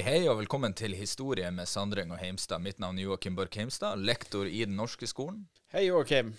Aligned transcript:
Hei, 0.00 0.14
hei, 0.16 0.28
og 0.32 0.38
velkommen 0.38 0.72
til 0.72 0.94
Historie 0.96 1.50
med 1.52 1.68
Sandring 1.68 2.08
og 2.08 2.16
Heimstad. 2.22 2.62
Mitt 2.64 2.78
navn 2.80 2.96
er 2.96 3.04
Joakim 3.04 3.34
Borch 3.36 3.58
Heimstad, 3.58 4.00
lektor 4.00 4.48
i 4.48 4.62
Den 4.64 4.78
norske 4.78 5.04
skolen. 5.04 5.42
Hei, 5.74 5.82
Joakim. 5.90 6.30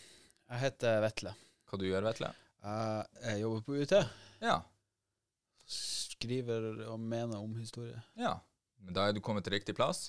Jeg 0.50 0.62
heter 0.64 0.98
Vetle. 1.04 1.36
Hva 1.70 1.78
du 1.78 1.86
gjør, 1.86 2.08
Vetle? 2.08 2.32
Jeg, 2.66 3.06
jeg 3.28 3.44
jobber 3.44 3.62
på 3.68 3.78
UiT. 3.78 3.94
Ja, 4.42 4.56
Skriver 5.70 6.88
og 6.90 6.98
mener 7.06 7.38
om 7.38 7.54
historie. 7.62 8.02
ja. 8.18 8.40
Men 8.82 8.98
da 8.98 9.06
er 9.06 9.14
du 9.14 9.22
kommet 9.22 9.46
til 9.46 9.54
riktig 9.54 9.78
plass. 9.78 10.08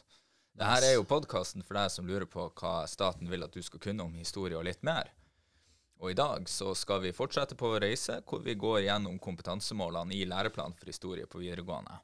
Det 0.56 0.64
her 0.64 0.88
er 0.88 0.94
jo 0.94 1.04
podkasten 1.04 1.60
for 1.60 1.76
deg 1.76 1.92
som 1.92 2.08
lurer 2.08 2.24
på 2.24 2.48
hva 2.56 2.86
staten 2.88 3.28
vil 3.28 3.44
at 3.44 3.52
du 3.52 3.60
skal 3.60 3.84
kunne 3.84 4.08
om 4.08 4.16
historie 4.16 4.56
og 4.56 4.64
litt 4.64 4.80
mer. 4.80 5.12
Og 6.00 6.14
i 6.14 6.16
dag 6.16 6.48
så 6.48 6.72
skal 6.72 7.04
vi 7.04 7.12
fortsette 7.12 7.52
på 7.60 7.68
vår 7.74 7.84
reise, 7.84 8.22
hvor 8.24 8.40
vi 8.40 8.56
går 8.56 8.86
gjennom 8.86 9.20
kompetansemålene 9.20 10.16
i 10.16 10.24
læreplanen 10.24 10.72
for 10.72 10.88
historie 10.88 11.28
på 11.28 11.44
videregående. 11.44 12.00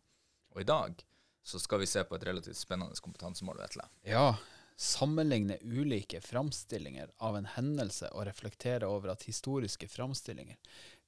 Og 0.52 0.60
i 0.60 0.68
dag 0.68 1.08
så 1.48 1.58
skal 1.58 1.80
vi 1.80 1.86
se 1.86 2.04
på 2.04 2.16
et 2.16 2.24
relativt 2.28 2.56
spennende 2.56 2.96
kompetansemål, 3.00 3.56
Vetle. 3.62 3.86
Ja. 4.04 4.36
Sammenligne 4.76 5.56
ulike 5.62 6.20
framstillinger 6.20 7.10
av 7.24 7.38
en 7.38 7.48
hendelse 7.54 8.10
og 8.12 8.26
reflektere 8.28 8.86
over 8.86 9.14
at 9.14 9.24
historiske 9.26 9.88
framstillinger 9.88 10.58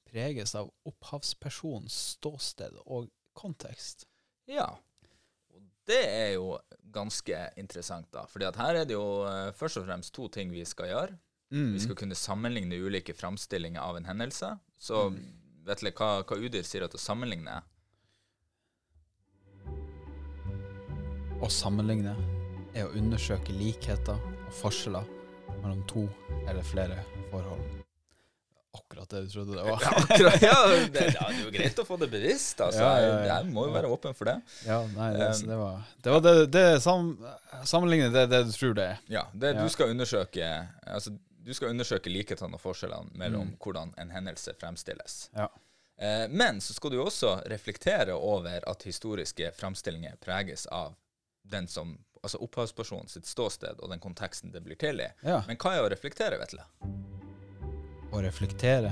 preges 0.09 0.55
av 0.57 0.71
opphavspersonens 0.89 1.95
ståsted 2.15 2.79
og 2.83 3.11
kontekst. 3.37 4.07
Ja. 4.49 4.65
Og 5.53 5.61
det 5.87 6.01
er 6.09 6.33
jo 6.35 6.57
ganske 6.91 7.43
interessant, 7.61 8.09
da. 8.11 8.25
fordi 8.27 8.49
at 8.49 8.57
her 8.59 8.81
er 8.81 8.89
det 8.89 8.97
jo 8.97 9.05
eh, 9.29 9.53
først 9.55 9.79
og 9.79 9.85
fremst 9.85 10.13
to 10.17 10.25
ting 10.33 10.49
vi 10.51 10.65
skal 10.67 10.89
gjøre. 10.89 11.19
Mm. 11.53 11.75
Vi 11.75 11.83
skal 11.85 11.99
kunne 11.99 12.17
sammenligne 12.17 12.81
ulike 12.81 13.13
framstillinger 13.13 13.83
av 13.83 13.99
en 13.99 14.09
hendelse. 14.09 14.55
Så 14.81 15.11
vet 15.67 15.85
du 15.85 15.91
hva, 15.91 16.11
hva 16.25 16.39
Udir 16.41 16.65
sier 16.65 16.87
at 16.87 16.97
å 16.97 17.01
sammenligne 17.01 17.59
er? 17.59 17.69
Å 21.41 21.49
sammenligne 21.49 22.13
er 22.77 22.87
å 22.87 22.91
undersøke 22.97 23.53
likheter 23.55 24.17
og 24.21 24.51
forskjeller 24.61 25.07
mellom 25.61 25.81
to 25.89 26.03
eller 26.47 26.63
flere 26.65 26.99
forhold. 27.31 27.61
Akkurat 28.77 29.09
det 29.11 29.21
du 29.25 29.29
trodde 29.33 29.55
det 29.57 29.63
var. 29.67 29.81
Ja, 29.83 29.91
akkurat, 29.99 30.41
ja, 30.41 30.53
det, 30.67 31.01
ja, 31.11 31.25
det 31.27 31.33
er 31.35 31.39
jo 31.43 31.49
greit 31.51 31.79
å 31.81 31.85
få 31.87 31.97
det 31.99 32.07
bevisst. 32.13 32.61
Altså. 32.65 32.83
Ja, 32.85 32.91
ja. 33.01 33.17
Jeg 33.33 33.49
må 33.51 33.65
jo 33.67 33.73
være 33.73 33.89
åpen 33.91 34.15
for 34.15 34.29
det. 34.31 34.37
Ja, 34.67 34.77
nei, 34.95 35.09
det, 35.17 35.27
Um, 35.31 35.49
det 35.49 35.57
var 35.59 35.81
det, 36.05 36.13
var 36.13 36.21
det, 36.27 36.33
det 36.55 36.63
sam, 36.85 37.09
Sammenligne 37.67 38.07
det, 38.13 38.25
det 38.31 38.43
du 38.47 38.53
tror 38.55 38.77
det 38.77 38.85
er. 38.93 39.01
Ja, 39.11 39.25
det. 39.33 39.53
Du 39.59 39.67
skal 39.73 39.91
undersøke 39.91 40.47
altså, 40.87 41.11
du 41.41 41.51
skal 41.57 41.73
undersøke 41.73 42.11
likhetene 42.13 42.55
og 42.55 42.61
forskjellene 42.63 43.11
mellom 43.17 43.49
Mm. 43.51 43.57
hvordan 43.59 43.91
en 43.97 44.11
hendelse 44.13 44.53
fremstilles. 44.61 45.17
Ja. 45.35 45.49
Eh, 45.97 46.27
men 46.29 46.61
så 46.61 46.73
skal 46.77 46.93
du 46.93 46.99
også 47.01 47.39
reflektere 47.49 48.13
over 48.15 48.61
at 48.69 48.83
historiske 48.87 49.49
framstillinger 49.57 50.15
preges 50.21 50.67
av 50.69 50.93
den 51.51 51.67
som, 51.67 51.93
altså 52.21 52.39
opphavspersonen 52.45 53.11
sitt 53.11 53.29
ståsted 53.29 53.81
og 53.81 53.91
den 53.91 54.01
konteksten 54.03 54.53
det 54.53 54.63
blir 54.65 54.79
til 54.79 55.03
i. 55.03 55.09
ja. 55.25 55.41
Men 55.47 55.59
hva 55.61 55.75
er 55.75 55.85
å 55.85 55.91
reflektere, 55.91 56.39
Vetle? 56.41 56.65
Å 58.11 58.23
reflektere 58.23 58.91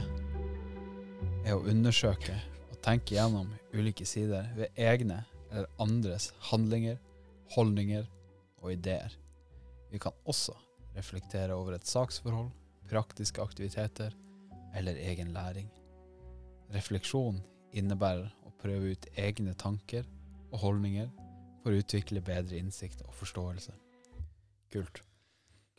er 1.45 1.55
å 1.55 1.65
undersøke 1.67 2.35
og 2.69 2.79
tenke 2.85 3.17
gjennom 3.17 3.49
ulike 3.73 4.07
sider 4.07 4.47
ved 4.57 4.75
egne 4.79 5.23
eller 5.49 5.69
andres 5.81 6.29
handlinger, 6.51 6.99
holdninger 7.55 8.05
og 8.61 8.73
ideer. 8.73 9.13
Vi 9.89 9.99
kan 10.01 10.13
også 10.29 10.53
reflektere 10.95 11.55
over 11.55 11.77
et 11.77 11.87
saksforhold, 11.87 12.51
praktiske 12.89 13.41
aktiviteter 13.41 14.13
eller 14.77 14.97
egen 15.09 15.33
læring. 15.33 15.69
Refleksjon 16.73 17.39
innebærer 17.73 18.29
å 18.45 18.53
prøve 18.61 18.93
ut 18.93 19.09
egne 19.17 19.55
tanker 19.57 20.05
og 20.51 20.61
holdninger 20.63 21.09
for 21.63 21.75
å 21.75 21.81
utvikle 21.81 22.23
bedre 22.25 22.59
innsikt 22.59 23.03
og 23.05 23.13
forståelse. 23.19 23.75
Kult. 24.73 25.03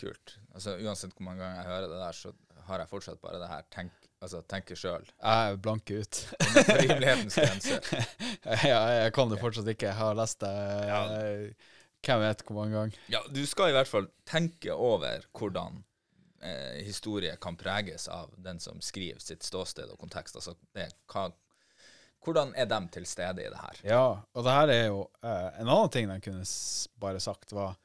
Kult. 0.00 0.36
Altså 0.54 0.76
Uansett 0.80 1.12
hvor 1.16 1.26
mange 1.28 1.44
ganger 1.44 1.60
jeg 1.60 1.70
hører 1.70 1.90
det 1.92 1.98
der, 2.00 2.16
så 2.16 2.32
har 2.70 2.82
jeg 2.82 2.90
fortsatt 2.90 3.20
bare 3.22 3.40
det 3.40 3.50
her 3.50 3.66
tenk, 3.72 3.92
altså, 4.22 4.40
tenke 4.48 4.76
sjøl. 4.78 5.04
Jeg 5.10 5.50
er 5.50 5.60
blank 5.64 5.90
ut. 5.90 6.22
Rimelighetens 6.70 7.36
grenser. 7.36 7.90
ja, 8.70 8.80
jeg 9.00 9.12
kan 9.16 9.32
det 9.32 9.40
fortsatt 9.42 9.68
ikke. 9.72 9.90
Jeg 9.90 9.98
har 10.00 10.16
lest 10.18 10.40
det 10.44 10.54
ja. 10.90 11.02
hvem 12.06 12.24
vet 12.24 12.44
hvor 12.46 12.60
mange 12.60 12.76
ganger. 12.78 13.04
Ja, 13.12 13.22
du 13.28 13.42
skal 13.48 13.72
i 13.72 13.76
hvert 13.76 13.90
fall 13.90 14.10
tenke 14.28 14.74
over 14.74 15.26
hvordan 15.36 15.82
eh, 16.42 16.80
historie 16.86 17.36
kan 17.42 17.58
preges 17.60 18.08
av 18.08 18.32
den 18.40 18.60
som 18.62 18.80
skriver 18.84 19.22
sitt 19.22 19.46
ståsted 19.46 19.90
og 19.92 20.00
kontekst. 20.00 20.38
Altså, 20.40 20.56
det, 20.76 20.90
hva, 21.12 21.28
hvordan 22.24 22.52
er 22.58 22.68
de 22.68 22.80
til 22.92 23.06
stede 23.08 23.44
i 23.44 23.50
det 23.50 23.60
her? 23.60 23.80
Ja, 23.86 24.04
og 24.20 24.44
det 24.44 24.56
her 24.56 24.72
er 24.74 24.82
jo 24.90 25.04
eh, 25.24 25.60
En 25.62 25.68
annen 25.68 25.92
ting 25.92 26.10
de 26.10 26.18
kunne 26.24 26.44
bare 27.00 27.20
sagt, 27.20 27.54
var 27.56 27.76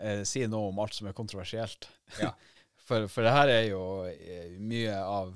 eh, 0.00 0.24
si 0.26 0.42
noe 0.50 0.72
om 0.72 0.80
alt 0.82 0.96
som 0.96 1.10
er 1.10 1.16
kontroversielt. 1.16 1.88
Ja. 2.18 2.32
for, 2.86 3.06
for 3.12 3.26
det 3.26 3.34
her 3.36 3.52
er 3.54 3.64
jo 3.70 3.84
eh, 4.10 4.56
mye 4.58 4.96
av, 4.98 5.32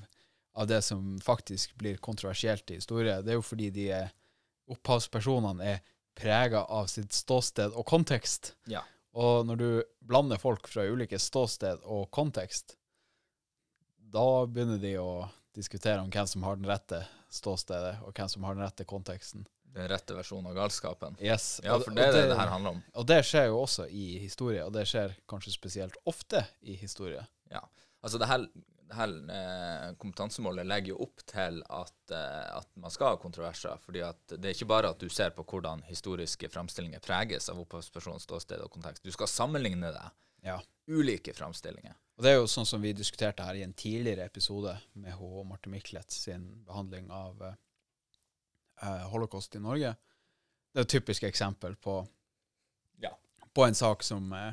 av 0.58 0.70
det 0.70 0.82
som 0.86 1.14
faktisk 1.22 1.76
blir 1.78 2.02
kontroversielt 2.02 2.70
i 2.70 2.80
historie. 2.80 3.20
Det 3.22 3.34
er 3.34 3.38
jo 3.38 3.46
fordi 3.46 3.70
de 3.74 3.88
er, 4.02 4.10
opphavspersonene 4.74 5.74
er 5.76 5.82
prega 6.14 6.64
av 6.70 6.88
sitt 6.90 7.14
ståsted 7.14 7.74
og 7.74 7.86
kontekst. 7.86 8.54
Ja. 8.70 8.82
Og 9.14 9.46
når 9.46 9.60
du 9.60 9.68
blander 10.02 10.40
folk 10.42 10.66
fra 10.70 10.86
ulike 10.90 11.20
ståsted 11.22 11.84
og 11.86 12.08
kontekst, 12.14 12.76
da 14.14 14.46
begynner 14.46 14.78
de 14.82 14.96
å 14.98 15.26
diskutere 15.54 16.02
om 16.02 16.10
hvem 16.10 16.26
som 16.26 16.46
har 16.46 16.58
den 16.58 16.70
rette 16.70 17.04
ståstedet, 17.34 17.98
og 18.06 18.14
hvem 18.14 18.30
som 18.30 18.46
har 18.46 18.56
den 18.56 18.64
rette 18.64 18.86
konteksten. 18.88 19.46
Den 19.74 19.88
rette 19.90 20.14
versjonen 20.14 20.52
av 20.52 20.54
galskapen. 20.54 21.16
Yes. 21.18 21.60
Ja, 21.64 21.80
for 21.82 21.96
det 21.96 22.04
er 22.06 22.12
det 22.14 22.26
det 22.30 22.38
her 22.38 22.52
handler 22.52 22.76
om. 22.76 22.82
Og 22.94 23.06
det 23.10 23.20
skjer 23.26 23.48
jo 23.50 23.62
også 23.64 23.88
i 23.90 24.20
historie, 24.22 24.62
og 24.62 24.72
det 24.76 24.86
skjer 24.86 25.16
kanskje 25.30 25.54
spesielt 25.56 25.98
ofte 26.06 26.44
i 26.62 26.76
historie. 26.78 27.24
Ja, 27.50 27.64
Altså, 28.04 28.18
det 28.20 28.26
her, 28.28 28.42
det 28.84 28.96
her 28.98 29.12
eh, 29.32 29.84
kompetansemålet 29.96 30.66
legger 30.68 30.92
jo 30.92 30.98
opp 31.06 31.22
til 31.30 31.62
at, 31.72 31.94
eh, 32.12 32.50
at 32.58 32.68
man 32.76 32.92
skal 32.92 33.14
ha 33.14 33.20
kontroverser. 33.22 33.80
fordi 33.80 34.02
at 34.04 34.34
det 34.34 34.50
er 34.50 34.56
ikke 34.58 34.68
bare 34.68 34.90
at 34.92 35.00
du 35.00 35.08
ser 35.08 35.32
på 35.32 35.44
hvordan 35.48 35.82
historiske 35.88 36.50
framstillinger 36.52 37.00
preges 37.00 37.48
av 37.48 37.62
opphavspersonens 37.64 38.28
ståsted 38.28 38.60
og 38.60 38.70
kontekst. 38.76 39.04
Du 39.04 39.12
skal 39.14 39.30
sammenligne 39.32 39.92
det. 39.94 40.04
Ja. 40.44 40.58
Ulike 40.86 41.32
framstillinger. 41.32 41.96
Og 42.16 42.22
det 42.22 42.30
er 42.30 42.36
jo 42.38 42.46
sånn 42.50 42.66
som 42.68 42.82
vi 42.82 42.92
diskuterte 42.94 43.42
her 43.42 43.56
i 43.58 43.64
en 43.66 43.72
tidligere 43.74 44.24
episode 44.28 44.76
med 45.02 45.16
H. 45.18 45.30
Marte 45.48 45.68
Michelet 45.72 46.10
sin 46.14 46.44
behandling 46.66 47.08
av 47.10 47.40
eh, 47.48 49.06
holocaust 49.10 49.56
i 49.58 49.62
Norge. 49.62 49.94
Det 50.72 50.82
er 50.82 50.86
et 50.86 50.92
typisk 50.94 51.26
eksempel 51.26 51.74
på, 51.76 52.06
Ja. 53.02 53.10
på 53.54 53.66
en 53.66 53.74
sak 53.74 54.02
som, 54.06 54.32
eh, 54.32 54.52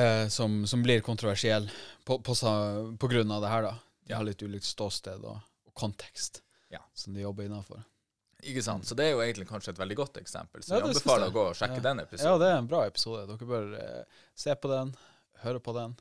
eh, 0.00 0.28
som, 0.28 0.66
som 0.66 0.82
blir 0.82 1.00
kontroversiell 1.00 1.70
på, 2.04 2.18
på, 2.20 2.34
på 3.00 3.08
grunn 3.08 3.30
av 3.32 3.40
det 3.42 3.48
her. 3.48 3.62
da. 3.70 3.74
De 4.04 4.12
har 4.14 4.24
litt 4.28 4.42
ulikt 4.44 4.68
ståsted 4.68 5.24
og, 5.24 5.40
og 5.66 5.74
kontekst 5.74 6.42
Ja. 6.70 6.80
som 6.94 7.14
de 7.14 7.20
jobber 7.24 7.44
innafor. 7.48 7.84
Ikke 8.44 8.60
sant? 8.62 8.84
Så 8.84 8.92
det 8.94 9.06
er 9.06 9.12
jo 9.14 9.22
egentlig 9.24 9.48
kanskje 9.48 9.72
et 9.72 9.78
veldig 9.80 9.96
godt 9.96 10.18
eksempel. 10.20 10.60
Så 10.60 10.74
Ja, 10.74 10.82
jeg 10.82 10.90
anbefaler 10.92 11.30
å 11.30 11.32
gå 11.32 11.44
og 11.48 11.54
sjekke 11.56 11.80
Ja. 11.80 11.84
den 11.88 12.04
Ja, 12.20 12.36
det 12.38 12.48
er 12.52 12.58
en 12.58 12.66
bra 12.68 12.84
episode. 12.84 13.24
Dere 13.32 13.48
bør 13.48 13.70
eh, 13.80 14.04
se 14.36 14.52
på 14.54 14.68
den, 14.68 14.92
høre 15.40 15.60
på 15.60 15.72
den, 15.72 15.96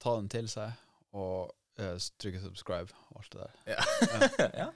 ta 0.00 0.16
den 0.16 0.28
til 0.32 0.48
seg, 0.48 0.72
og 1.12 1.50
uh, 1.80 1.96
trykke 2.20 2.40
subscribe 2.42 2.94
og 3.10 3.20
alt 3.22 3.34
det 3.36 3.46
der. 3.46 4.52
ja. 4.62 4.68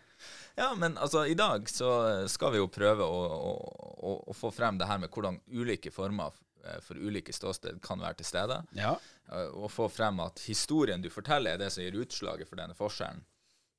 ja, 0.58 0.68
men 0.82 0.98
altså, 0.98 1.24
i 1.26 1.34
dag 1.38 1.68
så 1.70 1.90
skal 2.30 2.54
vi 2.54 2.60
jo 2.62 2.68
prøve 2.72 3.04
å, 3.06 3.20
å, 3.34 4.14
å, 4.28 4.36
få 4.36 4.50
frem 4.54 4.78
det 4.80 4.88
her 4.90 5.00
med 5.02 5.12
hvordan 5.14 5.40
ulike 5.52 5.92
former 5.94 6.34
eh, 6.64 6.80
for 6.84 7.00
ulike 7.00 7.32
ståsted 7.32 7.80
kan 7.84 8.02
være 8.02 8.20
til 8.20 8.28
stede. 8.30 8.60
Ja. 8.76 8.94
eh, 9.32 9.48
Og 9.54 9.70
få 9.72 9.88
frem 9.92 10.20
at 10.24 10.44
historien 10.48 11.02
du 11.04 11.10
forteller, 11.12 11.54
er 11.56 11.64
det 11.64 11.70
som 11.74 11.84
gir 11.84 11.96
utslaget 12.04 12.48
for 12.50 12.60
denne 12.60 12.76
forskjellen. 12.78 13.24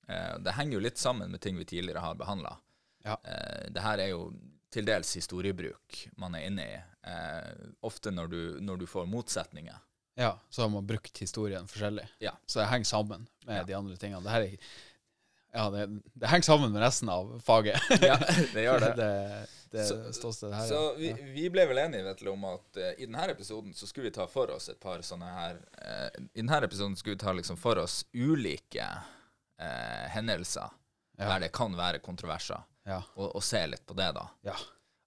Eh, 0.07 0.35
Det 0.45 0.57
henger 0.57 0.77
jo 0.79 0.83
litt 0.87 1.01
sammen 1.01 1.31
med 1.31 1.41
ting 1.41 1.57
vi 1.61 1.65
tidligere 1.65 2.03
har 2.03 2.17
behandla. 2.19 2.57
Ja. 3.05 3.19
Det 3.69 3.81
her 3.85 4.01
er 4.01 4.07
jo 4.15 4.31
til 4.73 4.85
dels 4.87 5.11
historiebruk 5.15 5.99
man 6.17 6.33
er 6.35 6.47
inne 6.49 6.63
i. 6.65 6.77
Eh, 7.05 7.51
Ofte 7.85 8.09
når 8.11 8.31
du, 8.31 8.39
når 8.65 8.81
du 8.81 8.85
får 8.89 9.05
motsetninger. 9.11 9.77
Ja, 10.15 10.33
så 10.49 10.61
har 10.61 10.69
man 10.69 10.85
brukt 10.87 11.17
historien 11.21 11.67
forskjellig. 11.67 12.07
Ja. 12.23 12.31
Så 12.45 12.59
det 12.59 12.65
henger 12.71 12.85
sammen 12.85 13.27
med 13.45 13.57
Ja. 13.57 13.63
de 13.63 13.73
andre 13.73 13.97
tingene. 13.97 14.23
Det 14.23 14.31
her 14.31 14.41
er 14.41 14.57
ja, 15.55 15.69
det, 15.71 15.85
det 16.13 16.27
henger 16.27 16.43
sammen 16.43 16.71
med 16.71 16.81
resten 16.83 17.09
av 17.09 17.29
faget. 17.45 17.79
Ja, 18.01 18.17
det 18.53 18.63
gjør 18.65 18.79
det. 18.79 18.89
det, 19.01 19.11
det 19.71 19.85
Så- 19.87 20.49
her. 20.51 20.67
Så 20.67 20.79
ja. 20.81 20.93
vi, 20.97 21.13
vi 21.35 21.49
ble 21.49 21.65
vel 21.67 21.77
enige 21.85 22.03
vet 22.03 22.19
du, 22.23 22.29
om 22.31 22.43
at 22.49 22.79
uh, 22.79 22.89
i 22.97 23.05
denne 23.07 23.27
episoden 23.31 23.73
så 23.73 23.87
skulle 23.87 24.09
vi 24.09 24.15
ta 24.15 24.27
for 24.27 24.51
oss 24.51 24.69
et 24.71 24.79
par 24.83 24.99
sånne 25.03 25.27
her 25.31 25.59
uh, 25.79 26.09
I 26.33 26.41
denne 26.43 26.59
episoden 26.63 26.95
skulle 26.99 27.15
vi 27.15 27.23
ta 27.23 27.31
liksom 27.35 27.57
for 27.59 27.79
oss 27.83 28.01
ulike 28.13 28.83
uh, 29.59 30.05
hendelser 30.15 30.69
Ja. 31.17 31.29
der 31.29 31.39
det 31.45 31.51
kan 31.55 31.75
være 31.77 31.99
kontroverser, 32.03 32.63
Ja. 32.85 33.01
og, 33.15 33.35
og 33.35 33.43
se 33.43 33.61
litt 33.67 33.85
på 33.87 33.95
det, 33.95 34.09
da. 34.15 34.25
Ja. 34.43 34.55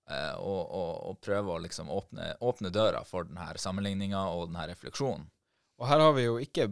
Eh, 0.09 0.35
og, 0.41 0.61
og, 0.73 0.93
og 1.11 1.17
prøve 1.21 1.53
å 1.53 1.61
liksom 1.61 1.91
åpne, 1.93 2.31
åpne 2.41 2.71
døra 2.73 3.03
for 3.05 3.29
denne 3.29 3.51
sammenligninga 3.61 4.23
og 4.33 4.47
denne 4.49 4.65
refleksjonen. 4.71 5.27
Og 5.79 5.89
her 5.91 6.01
har 6.01 6.15
vi 6.17 6.25
jo 6.25 6.39
ikke 6.41 6.71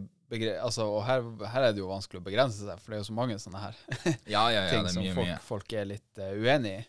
altså, 0.57 0.87
og 0.89 1.03
her, 1.07 1.21
her 1.53 1.67
er 1.67 1.75
det 1.75 1.83
jo 1.83 1.91
vanskelig 1.91 2.19
å 2.19 2.25
begrense 2.25 2.65
seg, 2.65 2.81
for 2.81 2.91
det 2.91 2.97
er 2.97 3.03
jo 3.03 3.07
så 3.07 3.15
mange 3.15 3.37
sånne 3.39 3.61
her 3.61 3.77
Ja, 4.33 4.41
ja, 4.51 4.65
ja, 4.65 4.71
ting 4.73 4.89
som 4.91 4.99
mye, 4.99 5.13
folk, 5.15 5.29
mye. 5.29 5.37
folk 5.45 5.75
er 5.77 5.87
litt 5.93 6.19
uh, 6.19 6.33
uenig 6.35 6.73
i. 6.73 6.81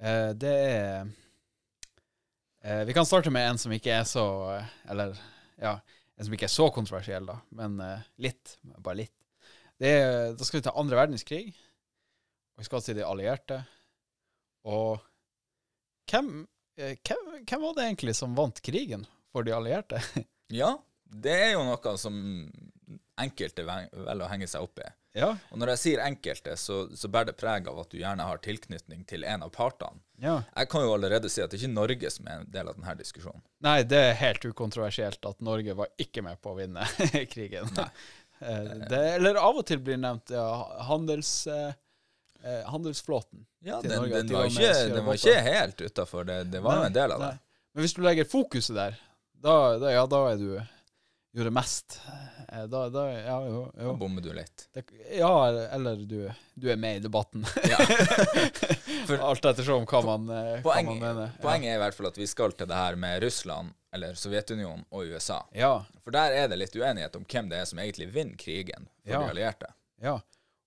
Uh, 0.00 0.30
det 0.38 0.54
er 0.54 1.10
uh, 2.62 2.82
vi 2.88 2.96
kan 2.96 3.08
starte 3.08 3.32
med 3.34 3.50
en 3.50 3.60
som 3.60 3.74
ikke 3.76 3.92
er 3.92 4.06
så 4.08 4.24
Eller 4.88 5.18
ja, 5.60 5.74
en 6.16 6.28
som 6.28 6.38
ikke 6.38 6.48
er 6.48 6.54
så 6.54 6.70
kontroversiell, 6.72 7.26
da, 7.28 7.36
men 7.58 7.76
litt. 8.20 8.56
Bare 8.78 9.02
litt. 9.02 9.14
Det 9.80 9.92
er, 9.98 10.32
da 10.36 10.46
skal 10.46 10.60
vi 10.60 10.64
til 10.64 10.80
andre 10.80 10.98
verdenskrig, 10.98 11.44
og 12.54 12.62
vi 12.62 12.68
skal 12.68 12.84
til 12.84 12.96
de 12.96 13.04
allierte. 13.04 13.58
Og 14.68 15.00
hvem, 16.10 16.46
eh, 16.78 16.96
hvem, 17.06 17.30
hvem 17.48 17.62
var 17.66 17.76
det 17.78 17.86
egentlig 17.88 18.16
som 18.18 18.34
vant 18.38 18.60
krigen 18.64 19.06
for 19.32 19.46
de 19.46 19.54
allierte? 19.56 20.02
Ja, 20.54 20.76
det 21.10 21.32
er 21.34 21.48
jo 21.56 21.64
noe 21.66 21.96
som 21.98 22.14
enkelte 23.18 23.64
velger 23.66 24.22
å 24.22 24.28
henge 24.30 24.46
seg 24.46 24.62
opp 24.62 24.78
i. 24.78 24.86
ja, 25.18 25.30
Og 25.50 25.58
når 25.58 25.72
jeg 25.72 25.80
sier 25.82 26.02
enkelte, 26.04 26.52
så, 26.60 26.84
så 26.94 27.08
bærer 27.10 27.32
det 27.32 27.38
preg 27.40 27.66
av 27.70 27.80
at 27.82 27.90
du 27.90 27.96
gjerne 27.98 28.26
har 28.28 28.38
tilknytning 28.44 29.02
til 29.08 29.24
en 29.26 29.42
av 29.46 29.50
partene. 29.54 29.98
ja. 30.22 30.36
Jeg 30.54 30.68
kan 30.70 30.84
jo 30.84 30.92
allerede 30.94 31.30
si 31.32 31.42
at 31.42 31.50
det 31.50 31.58
er 31.58 31.64
ikke 31.64 31.72
Norge 31.74 32.10
som 32.14 32.28
er 32.30 32.42
en 32.44 32.52
del 32.52 32.68
av 32.70 32.76
denne 32.78 32.94
diskusjonen. 33.00 33.42
Nei, 33.66 33.80
det 33.88 34.02
er 34.12 34.20
helt 34.20 34.44
ukontroversielt 34.46 35.26
at 35.32 35.42
Norge 35.42 35.74
var 35.78 35.90
ikke 35.98 36.22
med 36.26 36.38
på 36.44 36.52
å 36.52 36.58
vinne 36.60 36.86
krigen. 37.34 37.72
Eh, 38.38 38.70
det, 38.86 39.02
eller 39.16 39.40
av 39.40 39.58
og 39.62 39.66
til 39.66 39.80
blir 39.82 39.98
nevnt 39.98 40.30
ja, 40.36 40.46
handels, 40.90 41.32
eh, 41.50 41.72
eh, 42.46 42.62
handelsflåten. 42.70 43.42
Ja, 43.66 43.80
til 43.82 43.90
den, 43.90 43.98
Norge, 44.04 44.22
den, 44.22 44.36
var 44.38 44.46
ikke, 44.52 44.72
den 44.94 45.04
var 45.10 45.18
ikke 45.20 45.40
helt 45.50 45.80
utafor. 45.88 46.24
Det, 46.28 46.38
det 46.54 46.62
var 46.64 46.80
Nei, 46.84 46.86
en 46.92 46.96
del 46.96 47.12
av 47.18 47.20
nei. 47.26 47.32
det. 47.34 47.42
Men 47.74 47.84
hvis 47.84 47.96
du 47.98 48.00
legger 48.06 48.24
fokuset 48.30 48.76
der, 48.78 48.96
da, 49.44 49.56
da, 49.82 49.90
ja, 49.92 50.06
da 50.08 50.22
er 50.32 50.40
du 50.40 50.48
gjorde 51.36 51.52
mest. 51.52 51.98
Eh, 52.48 52.62
Da, 52.70 52.86
da 52.88 53.02
ja, 53.12 53.34
jo, 53.44 53.58
Da 53.74 53.82
jo. 53.90 53.96
bommer 54.00 54.22
du 54.24 54.30
litt. 54.32 54.68
Det, 54.72 54.84
ja, 55.18 55.32
eller 55.74 55.98
du, 56.08 56.22
du 56.54 56.68
er 56.72 56.78
med 56.80 56.96
i 56.96 57.02
debatten. 57.04 57.42
Ja. 57.68 57.76
For- 59.06 59.20
Alt 59.22 59.44
ettersom 59.50 59.84
hva 59.86 60.00
man, 60.06 60.24
eh, 60.32 60.52
hva 60.62 60.72
Poeng, 60.72 60.86
man 60.94 61.02
mener. 61.02 61.34
poenget 61.42 61.74
er 61.74 61.76
i 61.76 61.82
hvert 61.82 61.94
fall 61.98 62.08
at 62.08 62.16
vi 62.18 62.26
skal 62.30 62.54
til 62.56 62.66
det 62.70 62.78
her 62.78 62.96
med 62.98 63.20
Russland, 63.26 63.74
eller 63.94 64.16
Sovjetunionen 64.18 64.86
og 64.90 65.10
USA. 65.12 65.42
Ja. 65.56 65.74
For 66.04 66.14
der 66.16 66.32
er 66.38 66.48
det 66.52 66.58
litt 66.62 66.74
uenighet 66.78 67.14
om 67.18 67.26
hvem 67.28 67.50
det 67.52 67.60
er 67.60 67.68
som 67.68 67.78
egentlig 67.82 68.08
vinner 68.14 68.38
krigen 68.40 68.88
for 69.04 69.12
Ja. 69.12 69.20
de 69.26 69.34
allierte. 69.34 69.70
Ja, 70.02 70.16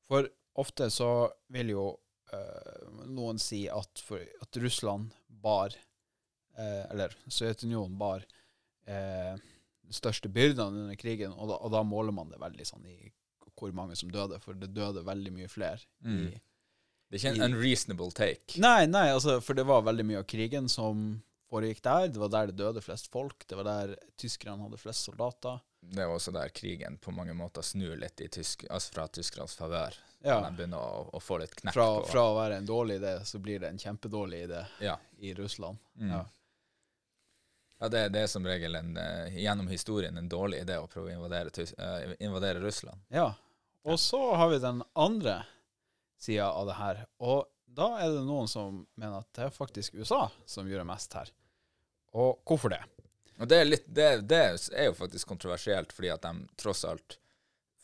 for 0.07 0.29
ofte 0.61 0.89
så 0.93 1.29
vil 1.53 1.73
jo 1.73 1.85
uh, 2.33 3.05
noen 3.09 3.39
si 3.41 3.63
at, 3.71 4.03
for, 4.05 4.23
at 4.43 4.59
Russland 4.63 5.13
bar, 5.27 5.75
uh, 6.57 6.83
eller 6.89 7.15
Sovjetunionen 7.27 7.97
bar, 7.99 8.25
uh, 8.89 9.39
de 9.89 9.97
største 9.97 10.29
byrdene 10.29 10.85
under 10.85 10.99
krigen, 10.99 11.33
og 11.33 11.49
da, 11.49 11.57
og 11.63 11.73
da 11.73 11.85
måler 11.87 12.13
man 12.15 12.29
det 12.29 12.41
veldig 12.41 12.67
sånn 12.67 12.85
i 12.89 12.99
hvor 13.59 13.73
mange 13.75 13.97
som 13.99 14.11
døde, 14.11 14.37
for 14.39 14.55
det 14.55 14.71
døde 14.71 15.03
veldig 15.03 15.33
mye 15.35 15.49
flere. 15.51 15.81
Mm. 16.05 16.29
Det 17.09 17.17
er 17.17 17.23
ikke 17.23 17.31
en 17.33 17.47
unreasonable 17.49 18.13
take. 18.15 18.59
nei, 18.61 18.85
nei, 18.87 19.09
altså, 19.11 19.39
for 19.43 19.57
det 19.57 19.65
var 19.67 19.83
veldig 19.87 20.05
mye 20.05 20.21
av 20.21 20.29
krigen 20.29 20.69
som 20.71 21.17
foregikk 21.49 21.81
der. 21.85 22.11
Det 22.13 22.21
var 22.21 22.31
der 22.33 22.51
det 22.51 22.59
døde 22.61 22.83
flest 22.85 23.09
folk. 23.11 23.43
Det 23.49 23.57
var 23.57 23.67
der 23.67 23.95
tyskerne 24.19 24.61
hadde 24.63 24.79
flest 24.79 25.09
soldater. 25.09 25.59
Det 25.81 26.03
er 26.03 26.11
også 26.11 26.31
der 26.35 26.49
krigen 26.53 26.97
på 27.01 27.11
mange 27.15 27.33
måter 27.33 27.63
snur 27.65 27.95
litt 27.97 28.21
i 28.21 28.27
tysk, 28.27 28.65
altså 28.69 28.93
fra 28.93 29.07
tyskernes 29.07 29.55
favør. 29.55 29.95
Ja, 30.19 30.41
De 30.43 30.51
begynner 30.57 30.81
å, 30.83 31.05
å 31.15 31.19
få 31.23 31.37
litt 31.39 31.55
knekk 31.55 31.73
fra, 31.73 31.85
på 32.01 32.09
fra 32.11 32.23
å 32.27 32.35
være 32.35 32.57
en 32.59 32.67
dårlig 32.67 32.97
idé, 32.99 33.13
så 33.25 33.39
blir 33.39 33.61
det 33.63 33.69
en 33.71 33.79
kjempedårlig 33.79 34.41
idé 34.49 34.65
Ja. 34.83 34.97
i 35.17 35.33
Russland. 35.33 35.79
Mm. 35.95 36.11
Ja. 36.11 36.25
ja 37.79 37.89
det, 37.93 38.01
det 38.15 38.25
er 38.25 38.27
som 38.27 38.45
regel 38.45 38.75
en, 38.75 38.97
eh, 38.99 39.37
gjennom 39.39 39.71
historien 39.71 40.17
en 40.19 40.27
dårlig 40.29 40.65
idé 40.65 40.75
å 40.81 40.89
prøve 40.91 41.13
å 41.13 41.15
invadere, 41.15 41.53
eh, 41.77 42.15
invadere 42.19 42.59
Russland. 42.59 42.99
Ja. 43.07 43.31
Og 43.87 43.99
så 43.99 44.19
har 44.35 44.51
vi 44.51 44.59
den 44.59 44.83
andre 44.99 45.45
sida 46.19 46.51
av 46.51 46.67
det 46.67 46.75
her. 46.81 47.05
Og 47.23 47.47
da 47.63 47.93
er 48.03 48.11
det 48.11 48.25
noen 48.27 48.51
som 48.51 48.83
mener 48.99 49.21
at 49.23 49.31
det 49.37 49.47
er 49.47 49.55
faktisk 49.55 49.95
USA 49.95 50.25
som 50.45 50.67
gjør 50.67 50.83
mest 50.89 51.15
her. 51.15 51.31
Og 52.11 52.41
hvorfor 52.43 52.73
det? 52.75 52.83
Og 53.39 53.47
det 53.47 53.61
er, 53.61 53.67
litt, 53.67 53.87
det, 53.87 54.07
det 54.27 54.43
er 54.75 54.89
jo 54.89 54.95
faktisk 54.97 55.31
kontroversielt, 55.31 55.93
fordi 55.95 56.11
at 56.11 56.25
de 56.25 56.47
tross 56.59 56.83
alt 56.87 57.19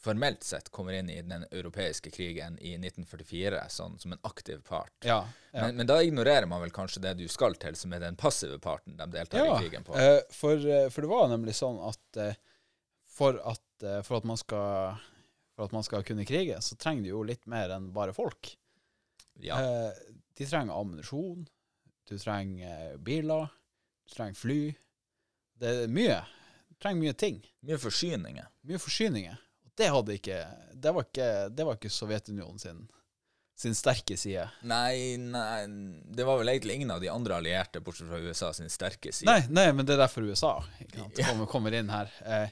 formelt 0.06 0.44
sett 0.44 0.70
kommer 0.70 0.94
inn 0.94 1.10
i 1.10 1.22
den 1.22 1.46
europeiske 1.52 2.12
krigen 2.14 2.60
i 2.60 2.76
1944 2.76 3.64
sånn, 3.74 3.96
som 4.00 4.14
en 4.14 4.20
aktiv 4.28 4.60
part. 4.68 4.94
Ja. 5.02 5.24
ja. 5.52 5.64
Men, 5.64 5.80
men 5.80 5.90
da 5.90 5.98
ignorerer 6.04 6.46
man 6.46 6.62
vel 6.62 6.74
kanskje 6.76 7.02
det 7.08 7.16
du 7.18 7.26
skal 7.32 7.58
til, 7.58 7.74
som 7.80 7.96
er 7.96 8.04
den 8.04 8.20
passive 8.20 8.60
parten 8.62 9.00
de 9.00 9.08
deltar 9.16 9.42
ja 9.42 9.56
i 9.56 9.64
krigen 9.64 9.88
på. 9.88 9.98
Uh, 9.98 10.20
for, 10.30 10.62
eh, 10.62 10.92
for 10.94 11.08
det 11.08 11.10
var 11.10 11.32
nemlig 11.32 11.56
sånn 11.58 11.82
at 11.90 12.22
uh, 12.22 12.38
for 13.16 13.42
at, 13.50 13.66
uh, 13.82 14.04
for 14.06 14.20
at 14.20 14.30
man 14.30 14.38
skal 14.38 15.02
for 15.56 15.66
at 15.66 15.74
man 15.74 15.88
skal 15.88 16.06
kunne 16.06 16.28
krige, 16.28 16.60
så 16.62 16.78
trenger 16.78 17.08
du 17.08 17.14
jo 17.14 17.26
litt 17.26 17.50
mer 17.50 17.74
enn 17.74 17.90
bare 17.96 18.14
folk. 18.14 18.52
Ja. 19.40 19.58
De 20.36 20.46
trenger 20.46 20.76
ammunisjon, 20.76 21.46
du 22.12 22.18
trenger 22.20 22.98
biler, 23.00 23.48
du 24.04 24.18
trenger 24.18 24.36
fly. 24.36 24.58
Det 25.62 25.72
er 25.86 25.92
mye. 25.92 26.20
Du 26.70 26.76
trenger 26.84 27.06
mye 27.06 27.16
ting. 27.18 27.40
Mye 27.66 27.80
forsyninger. 27.82 28.50
Mye 28.68 28.82
forsyninger. 28.82 29.40
Og 29.66 29.72
det 29.80 29.88
hadde 29.92 30.18
ikke 30.20 30.42
Det 30.74 30.94
var 30.94 31.08
ikke, 31.08 31.30
det 31.50 31.66
var 31.68 31.80
ikke 31.80 31.92
Sovjetunionen 31.94 32.60
sin, 32.62 32.84
sin 33.58 33.76
sterke 33.78 34.18
side. 34.20 34.46
Nei, 34.68 35.16
nei, 35.22 35.66
det 36.18 36.28
var 36.28 36.42
vel 36.42 36.52
egentlig 36.54 36.80
ingen 36.80 36.94
av 36.94 37.02
de 37.02 37.10
andre 37.10 37.40
allierte, 37.40 37.82
bortsett 37.84 38.12
fra 38.12 38.20
USA, 38.20 38.52
sin 38.54 38.70
sterke 38.70 39.14
side. 39.16 39.30
Nei, 39.32 39.48
nei, 39.50 39.70
men 39.74 39.88
det 39.88 39.96
er 39.96 40.04
derfor 40.04 40.28
USA 40.28 40.58
kommer, 40.92 41.48
kommer 41.50 41.76
inn 41.76 41.92
her. 41.94 42.12
Eh, 42.26 42.50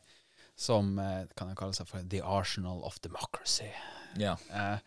som 0.55 0.95
eh, 1.01 1.25
kan 1.37 1.51
jeg 1.51 1.59
kalle 1.59 1.75
seg 1.77 1.89
for 1.89 2.07
The 2.09 2.21
Arsenal 2.23 2.83
of 2.87 2.99
Democracy. 3.03 3.69
Ja. 4.19 4.37
Eh, 4.53 4.77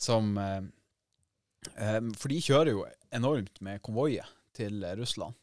som 0.00 0.36
eh, 0.38 0.62
eh, 1.76 2.00
For 2.18 2.32
de 2.32 2.40
kjører 2.42 2.72
jo 2.72 2.84
enormt 3.14 3.60
med 3.64 3.82
konvoier 3.84 4.28
til 4.56 4.84
Russland. 4.98 5.36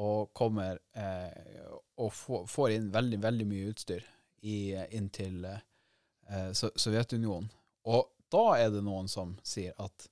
Og 0.00 0.30
kommer 0.32 0.78
eh, 0.96 1.66
og 2.00 2.12
få, 2.16 2.42
får 2.48 2.76
inn 2.78 2.88
veldig, 2.94 3.18
veldig 3.20 3.46
mye 3.50 3.72
utstyr 3.74 4.06
i, 4.40 4.72
inn 4.96 5.10
til 5.12 5.44
eh, 5.44 6.50
Sovjetunionen. 6.56 7.50
Og 7.92 8.08
da 8.32 8.44
er 8.56 8.72
det 8.72 8.82
noen 8.86 9.10
som 9.12 9.36
sier 9.44 9.76
at 9.82 10.08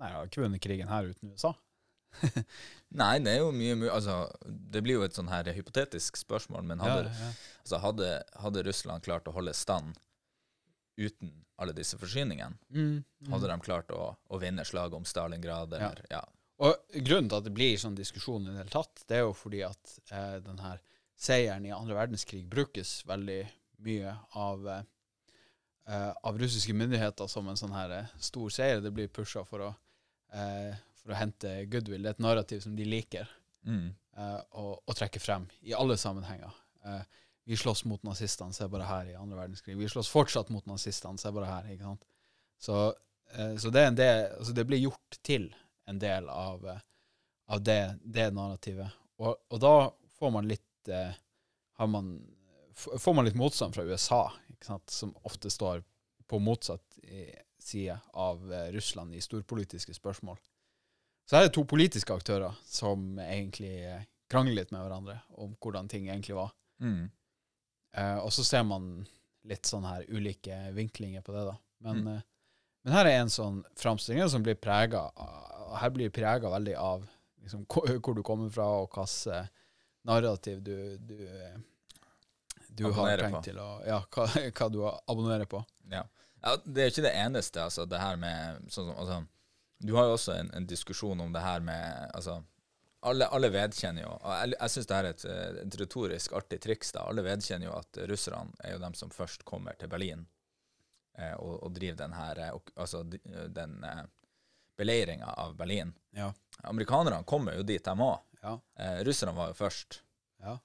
nei, 0.00 0.10
jeg 0.10 0.16
har 0.16 0.30
ikke 0.30 0.44
vunnet 0.44 0.64
krigen 0.64 0.90
her 0.90 1.10
uten 1.12 1.34
USA. 1.34 1.54
Nei, 3.00 3.20
det 3.22 3.36
er 3.36 3.44
jo 3.44 3.52
mye 3.54 3.76
mye 3.78 3.92
Altså, 3.94 4.14
det 4.42 4.80
blir 4.82 4.96
jo 4.98 5.04
et 5.06 5.14
sånn 5.14 5.30
her 5.30 5.46
hypotetisk 5.54 6.18
spørsmål, 6.18 6.64
men 6.66 6.82
hadde, 6.82 7.04
Ja, 7.06 7.28
ja. 7.28 7.50
Altså, 7.62 7.78
hadde, 7.84 8.08
hadde 8.42 8.64
Russland 8.66 9.04
klart 9.06 9.30
å 9.30 9.34
holde 9.36 9.54
stand 9.54 10.00
uten 10.98 11.30
alle 11.60 11.74
disse 11.76 11.98
forsyningene? 12.00 12.58
Mm, 12.72 13.04
mm. 13.04 13.30
Hadde 13.30 13.52
de 13.52 13.58
klart 13.62 13.92
å, 13.94 14.10
å 14.16 14.40
vinne 14.42 14.64
slaget 14.66 14.96
om 14.98 15.06
Stalingrad, 15.06 15.76
eller 15.78 16.02
ja. 16.10 16.24
Og 16.60 16.76
grunnen 17.06 17.30
til 17.30 17.38
at 17.40 17.46
det 17.46 17.54
blir 17.56 17.78
sånn 17.80 17.96
diskusjon 17.96 18.44
i 18.44 18.50
det 18.52 18.58
hele 18.60 18.72
tatt, 18.74 19.04
det 19.08 19.16
er 19.16 19.22
jo 19.24 19.32
fordi 19.36 19.62
at 19.64 19.94
eh, 20.12 20.36
den 20.44 20.58
her 20.60 20.80
seieren 21.20 21.64
i 21.68 21.72
andre 21.72 21.96
verdenskrig 21.96 22.42
brukes 22.48 22.98
veldig 23.08 23.38
mye 23.86 24.12
av, 24.36 24.66
eh, 24.68 24.82
eh, 25.88 26.10
av 26.28 26.38
russiske 26.40 26.74
myndigheter 26.76 27.28
som 27.32 27.48
en 27.48 27.56
sånn 27.60 27.72
her 27.76 27.94
eh, 27.96 28.12
stor 28.20 28.52
seier. 28.52 28.82
Det 28.84 28.92
blir 28.92 29.08
pusha 29.08 29.44
for 29.48 29.64
å, 29.70 29.70
eh, 30.36 30.76
for 31.00 31.14
å 31.14 31.20
hente 31.20 31.54
goodwill. 31.72 32.02
Det 32.04 32.12
er 32.12 32.18
et 32.18 32.26
narrativ 32.28 32.60
som 32.66 32.76
de 32.76 32.84
liker 32.88 33.28
Mm. 33.66 33.90
eh, 34.16 34.38
å, 34.56 34.94
trekke 34.96 35.20
frem 35.20 35.42
i 35.68 35.74
alle 35.76 35.96
sammenhenger. 36.00 36.52
Eh, 36.84 37.02
vi 37.44 37.56
slåss 37.56 37.84
mot 37.84 38.02
nazistene, 38.04 38.52
se 38.56 38.64
bare 38.68 38.86
her 38.88 39.10
i 39.10 39.16
andre 39.18 39.36
verdenskrig. 39.36 39.76
Vi 39.76 39.88
slåss 39.88 40.08
fortsatt 40.08 40.48
mot 40.48 40.64
nazistene, 40.68 41.18
se 41.20 41.32
bare 41.32 41.44
her. 41.48 41.68
ikke 41.72 41.84
sant? 41.84 42.04
Så, 42.58 42.94
eh, 43.32 43.56
så 43.56 43.70
det, 43.72 43.82
en 43.86 43.94
del, 43.98 44.30
altså 44.38 44.54
det 44.56 44.66
blir 44.66 44.80
gjort 44.80 45.18
til 45.22 45.50
en 45.90 45.98
del 46.00 46.28
av, 46.30 46.64
eh, 46.70 46.80
av 47.50 47.62
det, 47.66 47.80
det 48.04 48.30
narrativet. 48.36 48.94
Og, 49.20 49.34
og 49.50 49.60
da 49.62 49.74
får 50.18 50.32
man 50.38 50.48
litt 50.48 50.88
eh, 50.92 51.12
har 51.80 51.88
man, 51.90 52.14
får 52.76 53.14
man 53.16 53.24
litt 53.26 53.38
motstand 53.40 53.74
fra 53.76 53.84
USA, 53.88 54.22
ikke 54.52 54.68
sant? 54.68 54.90
som 54.92 55.14
ofte 55.28 55.50
står 55.52 55.82
på 56.30 56.38
motsatt 56.42 56.98
eh, 57.02 57.38
side 57.60 57.96
av 58.16 58.44
eh, 58.52 58.68
Russland 58.74 59.14
i 59.16 59.20
storpolitiske 59.24 59.94
spørsmål. 59.96 60.38
Så 61.28 61.36
her 61.36 61.44
er 61.46 61.48
det 61.50 61.54
to 61.56 61.64
politiske 61.68 62.14
aktører 62.14 62.56
som 62.66 63.18
egentlig 63.22 63.74
krangler 64.30 64.60
litt 64.60 64.72
med 64.74 64.82
hverandre 64.84 65.18
om 65.42 65.52
hvordan 65.62 65.88
ting 65.90 66.08
egentlig 66.08 66.36
var. 66.38 66.52
Mm. 66.82 67.08
Eh, 67.96 68.18
og 68.18 68.32
så 68.34 68.44
ser 68.46 68.64
man 68.66 68.92
litt 69.48 69.66
sånn 69.68 69.86
her 69.88 70.04
ulike 70.12 70.56
vinklinger 70.76 71.24
på 71.26 71.32
det, 71.36 71.44
da. 71.48 71.56
Men, 71.80 72.00
Mm. 72.04 72.20
men 72.84 72.92
her 72.92 73.08
er 73.08 73.20
en 73.22 73.32
sånn 73.32 73.62
framstilling 73.78 74.28
som 74.28 74.42
blir 74.44 74.58
prega 74.60 75.06
Her 75.78 75.90
blir 75.94 76.10
prega 76.10 76.50
veldig 76.50 76.76
av 76.76 77.06
liksom, 77.42 77.66
hvor, 77.68 78.14
du 78.14 78.22
kommer 78.26 78.50
fra, 78.50 78.66
og 78.82 78.94
hvilket 78.94 79.50
narrativ 80.02 80.62
du, 80.62 80.98
du, 80.98 81.16
eh, 81.28 81.58
du 82.68 82.84
har 82.92 83.18
tenkt 83.18 83.36
på. 83.36 83.42
til 83.50 83.60
å 83.60 83.68
Ja, 83.86 84.00
hva, 84.10 84.28
hva 84.58 84.70
du 84.72 84.80
abonnerer 84.88 85.48
på. 85.50 85.62
Ja. 85.90 86.04
ja. 86.42 86.54
Det 86.64 86.84
er 86.84 86.94
ikke 86.94 87.08
det 87.08 87.16
eneste, 87.18 87.64
altså, 87.64 87.86
det 87.88 88.00
her 88.00 88.20
med 88.20 88.70
sånn 88.72 88.92
som 88.92 88.96
altså, 88.96 89.20
Du 89.80 89.94
har 89.96 90.08
jo 90.08 90.16
også 90.16 90.36
en, 90.36 90.50
en 90.56 90.66
diskusjon 90.68 91.20
om 91.20 91.32
det 91.32 91.44
her 91.44 91.62
med 91.64 92.10
altså, 92.14 92.40
alle, 93.00 93.28
alle 93.32 93.48
vedkjenner 93.48 94.04
jo 94.04 94.10
og 94.12 94.26
Jeg, 94.34 94.52
jeg 94.58 94.72
syns 94.74 94.88
det 94.90 94.96
er 94.96 95.08
et, 95.08 95.24
eh, 95.24 95.60
et 95.62 95.76
retorisk 95.80 96.34
artig 96.36 96.60
triks. 96.60 96.92
da, 96.92 97.06
Alle 97.08 97.24
vedkjenner 97.24 97.70
jo 97.70 97.78
at 97.78 98.02
russerne 98.10 98.52
er 98.64 98.76
jo 98.76 98.82
dem 98.82 98.96
som 98.98 99.12
først 99.14 99.44
kommer 99.48 99.78
til 99.80 99.88
Berlin 99.92 100.26
eh, 101.16 101.34
og, 101.38 101.62
og 101.64 101.72
driver 101.76 102.02
den 102.02 102.16
her 102.16 102.42
og, 102.52 102.72
Altså 102.76 103.02
den 103.08 103.84
eh, 103.84 104.02
beleiringa 104.80 105.28
av 105.44 105.52
Berlin. 105.58 105.92
Ja. 106.16 106.30
Amerikanerne 106.70 107.22
kommer 107.28 107.58
jo 107.60 107.66
dit, 107.68 107.84
de 107.84 107.94
òg. 108.06 108.18
Ja. 108.42 108.54
Eh, 108.80 109.02
russerne 109.04 109.36
var 109.36 109.52
jo 109.52 109.58
først. 109.60 110.00
Ja. 110.40 110.56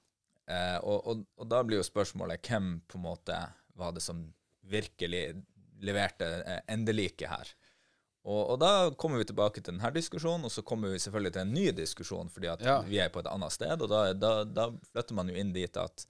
Eh, 0.48 0.78
og, 0.80 1.06
og, 1.12 1.22
og 1.36 1.48
da 1.50 1.60
blir 1.66 1.80
jo 1.82 1.86
spørsmålet 1.86 2.40
hvem 2.48 2.72
på 2.88 2.98
en 3.00 3.04
måte 3.04 3.36
var 3.76 3.92
det 3.96 4.00
som 4.04 4.24
virkelig 4.66 5.22
leverte 5.84 6.28
eh, 6.46 6.60
endeliket 6.72 7.28
her. 7.30 7.50
Og, 8.26 8.40
og 8.54 8.56
da 8.58 8.70
kommer 8.98 9.20
vi 9.20 9.28
tilbake 9.28 9.60
til 9.62 9.70
denne 9.76 9.90
diskusjonen, 9.94 10.48
og 10.48 10.50
så 10.50 10.64
kommer 10.66 10.90
vi 10.90 10.98
selvfølgelig 11.04 11.34
til 11.36 11.44
en 11.44 11.52
ny 11.54 11.66
diskusjon, 11.78 12.30
fordi 12.32 12.48
at 12.50 12.64
Ja. 12.66 12.80
vi 12.82 12.98
er 12.98 13.12
på 13.14 13.20
et 13.22 13.28
annet 13.30 13.54
sted, 13.54 13.82
og 13.84 13.90
da, 13.92 14.00
da, 14.18 14.32
da 14.48 14.64
flytter 14.90 15.14
man 15.14 15.30
jo 15.30 15.36
inn 15.38 15.52
dit 15.54 15.76
at 15.78 16.06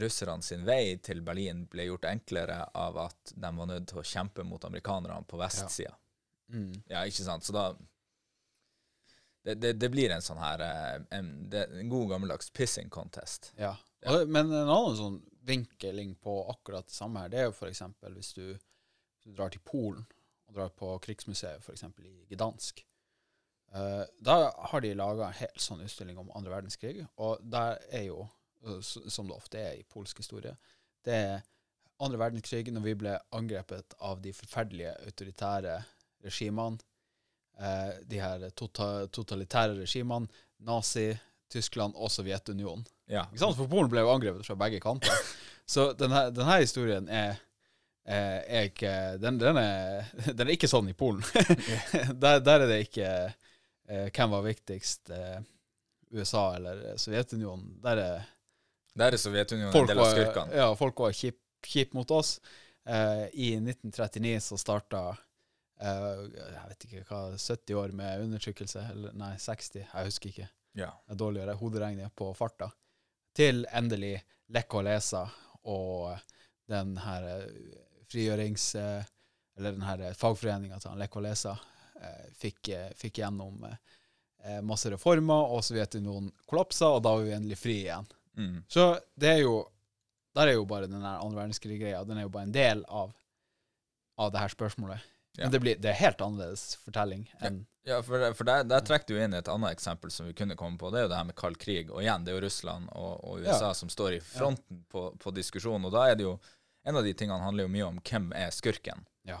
russerne 0.00 0.42
sin 0.44 0.64
vei 0.68 0.96
til 1.04 1.20
Berlin 1.24 1.66
ble 1.72 1.86
gjort 1.88 2.04
enklere 2.08 2.62
av 2.76 2.96
at 3.08 3.32
de 3.34 3.50
var 3.56 3.68
nødt 3.70 3.86
til 3.90 4.00
å 4.02 4.04
kjempe 4.04 4.44
mot 4.44 4.64
amerikanerne 4.68 5.24
på 5.28 5.40
vestsida. 5.40 5.94
Mm. 6.52 6.82
Ja, 6.88 7.04
ikke 7.04 7.26
sant? 7.26 7.44
Så 7.44 7.52
da 7.56 7.70
Det, 9.44 9.54
det, 9.54 9.72
det 9.80 9.88
blir 9.88 10.10
en 10.12 10.24
sånn 10.24 10.40
her 10.42 10.60
eh, 10.60 10.96
en, 11.14 11.28
en 11.54 11.88
god 11.88 12.10
gammeldags 12.10 12.50
pissing 12.52 12.90
contest. 12.92 13.52
Ja. 13.56 13.76
Ja. 14.04 14.24
Men 14.26 14.50
en 14.52 14.68
annen 14.68 14.96
sånn 14.98 15.18
vinkeling 15.48 16.14
på 16.20 16.34
akkurat 16.50 16.86
det 16.86 16.96
samme 16.96 17.22
her, 17.22 17.32
det 17.32 17.40
er 17.40 17.48
jo 17.48 17.54
f.eks. 17.54 17.82
hvis 18.12 18.32
du, 18.36 18.44
hvis 18.52 19.30
du 19.30 19.32
drar 19.32 19.54
til 19.54 19.62
Polen 19.64 20.04
og 20.48 20.56
drar 20.58 20.72
på 20.76 20.90
krigsmuseet 21.04 21.64
f.eks. 21.64 21.86
i 22.04 22.28
Gdansk. 22.34 22.84
Uh, 23.74 24.04
da 24.24 24.50
har 24.70 24.80
de 24.80 24.94
laga 24.96 25.28
en 25.28 25.40
helt 25.42 25.60
sånn 25.60 25.82
utstilling 25.84 26.18
om 26.20 26.30
andre 26.36 26.54
verdenskrig, 26.54 27.02
og 27.20 27.42
der 27.44 27.76
er 27.92 28.06
jo, 28.06 28.22
eh, 28.64 28.78
som 28.80 29.28
det 29.28 29.36
ofte 29.36 29.60
er 29.60 29.74
i 29.76 29.84
polsk 29.84 30.22
historie, 30.22 30.54
det 31.04 31.16
er 31.16 31.42
andre 32.00 32.20
verdenskrig 32.22 32.72
når 32.72 32.86
vi 32.86 32.94
ble 33.02 33.12
angrepet 33.36 33.96
av 34.04 34.22
de 34.24 34.32
forferdelige 34.32 34.94
autoritære 35.04 35.76
regimene. 36.24 36.78
eh, 37.58 37.90
de 38.06 38.20
her 38.22 38.50
tota 38.54 39.06
totalitære 39.10 39.80
regimene, 39.80 40.28
Nazi, 40.62 41.10
Tyskland 41.50 41.94
og 41.96 42.10
Sovjetunionen. 42.10 42.84
Ja. 43.08 43.24
Ikke 43.32 43.40
sant? 43.40 43.56
For 43.56 43.66
Polen 43.70 43.90
ble 43.90 44.02
jo 44.04 44.10
angrepet 44.12 44.46
fra 44.46 44.54
begge 44.60 44.80
kanter. 44.84 45.12
Så 45.68 45.92
denne, 45.98 46.28
denne 46.32 46.58
historien 46.62 47.08
er, 47.12 47.36
er, 48.04 48.40
er 48.46 48.68
ikke 48.70 48.92
den, 49.20 49.38
den, 49.40 49.56
er, 49.60 50.06
den 50.28 50.46
er 50.46 50.54
ikke 50.54 50.68
sånn 50.70 50.88
i 50.88 50.96
Polen. 50.96 51.24
der, 52.22 52.40
der 52.40 52.64
er 52.64 52.66
det 52.70 52.78
ikke 52.86 53.10
eh, 53.26 54.08
hvem 54.12 54.30
var 54.36 54.44
viktigst, 54.46 55.10
eh, 55.10 55.40
USA 56.14 56.54
eller 56.56 56.96
Sovjetunionen. 56.96 57.78
Der 57.84 58.00
er 58.04 58.28
Der 58.98 59.12
er 59.12 59.20
Sovjetunionen 59.20 59.74
en 59.76 59.90
del 59.90 60.00
av 60.00 60.12
skurkene. 60.14 60.56
ja, 60.56 60.70
folk 60.78 61.00
var 61.04 61.12
kjip, 61.12 61.36
kjip 61.64 61.92
mot 61.98 62.10
oss. 62.16 62.38
Eh, 62.88 63.26
I 63.34 63.50
1939 63.60 64.40
så 64.52 64.56
starta 64.60 65.02
jeg 65.80 66.68
vet 66.68 66.86
ikke 66.88 67.04
hva, 67.08 67.20
70 67.38 67.74
år 67.78 67.92
med 67.94 68.24
undertrykkelse, 68.26 68.86
eller 68.92 69.12
nei, 69.18 69.34
60, 69.38 69.84
jeg 69.84 70.08
husker 70.08 70.32
ikke. 70.32 70.48
Ja. 70.78 70.90
Det 71.06 71.14
er 71.14 71.20
dårligere 71.22 71.54
hoderegning 71.60 72.10
på 72.18 72.32
farta. 72.38 72.70
Til 73.36 73.64
endelig 73.72 74.16
Lech 74.54 74.74
Lesa 74.82 75.24
og 75.68 76.18
den 76.68 76.96
her 77.02 77.28
eh, 77.36 77.46
frigjørings... 78.10 78.74
eh, 78.74 79.04
Eller 79.58 79.72
den 79.74 79.82
her 79.82 80.14
fagforeninga 80.14 80.76
til 80.78 81.00
Walesa 81.16 81.56
eh, 82.00 82.26
fikk, 82.38 82.68
eh, 82.70 82.92
fikk 82.94 83.18
gjennom 83.18 83.64
eh, 83.66 84.60
masse 84.62 84.90
reformer, 84.92 85.50
og 85.50 85.64
Sovjetunionen 85.66 86.30
kollapsa, 86.46 86.92
og 86.94 87.02
da 87.02 87.16
var 87.16 87.24
vi 87.26 87.32
endelig 87.34 87.58
fri 87.58 87.74
igjen. 87.80 88.06
Mm. 88.38 88.60
Så 88.70 88.84
det 89.18 89.32
er 89.32 89.40
jo 89.42 89.56
Der 90.38 90.46
er 90.46 90.54
jo 90.54 90.64
bare 90.70 90.86
den 90.86 91.02
andre 91.02 91.40
verdenskrig-greia. 91.40 92.04
Den 92.06 92.18
er 92.18 92.22
jo 92.28 92.30
bare 92.30 92.46
en 92.46 92.52
del 92.54 92.84
av, 92.86 93.10
av 94.16 94.30
det 94.30 94.38
her 94.44 94.52
spørsmålet. 94.52 95.02
Ja. 95.38 95.44
Men 95.46 95.52
det, 95.54 95.60
blir, 95.62 95.76
det 95.78 95.90
er 95.92 95.98
helt 96.00 96.20
annerledes 96.24 96.64
fortelling 96.84 97.28
enn 97.46 97.60
Ja, 97.88 98.02
for, 98.04 98.20
for 98.36 98.44
der, 98.44 98.64
der 98.68 98.82
trekker 98.84 99.14
du 99.14 99.20
inn 99.22 99.32
et 99.38 99.46
annet 99.48 99.70
eksempel 99.72 100.10
som 100.12 100.26
vi 100.28 100.34
kunne 100.36 100.56
komme 100.60 100.76
på. 100.76 100.90
Det 100.92 100.98
er 100.98 101.04
jo 101.06 101.10
det 101.12 101.16
her 101.22 101.28
med 101.30 101.36
kald 101.40 101.56
krig. 101.62 101.88
Og 101.94 102.02
igjen, 102.02 102.24
det 102.26 102.34
er 102.34 102.36
jo 102.36 102.42
Russland 102.44 102.90
og, 102.92 103.12
og 103.24 103.38
USA 103.46 103.70
Ja. 103.70 103.74
som 103.78 103.88
står 103.88 104.18
i 104.18 104.20
fronten 104.20 104.82
på, 104.92 105.06
på 105.16 105.32
diskusjonen. 105.32 105.86
Og 105.88 105.94
da 105.94 106.02
er 106.10 106.18
det 106.20 106.26
jo 106.26 106.34
En 106.88 106.96
av 106.96 107.04
de 107.04 107.12
tingene 107.16 107.40
handler 107.42 107.64
jo 107.66 107.70
mye 107.72 107.86
om 107.86 107.96
hvem 108.00 108.28
er 108.36 108.50
skurken. 108.54 109.02
Ja. 109.28 109.38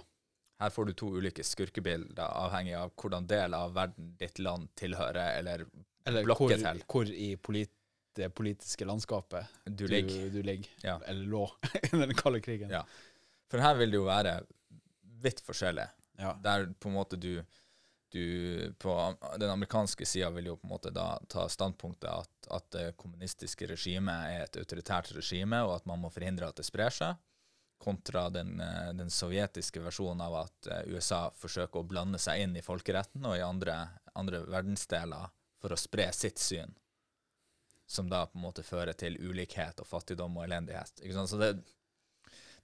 Her 0.60 0.70
får 0.74 0.88
du 0.88 0.92
to 0.98 1.06
ulike 1.16 1.44
skurkebilder, 1.46 2.24
avhengig 2.24 2.74
av 2.76 2.90
hvordan 2.98 3.28
del 3.30 3.54
av 3.56 3.72
verden 3.76 4.10
ditt 4.20 4.38
land 4.42 4.68
tilhører, 4.76 5.38
eller 5.38 5.62
Eller 6.08 6.24
blokker 6.26 6.44
hvor, 6.56 6.56
til. 6.64 6.82
hvor 6.92 7.12
i 7.14 7.28
polit, 7.36 7.70
det 8.18 8.30
politiske 8.34 8.84
landskapet 8.88 9.46
du 9.70 9.86
ligger. 9.86 10.28
du 10.34 10.40
ligger. 10.42 10.68
Ja. 10.82 10.96
Eller 11.06 11.24
lå 11.30 11.44
under 11.92 12.06
den 12.10 12.16
kalde 12.18 12.40
krigen. 12.44 12.70
Ja. 12.74 12.82
For 13.48 13.60
her 13.64 13.76
vil 13.80 13.92
det 13.94 14.00
jo 14.00 14.08
være 14.08 14.40
vidt 15.22 15.42
forskjellig. 15.46 15.86
Ja. 16.18 16.34
Der 16.42 16.66
på 16.78 16.90
en 16.90 16.96
måte 16.98 17.16
du, 17.16 17.44
du 18.10 18.74
På 18.78 19.14
den 19.38 19.50
amerikanske 19.50 20.06
sida 20.06 20.30
vil 20.34 20.50
jo 20.50 20.56
på 20.56 20.66
en 20.66 20.72
måte 20.72 20.90
da 20.90 21.12
ta 21.30 21.46
standpunktet 21.48 22.10
at, 22.10 22.50
at 22.50 22.70
det 22.74 22.96
kommunistiske 22.98 23.68
regimet 23.70 24.32
er 24.32 24.46
et 24.46 24.58
autoritært 24.58 25.12
regime, 25.14 25.62
og 25.66 25.76
at 25.76 25.86
man 25.86 26.02
må 26.02 26.10
forhindre 26.10 26.48
at 26.48 26.58
det 26.58 26.66
sprer 26.66 26.94
seg, 26.94 27.20
kontra 27.78 28.30
den, 28.30 28.60
eh, 28.60 28.92
den 28.92 29.10
sovjetiske 29.10 29.80
versjonen 29.80 30.20
av 30.20 30.34
at 30.42 30.66
eh, 30.66 30.82
USA 30.90 31.28
forsøker 31.30 31.80
å 31.80 31.86
blande 31.86 32.18
seg 32.18 32.42
inn 32.42 32.56
i 32.58 32.64
folkeretten 32.64 33.26
og 33.28 33.38
i 33.38 33.44
andre, 33.44 33.78
andre 34.18 34.42
verdensdeler 34.50 35.30
for 35.62 35.74
å 35.74 35.78
spre 35.78 36.08
sitt 36.12 36.42
syn, 36.42 36.74
som 37.86 38.10
da 38.10 38.24
på 38.26 38.38
en 38.38 38.46
måte 38.48 38.66
fører 38.66 38.98
til 38.98 39.18
ulikhet 39.22 39.80
og 39.80 39.88
fattigdom 39.88 40.36
og 40.38 40.46
elendighet. 40.48 41.00
Ikke 41.02 41.14
sant? 41.16 41.30
Så 41.30 41.38
det, 41.40 41.52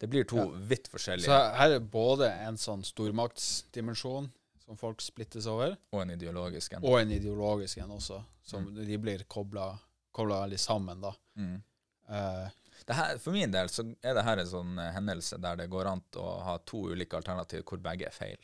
det 0.00 0.08
blir 0.10 0.24
to 0.24 0.36
Ja. 0.36 0.46
vidt 0.70 0.88
forskjellige 0.92 1.26
Så 1.26 1.38
her 1.56 1.70
er 1.76 1.80
både 1.80 2.30
en 2.46 2.56
sånn 2.56 2.82
stormaktsdimensjon 2.84 4.30
som 4.64 4.76
folk 4.80 5.00
splittes 5.04 5.46
over, 5.46 5.76
og 5.92 6.02
en 6.02 6.10
ideologisk 6.10 6.72
en. 6.72 6.84
og 6.84 7.00
en 7.00 7.10
ideologisk 7.12 7.78
en 7.78 7.90
også, 7.98 8.22
som 8.42 8.74
de 8.74 8.98
blir 8.98 9.24
kobla 9.28 9.78
veldig 10.16 10.58
sammen, 10.60 11.00
da. 11.00 11.12
Mm. 11.36 11.62
Uh, 12.08 12.48
Det 12.86 12.94
her, 12.94 13.18
for 13.18 13.32
min 13.32 13.50
del 13.50 13.68
så 13.68 13.84
er 14.02 14.14
det 14.14 14.24
her 14.24 14.38
en 14.38 14.46
sånn 14.46 14.78
eh, 14.78 14.92
hendelse 14.92 15.38
der 15.40 15.56
det 15.56 15.70
går 15.70 15.86
an 15.86 16.02
å 16.16 16.42
ha 16.44 16.58
to 16.58 16.82
ulike 16.90 17.16
alternativer 17.16 17.62
hvor 17.64 17.78
begge 17.80 18.06
er 18.06 18.10
feil. 18.12 18.36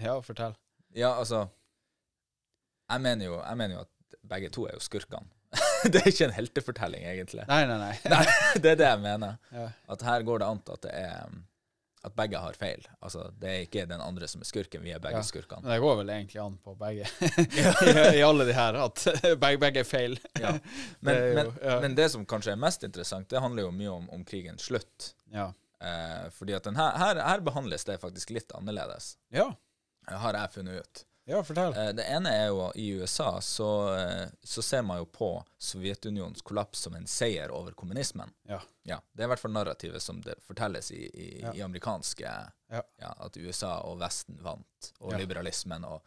ja, 0.00 0.20
fortell. 0.20 0.54
Ja, 0.94 1.14
altså 1.18 1.48
Jeg 2.88 3.00
mener 3.00 3.24
jo, 3.26 3.42
jeg 3.42 3.56
mener 3.56 3.74
jo 3.74 3.80
at 3.80 3.90
begge 4.22 4.48
to 4.50 4.66
er 4.66 4.72
jo 4.74 4.78
skurkene. 4.80 5.26
det 5.92 6.00
er 6.02 6.08
ikke 6.12 6.24
en 6.28 6.36
heltefortelling, 6.36 7.04
egentlig. 7.08 7.44
Nei, 7.48 7.62
nei, 7.68 7.76
nei. 7.82 7.92
Nei, 8.14 8.24
det 8.62 8.72
er 8.76 8.80
det 8.80 8.88
jeg 8.92 9.02
mener. 9.04 9.36
Ja. 9.52 9.68
At 9.92 10.02
her 10.06 10.24
går 10.26 10.42
det 10.42 10.48
an 10.52 10.62
at 10.72 10.82
det 10.86 10.94
um, 11.26 11.42
At 12.06 12.14
begge 12.14 12.38
har 12.38 12.54
feil. 12.54 12.84
Altså, 13.02 13.24
det 13.40 13.48
er 13.50 13.64
ikke 13.66 13.82
den 13.90 14.00
andre 14.04 14.28
som 14.30 14.40
er 14.44 14.46
skurken, 14.46 14.82
vi 14.86 14.92
er 14.94 15.00
begge 15.02 15.18
Ja. 15.18 15.26
skurkene. 15.26 15.62
Men 15.64 15.72
det 15.74 15.80
går 15.82 15.96
vel 16.02 16.12
egentlig 16.14 16.40
an 16.44 16.56
på 16.62 16.74
begge, 16.78 17.08
I, 17.58 18.18
i 18.20 18.22
alle 18.22 18.46
de 18.46 18.54
her, 18.54 18.78
at 18.84 19.04
begge, 19.42 19.58
begge 19.64 19.82
er 19.82 19.88
feil. 19.88 20.14
Ja. 20.38 20.52
Men, 21.00 21.14
Det 21.14 21.44
jo- 21.44 21.52
men, 21.62 21.80
men 21.82 21.96
det 21.98 22.10
som 22.14 22.26
kanskje 22.30 22.52
er 22.54 22.60
mest 22.62 22.86
interessant, 22.86 23.28
det 23.32 23.42
handler 23.42 23.66
jo 23.66 23.72
mye 23.74 23.90
om, 23.96 24.06
om 24.14 24.22
krigens 24.28 24.68
slutt. 24.70 25.12
Ja. 25.34 25.48
Eh, 25.82 26.30
fordi 26.32 26.54
at 26.56 26.64
den 26.64 26.78
her, 26.78 26.94
her, 26.96 27.18
her 27.26 27.42
behandles 27.44 27.84
det 27.84 27.98
faktisk 28.00 28.30
litt 28.38 28.54
annerledes, 28.56 29.16
Ja, 29.34 29.50
har 30.06 30.38
jeg 30.38 30.52
funnet 30.54 30.80
ut. 30.86 31.02
Ja 31.26 31.40
fortell. 31.44 31.74
Eh, 31.76 31.92
Det 31.98 32.04
ene 32.16 32.30
er 32.32 32.46
jo 32.52 32.68
i 32.78 32.86
USA 33.00 33.40
så, 33.42 33.68
eh, 33.98 34.28
så 34.46 34.62
ser 34.62 34.82
man 34.86 34.98
jo 35.02 35.06
på 35.10 35.30
Sovjetunionens 35.58 36.42
kollaps 36.46 36.78
som 36.86 36.94
en 36.94 37.06
seier 37.06 37.50
over 37.54 37.72
kommunismen. 37.72 38.30
Ja. 38.48 38.60
Ja, 38.86 39.00
Det 39.12 39.22
er 39.24 39.26
i 39.26 39.32
hvert 39.34 39.42
fall 39.42 39.52
narrativet 39.56 40.02
som 40.02 40.20
det 40.22 40.36
fortelles 40.46 40.90
i, 40.94 41.02
i, 41.14 41.40
Ja. 41.42 41.52
i 41.54 41.62
amerikanske 41.66 42.22
Ja. 42.70 42.82
ja, 43.00 43.14
At 43.20 43.36
USA 43.36 43.80
og 43.80 43.98
Vesten 44.00 44.38
vant, 44.42 44.92
og 45.00 45.12
liberalismen 45.18 45.84
og 45.84 46.02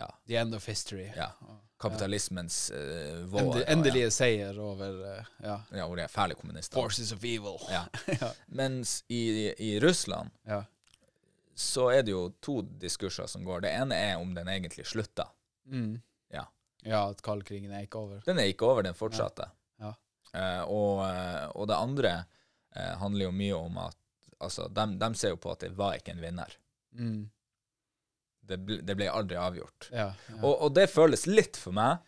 ja, 0.00 0.08
The 0.26 0.36
end 0.40 0.54
of 0.54 0.66
history. 0.66 1.10
ja, 1.16 1.30
kapitalismens 1.78 2.70
uh, 2.70 3.24
vår. 3.28 3.40
Endelig, 3.40 3.62
og, 3.66 3.72
endelige 3.72 4.10
seier 4.14 4.58
over 4.58 4.94
uh, 5.18 5.24
ja. 5.42 5.56
Ja, 5.74 5.86
hvor 5.86 5.96
de 5.98 6.06
fæle 6.08 6.34
kommunister. 6.38 6.78
Forces 6.80 7.12
of 7.12 7.24
evil. 7.24 7.58
Ja. 7.70 7.84
Ja. 8.20 8.30
Mens 8.48 9.02
i, 9.08 9.52
i 9.58 9.80
Russland 9.80 10.30
Ja. 10.48 10.62
Så 11.54 11.88
er 11.92 12.04
det 12.06 12.14
jo 12.14 12.26
to 12.40 12.60
diskurser 12.62 13.28
som 13.30 13.44
går. 13.44 13.64
Det 13.64 13.72
ene 13.76 13.96
er 13.96 14.20
om 14.20 14.34
den 14.34 14.48
egentlig 14.48 14.86
slutta. 14.88 15.28
Mm. 15.68 16.00
Ja. 16.32 16.46
ja, 16.84 17.02
at 17.10 17.22
kaldkrigen 17.24 17.72
er 17.72 17.86
ikke 17.86 18.00
over. 18.00 18.22
Den 18.26 18.40
er 18.40 18.48
ikke 18.50 18.68
over, 18.68 18.86
den 18.86 18.96
fortsatte. 18.96 19.50
Ja. 19.82 19.92
Eh, 20.32 20.62
og, 20.64 21.02
eh, 21.06 21.44
og 21.52 21.68
det 21.68 21.76
andre 21.76 22.14
eh, 22.74 22.94
handler 23.02 23.28
jo 23.28 23.36
mye 23.36 23.58
om 23.58 23.78
at 23.84 23.98
altså, 24.40 24.68
de, 24.72 25.12
ser 25.18 25.34
jo 25.34 25.40
på 25.42 25.52
at 25.52 25.66
det 25.66 25.74
var 25.78 25.98
ikke 25.98 26.16
en 26.16 26.24
vinner. 26.24 26.56
Mm. 26.98 27.20
Det 28.42 28.58
ble, 28.58 28.80
det 28.82 28.96
ble 28.98 29.10
aldri 29.12 29.38
avgjort. 29.38 29.90
Ja, 29.92 30.08
ja. 30.16 30.38
Og, 30.40 30.54
og 30.56 30.72
det 30.74 30.88
føles 30.90 31.28
litt 31.28 31.60
for 31.60 31.76
meg 31.76 32.00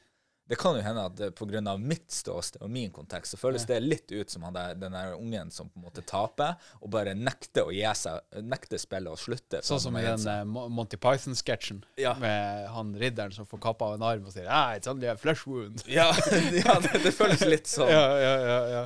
Det 0.47 0.59
kan 0.61 0.77
jo 0.77 0.83
hende 0.85 1.01
at 1.09 1.15
pga. 1.17 1.31
på 1.39 1.47
grunn 1.49 1.69
av 1.71 1.79
mitt 1.81 2.11
ståsted 2.13 2.61
og 2.63 2.69
min 2.71 2.91
kontekst, 2.93 3.33
så 3.33 3.39
føles 3.41 3.65
det 3.65 3.79
litt 3.81 4.13
ut 4.13 4.29
som 4.31 4.43
han 4.45 4.53
der, 4.53 4.75
den 4.77 4.93
der 4.93 5.15
ungen 5.17 5.51
som 5.51 5.71
på 5.73 5.79
en 5.81 5.85
måte 5.87 6.03
taper, 6.05 6.59
og 6.83 6.91
bare 6.93 7.15
nekter 7.17 7.65
å 7.65 7.73
gi 7.73 7.87
seg, 7.97 8.21
nekter 8.45 8.77
spillet 8.83 9.09
og 9.09 9.17
slutte. 9.23 9.63
Sånn 9.65 9.81
som 9.81 9.97
i 9.97 10.03
den 10.05 10.27
eh, 10.29 10.43
Monty 10.45 10.99
Python-sketsjen 11.01 11.81
Ja. 11.97 12.13
med 12.21 12.69
han 12.75 12.93
ridderen 13.01 13.33
som 13.33 13.47
får 13.49 13.63
kappa 13.65 13.89
av 13.89 13.95
en 13.97 14.05
arm 14.05 14.27
og 14.29 14.33
sier 14.37 14.51
ah, 14.53 14.75
'It's 14.77 14.91
only 14.91 15.09
a 15.09 15.17
flesh 15.17 15.47
wound'. 15.49 15.81
Ja, 15.89 16.11
ja 16.13 16.77
det, 16.81 17.01
det 17.07 17.13
føles 17.17 17.41
litt 17.49 17.67
sånn. 17.67 17.89
Ja, 17.89 18.05
ja, 18.21 18.35
ja. 18.45 18.59
ja. 18.77 18.85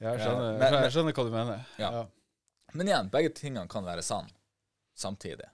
Jeg, 0.00 0.20
skjønner, 0.22 0.58
men- 0.62 0.78
jeg 0.84 0.92
skjønner 0.94 1.12
hva 1.18 1.24
du 1.26 1.30
mener. 1.34 1.64
Ja. 1.78 2.06
Men 2.72 2.86
igjen, 2.86 3.10
begge 3.10 3.34
tingene 3.34 3.66
kan 3.68 3.82
være 3.84 4.02
sann 4.06 4.30
samtidig, 4.94 5.48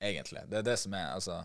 egentlig. 0.00 0.46
Det 0.48 0.58
er 0.62 0.62
det 0.72 0.78
som 0.80 0.94
er, 0.96 1.12
altså 1.12 1.42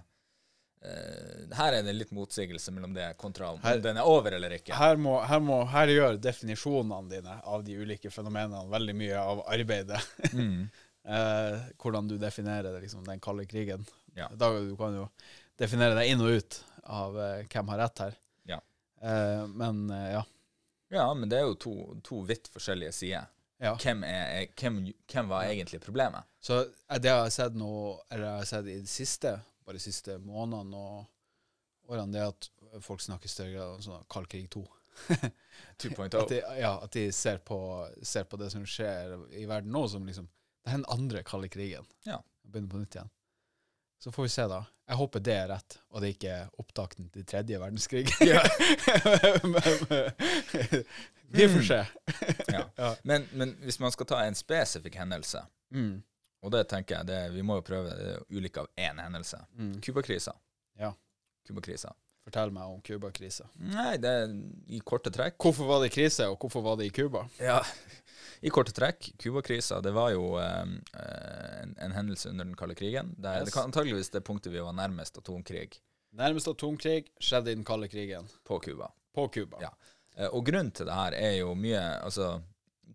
Her 0.82 1.76
er 1.78 1.84
det 1.86 1.94
litt 1.94 2.12
motsigelse 2.16 2.72
mellom 2.74 2.94
det 2.96 3.12
kontra 3.22 3.52
om 3.54 3.60
Her- 3.62 3.82
den 3.84 3.98
er 4.02 4.08
over 4.10 4.32
eller 4.34 4.56
ikke. 4.58 4.74
Her, 4.74 4.96
må, 4.98 5.18
her, 5.30 5.40
må, 5.44 5.60
her 5.70 5.88
gjør 5.94 6.18
definisjonene 6.24 7.10
dine 7.12 7.36
av 7.44 7.64
de 7.68 7.76
ulike 7.78 8.10
fenomenene 8.14 8.64
veldig 8.72 8.96
mye 8.98 9.20
av 9.22 9.44
arbeidet. 9.48 10.02
Mm. 10.34 10.70
eh, 11.06 11.60
hvordan 11.82 12.08
du 12.08 12.18
definerer 12.18 12.80
liksom, 12.82 13.04
den 13.06 13.20
kalde 13.20 13.46
krigen. 13.46 13.86
Ja. 14.16 14.28
Da, 14.34 14.50
du 14.58 14.76
kan 14.80 14.94
jo 14.96 15.08
definere 15.60 15.96
deg 15.98 16.12
inn 16.14 16.22
og 16.24 16.38
ut 16.40 16.58
av 16.90 17.18
eh, 17.20 17.44
hvem 17.52 17.70
har 17.74 17.82
rett 17.86 18.02
her. 18.06 18.16
Ja. 18.50 18.60
Eh, 19.02 19.44
men 19.48 19.84
eh, 19.90 20.12
ja. 20.18 20.24
Ja, 20.92 21.06
men 21.16 21.30
det 21.32 21.38
er 21.40 21.46
jo 21.48 21.56
to, 21.56 21.74
to 22.04 22.22
vidt 22.28 22.50
forskjellige 22.52 22.92
sider. 22.96 23.30
ja. 23.64 23.76
Hvem, 23.80 24.02
er, 24.04 24.48
hvem, 24.60 24.80
hvem 25.14 25.30
var 25.32 25.46
egentlig 25.48 25.80
problemet? 25.84 26.26
Så 26.44 26.64
Det 26.90 27.02
det 27.06 27.12
har 27.14 27.22
jeg 27.28 27.36
sett 27.38 27.56
nå, 27.56 27.70
eller 28.10 28.26
jeg 28.28 28.38
har 28.42 28.50
sett 28.50 28.66
i 28.74 28.80
det 28.82 28.90
siste, 28.92 29.36
bare 29.66 29.78
de 29.78 29.84
siste 29.84 30.18
månedene 30.22 30.78
og 30.78 31.92
årene, 31.92 32.14
det 32.14 32.28
at 32.28 32.50
folk 32.86 33.02
snakker 33.04 33.28
i 33.28 33.32
større 33.34 33.54
grad 33.56 33.76
om 33.76 33.82
sånn 33.86 34.06
kald 34.12 34.30
krig 34.32 34.50
2. 34.54 34.66
At 36.12 36.30
de, 36.30 36.42
ja, 36.60 36.74
at 36.84 36.92
de 36.92 37.06
ser 37.16 37.38
på, 37.48 37.58
ser 38.04 38.26
på 38.28 38.38
det 38.38 38.50
som 38.52 38.66
skjer 38.68 39.14
i 39.40 39.46
verden 39.48 39.72
nå, 39.72 39.86
som 39.88 40.04
liksom 40.06 40.28
Det 40.62 40.70
er 40.70 40.78
den 40.82 40.86
andre 40.94 41.24
kalde 41.24 41.48
krigen. 41.50 41.88
Ja. 42.06 42.20
Begynner 42.44 42.70
på 42.70 42.82
nytt 42.82 42.96
igjen. 42.98 43.10
Så 44.04 44.12
får 44.12 44.24
vi 44.28 44.30
se, 44.34 44.44
da. 44.50 44.60
Jeg 44.92 44.98
håper 45.00 45.24
det 45.24 45.34
er 45.38 45.48
rett, 45.50 45.78
og 45.90 46.02
det 46.02 46.08
er 46.10 46.16
ikke 46.16 46.36
opptakten 46.62 47.08
til 47.14 47.26
tredje 47.26 47.60
verdenskrig. 47.62 48.06
Ja. 48.32 48.42
Vi 51.32 51.48
får 51.50 51.62
se. 51.62 51.80
Ja. 52.52 52.64
Ja. 52.76 52.96
Men, 53.08 53.28
men 53.32 53.56
hvis 53.64 53.80
man 53.80 53.94
skal 53.96 54.10
ta 54.10 54.24
en 54.26 54.36
spesifikk 54.36 55.00
hendelse, 55.00 55.46
Mm. 55.72 56.02
Og 56.42 56.52
det 56.52 56.64
tenker 56.72 56.98
jeg, 57.00 57.08
det, 57.12 57.20
vi 57.36 57.42
må 57.46 57.60
jo 57.60 57.66
prøve 57.68 57.90
det 57.98 58.14
er 58.16 58.24
ulike 58.38 58.64
av 58.64 58.70
én 58.78 59.02
hendelse. 59.04 59.38
Mm. 59.58 59.76
Cuba-krisa. 59.86 60.34
Ja. 60.80 60.94
Cuba-krisa. 61.48 61.92
Fortell 62.26 62.52
meg 62.54 62.70
om 62.70 62.82
Cuba-krisa. 62.86 63.48
Nei, 63.66 63.96
det 64.02 64.10
er 64.10 64.34
i 64.74 64.80
korte 64.86 65.10
trekk. 65.14 65.38
Hvorfor 65.42 65.66
var 65.70 65.82
det 65.82 65.92
krise, 65.94 66.28
og 66.30 66.38
hvorfor 66.42 66.62
var 66.66 66.78
det 66.78 66.86
i 66.90 66.94
Cuba? 66.94 67.24
Ja, 67.42 67.60
i 68.46 68.50
korte 68.54 68.74
trekk. 68.78 69.12
Cuba-krisa, 69.22 69.80
det 69.82 69.94
var 69.96 70.12
jo 70.14 70.36
eh, 70.42 70.62
en, 71.64 71.76
en 71.82 71.96
hendelse 71.98 72.30
under 72.30 72.46
den 72.50 72.58
kalde 72.58 72.76
krigen. 72.78 73.14
Det, 73.18 73.30
er- 73.30 73.48
Yes. 73.50 73.58
antageligvis 73.58 74.10
det 74.14 74.22
punktet 74.28 74.54
vi 74.54 74.62
var 74.62 74.74
nærmest 74.78 75.18
atomkrig 75.18 75.72
Nærmest 76.12 76.48
atomkrig 76.52 77.06
skjedde 77.24 77.54
i 77.54 77.56
den 77.56 77.64
kalde 77.66 77.88
krigen. 77.88 78.26
på 78.46 78.60
Cuba. 78.60 78.90
På 79.16 79.28
Cuba. 79.32 79.58
Ja. 79.64 79.70
Eh, 80.18 80.28
og 80.28 80.46
grunnen 80.46 80.72
til 80.76 80.86
det 80.90 80.94
her 80.98 81.14
er 81.16 81.38
jo 81.40 81.54
mye 81.56 81.80
Altså, 82.04 82.42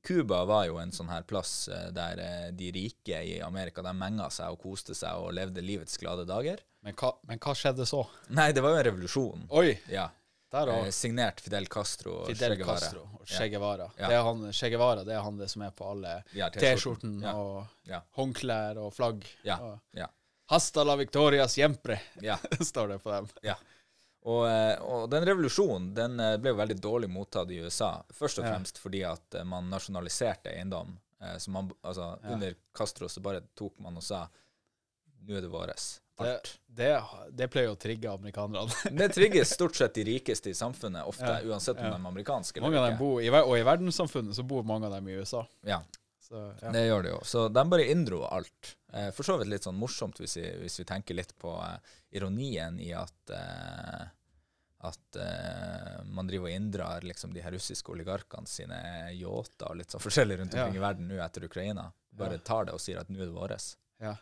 Cuba 0.07 0.45
var 0.47 0.67
jo 0.69 0.77
en 0.79 0.93
sånn 0.95 1.09
her 1.11 1.25
plass 1.27 1.67
eh, 1.69 1.89
der 1.97 2.21
eh, 2.23 2.51
de 2.55 2.69
rike 2.77 3.19
i 3.27 3.41
Amerika 3.43 3.83
de 3.83 3.93
menga 3.97 4.29
seg 4.31 4.55
og 4.55 4.61
koste 4.63 4.95
seg 4.95 5.19
og 5.19 5.33
levde 5.35 5.65
livets 5.65 5.99
glade 5.99 6.25
dager. 6.29 6.63
Men, 6.87 6.95
hva, 6.95 7.11
men 7.27 7.41
hva 7.43 7.55
skjedde 7.59 7.87
så? 7.91 8.05
Nei, 8.31 8.53
det 8.55 8.63
var 8.63 8.77
jo 8.77 8.79
en 8.83 8.87
revolusjon. 8.91 9.49
Oi! 9.51 9.73
Ja. 9.91 10.07
Eh, 10.57 10.89
signert 10.95 11.41
Fidel 11.43 11.67
Castro 11.69 12.21
og 12.23 12.29
Fidel 12.31 12.55
Che 12.55 12.61
Guevara. 12.63 12.79
Castro 12.79 13.03
og 13.19 13.27
Che 13.27 13.49
Guevara. 13.51 13.89
Ja. 13.99 14.09
Det 14.09 14.15
er 14.17 14.23
han, 14.29 14.45
che 14.55 14.71
Guevara 14.71 15.03
det 15.05 15.17
er 15.17 15.25
han 15.27 15.41
det 15.43 15.49
som 15.53 15.65
er 15.67 15.73
på 15.77 15.89
alle 15.91 16.13
Ja, 16.39 16.49
T-skjorten 16.55 17.19
Ja. 17.27 17.35
og 17.35 17.67
Ja. 17.91 18.01
håndklær 18.17 18.79
og 18.79 18.95
flagg. 18.95 19.27
Ja. 19.45 19.59
Og 19.59 19.81
Ja. 19.93 20.07
Hasta 20.49 20.85
la 20.85 20.95
victoria 20.97 21.49
siempre, 21.49 21.99
ja. 22.23 22.37
står 22.61 22.89
det 22.95 22.99
på 23.03 23.11
dem. 23.11 23.27
Og, 24.27 24.43
eh, 24.51 24.75
og 24.83 25.05
den 25.13 25.23
revolusjonen 25.29 25.93
den 25.95 26.19
eh, 26.21 26.37
ble 26.43 26.51
jo 26.51 26.59
veldig 26.59 26.77
dårlig 26.83 27.09
mottatt 27.15 27.51
i 27.55 27.61
USA. 27.63 27.93
Først 28.13 28.41
og 28.41 28.45
Ja. 28.49 28.55
fremst 28.57 28.79
fordi 28.83 29.05
at 29.07 29.35
eh, 29.39 29.45
man 29.47 29.71
nasjonaliserte 29.71 30.51
eiendom. 30.55 30.97
Så 31.41 31.49
man, 31.51 31.71
altså, 31.83 32.19
Ja. 32.23 32.35
Under 32.35 32.55
Castro 32.77 33.09
så 33.09 33.23
bare 33.25 33.41
tok 33.57 33.79
man 33.81 33.97
og 33.97 34.03
sa 34.05 34.27
nå 35.27 35.37
er 35.39 35.41
det 35.47 35.49
våres. 35.51 36.01
Det, 36.19 36.27
Alt. 36.33 36.51
det, 36.69 36.91
det 37.39 37.49
pleier 37.51 37.71
å 37.73 37.77
trigge 37.81 38.11
amerikanerne. 38.13 38.73
Det 39.01 39.09
trigger 39.15 39.45
stort 39.49 39.77
sett 39.77 39.95
de 39.97 40.05
rikeste 40.05 40.51
i 40.53 40.55
samfunnet, 40.55 41.05
ofte, 41.09 41.25
Ja, 41.25 41.41
uansett 41.51 41.77
om 41.81 41.85
ja. 41.89 41.91
de 41.95 41.99
er 42.03 42.09
amerikanske 42.13 42.61
mange 42.63 42.77
eller 42.79 42.93
ikke. 42.95 42.99
bor, 43.01 43.23
i, 43.23 43.31
Og 43.33 43.55
i 43.59 43.65
verdenssamfunnet 43.67 44.37
så 44.37 44.45
bor 44.49 44.63
mange 44.69 44.87
av 44.87 44.93
dem 44.99 45.09
i 45.09 45.17
USA. 45.21 45.43
Ja, 45.67 45.81
Så, 46.21 46.41
ja. 46.63 46.71
det 46.75 46.85
gjør 46.87 47.03
det 47.07 47.11
jo. 47.15 47.21
Så 47.25 47.47
de 47.53 47.65
bare 47.71 47.89
inndro 47.93 48.23
alt. 48.29 48.77
Eh, 48.93 49.11
For 49.17 49.23
så 49.29 49.37
vidt 49.41 49.49
litt 49.53 49.67
sånn 49.67 49.77
morsomt 49.81 50.19
hvis 50.21 50.37
vi, 50.37 50.47
hvis 50.63 50.79
vi 50.81 50.85
tenker 50.89 51.15
litt 51.17 51.33
på 51.39 51.53
eh, 51.65 51.79
ironien 52.19 52.81
i 52.81 52.93
at 52.97 53.31
eh, 53.35 54.07
at 54.85 55.17
eh, 55.17 56.05
man 56.05 56.27
driver 56.29 56.51
og 56.51 56.53
inndrar 56.57 57.01
liksom 57.03 57.33
de 57.33 57.41
her 57.41 57.51
russiske 57.57 57.89
oligarkene 57.93 58.47
sine 58.47 58.77
yachter 59.17 59.71
og 59.71 59.77
litt 59.81 59.91
sånn 59.91 60.03
forskjellig 60.05 60.39
rundt 60.41 60.55
omkring 60.55 60.75
Ja. 60.77 60.81
i 60.81 60.85
verden 60.85 61.09
nå 61.09 61.17
etter 61.25 61.45
Ukraina. 61.49 61.93
Bare 62.13 62.33
Ja. 62.37 62.39
tar 62.45 62.65
det 62.67 62.75
og 62.75 62.81
sier 62.81 63.01
at 63.01 63.09
nå 63.09 63.21
er 63.21 63.27
det 63.27 63.35
våres. 63.35 63.77
Ja. 64.01 64.17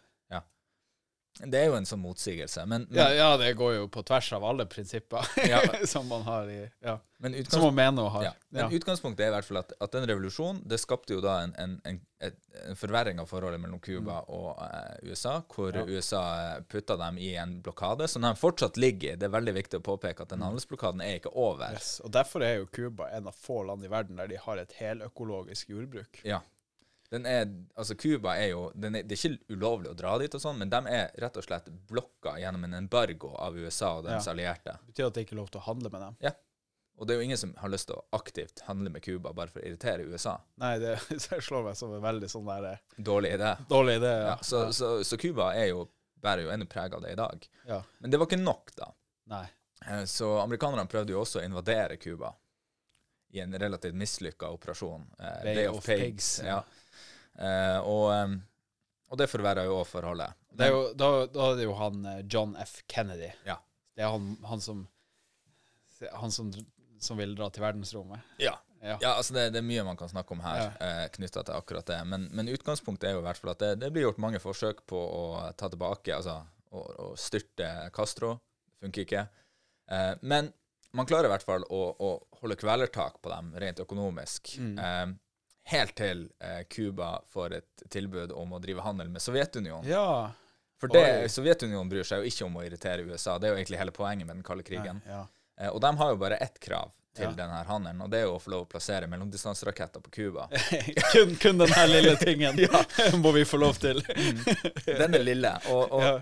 Det 1.40 1.58
er 1.58 1.64
jo 1.66 1.74
en 1.74 1.86
sånn 1.88 1.98
motsigelse. 1.98 2.62
Men, 2.70 2.84
men, 2.88 2.94
Ja, 3.00 3.08
ja, 3.12 3.36
det 3.40 3.48
går 3.58 3.72
jo 3.74 3.88
på 3.90 4.04
tvers 4.06 4.28
av 4.36 4.44
alle 4.46 4.66
prinsipper 4.70 5.26
Ja. 5.50 5.58
som 5.86 6.06
man 6.08 6.22
har 6.22 6.46
i 6.50 6.60
Ja. 6.80 6.98
men 7.18 7.34
Som 7.50 7.62
man 7.62 7.74
mener 7.74 8.02
å 8.06 8.08
ha. 8.14 8.22
ja. 8.22 8.32
men 8.54 8.70
utgangspunktet 8.76 9.24
er 9.26 9.32
i 9.32 9.34
hvert 9.34 9.48
fall 9.48 9.58
at, 9.64 9.72
at 9.82 9.92
den 9.96 10.06
revolusjonen 10.06 10.60
det 10.68 10.78
skapte 10.78 11.16
jo 11.16 11.20
da 11.24 11.40
en, 11.42 11.54
en, 11.58 11.74
en, 11.90 11.98
en 12.68 12.78
forverring 12.78 13.18
av 13.18 13.26
forholdet 13.26 13.58
mellom 13.64 13.80
Cuba 13.82 14.20
og 14.30 14.62
eh, 14.62 15.10
USA, 15.10 15.40
hvor 15.50 15.74
Mm. 15.74 15.90
USA 15.96 16.22
eh, 16.54 16.62
putta 16.70 16.94
dem 16.96 17.18
i 17.18 17.32
en 17.34 17.56
blokade 17.66 18.06
som 18.08 18.22
de 18.22 18.30
fortsatt 18.38 18.76
ligger 18.78 19.12
i. 19.12 19.16
Det 19.18 19.26
er 19.26 19.34
veldig 19.34 19.54
viktig 19.58 19.80
å 19.80 19.84
påpeke 19.90 20.22
at 20.22 20.30
den 20.36 20.44
handelsblokaden 20.46 21.02
er 21.02 21.18
ikke 21.18 21.34
over. 21.34 21.66
Mm. 21.74 21.80
Yes. 21.80 21.96
Og 22.04 22.12
derfor 22.14 22.44
er 22.46 22.60
jo 22.60 22.66
Cuba 22.70 23.08
en 23.10 23.26
av 23.26 23.34
få 23.34 23.64
land 23.66 23.82
i 23.84 23.90
verden 23.90 24.16
der 24.22 24.30
de 24.30 24.38
har 24.38 24.62
et 24.62 24.72
heløkologisk 24.78 25.74
jordbruk. 25.74 26.20
Ja. 26.24 26.40
Den 27.14 27.26
er, 27.30 27.44
altså 27.78 27.94
Cuba 28.00 28.34
er 28.40 28.48
jo 28.52 28.64
er, 28.74 28.96
Det 29.02 29.14
er 29.14 29.20
ikke 29.30 29.54
ulovlig 29.54 29.92
å 29.92 29.96
dra 29.98 30.16
dit, 30.22 30.34
og 30.34 30.42
sånn, 30.42 30.58
men 30.60 30.72
de 30.72 30.80
er 30.90 31.12
rett 31.22 31.36
og 31.40 31.46
slett 31.46 31.68
blokka 31.90 32.36
gjennom 32.42 32.64
en 32.66 32.74
embargo 32.82 33.30
av 33.38 33.54
USA 33.56 33.94
og 34.00 34.08
deres 34.08 34.26
Ja. 34.26 34.32
allierte. 34.34 34.74
Det 34.82 34.92
betyr 34.94 35.06
at 35.12 35.14
det 35.18 35.24
ikke 35.28 35.36
er 35.38 35.40
lov 35.44 35.50
til 35.54 35.62
å 35.62 35.68
handle 35.68 35.90
med 35.94 36.00
dem. 36.08 36.16
Ja. 36.26 36.32
Og 36.94 37.08
det 37.08 37.14
er 37.14 37.18
jo 37.18 37.24
ingen 37.26 37.38
som 37.40 37.52
har 37.58 37.68
lyst 37.72 37.88
til 37.90 37.96
å 37.98 38.04
aktivt 38.14 38.60
handle 38.68 38.90
med 38.94 39.02
Cuba 39.02 39.32
bare 39.34 39.50
for 39.50 39.58
å 39.58 39.64
irritere 39.66 40.04
USA. 40.06 40.36
Nei, 40.62 40.76
det 40.78 40.92
slår 41.48 41.64
meg 41.66 41.76
som 41.80 41.90
en 41.96 42.04
veldig 42.04 42.28
sånn 42.30 42.46
der 42.46 42.68
eh, 42.70 42.84
Dårlig 43.02 43.32
idé. 43.34 43.48
dårlig 43.68 43.96
idé. 43.98 44.12
Ja, 44.28 44.36
så, 44.46 44.60
så, 45.02 45.16
Cuba 45.18 45.48
er 45.58 45.72
jo, 45.72 45.88
bærer 46.22 46.44
jo 46.46 46.52
ennå 46.54 46.68
preg 46.70 46.94
av 46.94 47.02
det 47.02 47.12
i 47.16 47.18
dag. 47.18 47.48
ja. 47.66 47.80
Men 47.98 48.10
det 48.14 48.20
var 48.22 48.30
ikke 48.30 48.38
nok, 48.44 48.70
da. 48.78 48.92
Nei. 49.34 49.42
Eh, 49.88 50.04
Så 50.06 50.36
amerikanerne 50.44 50.86
prøvde 50.88 51.16
jo 51.16 51.20
også 51.24 51.42
å 51.42 51.44
invadere 51.48 51.96
Cuba 51.98 52.30
i 53.34 53.40
en 53.42 53.58
relativt 53.58 53.96
mislykka 53.98 54.46
operasjon. 54.54 55.08
Bay, 55.18 55.54
Bay 55.56 55.66
of 55.66 55.82
Pigs, 55.86 56.36
ja. 56.44 56.60
ja. 56.60 56.62
Eh, 57.38 57.78
og, 57.82 58.36
og 59.10 59.18
det 59.18 59.28
forverra 59.30 59.64
jo 59.66 59.78
også 59.80 59.96
forholdet. 59.98 60.36
Det 60.54 60.68
er 60.68 60.74
jo, 60.74 60.82
da, 60.94 61.08
da 61.34 61.48
er 61.50 61.56
det 61.58 61.64
jo 61.66 61.74
han 61.78 62.04
eh, 62.06 62.20
John 62.30 62.54
F. 62.62 62.76
Kennedy. 62.90 63.32
Ja. 63.46 63.56
Det 63.94 64.04
er 64.06 64.12
han, 64.14 64.36
han 64.50 64.60
som 64.62 64.84
Han 66.20 66.30
som, 66.34 66.48
som 67.00 67.16
vil 67.18 67.34
dra 67.38 67.46
til 67.54 67.62
verdensrommet. 67.64 68.20
Ja. 68.42 68.56
Ja. 68.84 68.98
Ja, 69.00 69.10
altså 69.16 69.32
det, 69.32 69.46
det 69.54 69.62
er 69.62 69.64
mye 69.64 69.84
man 69.86 69.96
kan 69.96 70.10
snakke 70.10 70.34
om 70.34 70.42
her 70.44 70.58
Ja. 70.60 70.72
eh, 70.84 71.04
knytta 71.14 71.40
til 71.46 71.54
akkurat 71.56 71.86
det. 71.88 72.00
Men, 72.10 72.26
men 72.36 72.50
utgangspunktet 72.52 73.08
er 73.08 73.14
jo 73.16 73.22
i 73.22 73.24
hvert 73.24 73.38
fall 73.40 73.54
at 73.54 73.62
det, 73.62 73.70
det 73.80 73.88
blir 73.94 74.04
gjort 74.04 74.18
mange 74.20 74.40
forsøk 74.42 74.82
på 74.90 74.98
å 74.98 75.22
ta 75.56 75.70
tilbake, 75.72 76.12
altså 76.12 76.34
å, 76.74 76.82
å 77.06 77.06
styrte 77.16 77.70
Castro. 77.96 78.34
Funker 78.84 79.06
ikke. 79.06 79.22
Eh, 79.88 80.12
men 80.20 80.50
man 80.92 81.08
klarer 81.08 81.30
i 81.30 81.32
hvert 81.32 81.46
fall 81.46 81.64
å, 81.72 81.80
å 81.96 82.10
holde 82.42 82.58
kvelertak 82.60 83.16
på 83.24 83.32
dem 83.32 83.54
rent 83.64 83.80
økonomisk. 83.86 84.52
Mm. 84.60 84.76
Eh, 84.76 85.06
helt 85.72 85.94
til 85.96 86.26
eh, 86.40 86.64
får 87.32 87.54
et 87.60 87.84
tilbud 87.90 88.32
om 88.32 88.52
å 88.52 88.60
drive 88.60 88.82
handel 88.84 89.08
med 89.08 89.22
Sovjetunionen. 89.22 89.88
ja. 89.90 90.30
For 90.80 90.88
det, 90.92 91.30
Sovjetunionen 91.30 91.88
bryr 91.88 92.04
seg 92.04 92.20
jo 92.20 92.28
ikke 92.28 92.44
om 92.44 92.56
å 92.58 92.64
irritere 92.66 93.04
USA. 93.06 93.38
Det 93.38 93.46
er 93.48 93.54
jo 93.54 93.56
egentlig 93.62 93.78
hele 93.78 93.92
poenget 93.94 94.26
med 94.26 94.36
den 94.36 94.42
kalde 94.44 94.62
krigen. 94.66 94.98
Nei, 95.06 95.14
ja. 95.14 95.22
Eh, 95.56 95.68
og 95.70 95.80
de 95.80 95.92
har 95.96 96.10
jo 96.10 96.16
bare 96.20 96.36
ett 96.44 96.58
krav 96.60 96.90
til 97.14 97.24
Ja. 97.24 97.30
denne 97.38 97.60
handelen, 97.64 98.02
og 98.02 98.10
det 98.10 98.18
er 98.18 98.24
jo 98.26 98.34
å 98.34 98.40
få 98.42 98.50
lov 98.50 98.64
å 98.66 98.68
plassere 98.68 99.06
mellomdistanseraketter 99.06 100.02
på 100.02 100.10
Cuba. 100.10 100.48
kun, 101.14 101.36
kun 101.40 101.58
denne 101.62 101.86
lille 101.86 102.16
tingen 102.20 102.58
må 103.22 103.32
vi 103.32 103.44
få 103.48 103.56
lov 103.62 103.78
til. 103.80 104.02
Den 104.84 105.14
er 105.14 105.22
lille, 105.24 105.54
og, 105.70 105.92
og, 105.94 106.02
Ja. 106.02 106.18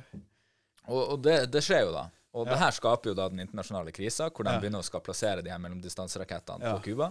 og, 0.86 1.00
og 1.14 1.22
det, 1.24 1.38
det 1.50 1.62
skjer 1.64 1.86
jo 1.88 1.92
da. 1.96 2.06
Og 2.36 2.46
Ja. 2.46 2.52
det 2.52 2.60
her 2.62 2.70
skaper 2.76 3.10
jo 3.10 3.14
da 3.18 3.26
den 3.32 3.40
internasjonale 3.40 3.90
krisa, 3.92 4.28
hvor 4.30 4.44
de 4.46 4.52
Ja. 4.54 4.60
begynner 4.60 4.84
å 4.84 4.86
skal 4.86 5.00
plassere 5.00 5.42
de 5.42 5.50
her 5.50 5.58
mellomdistanserakettene 5.58 6.62
Ja. 6.68 6.76
på 6.76 6.84
Cuba. 6.92 7.10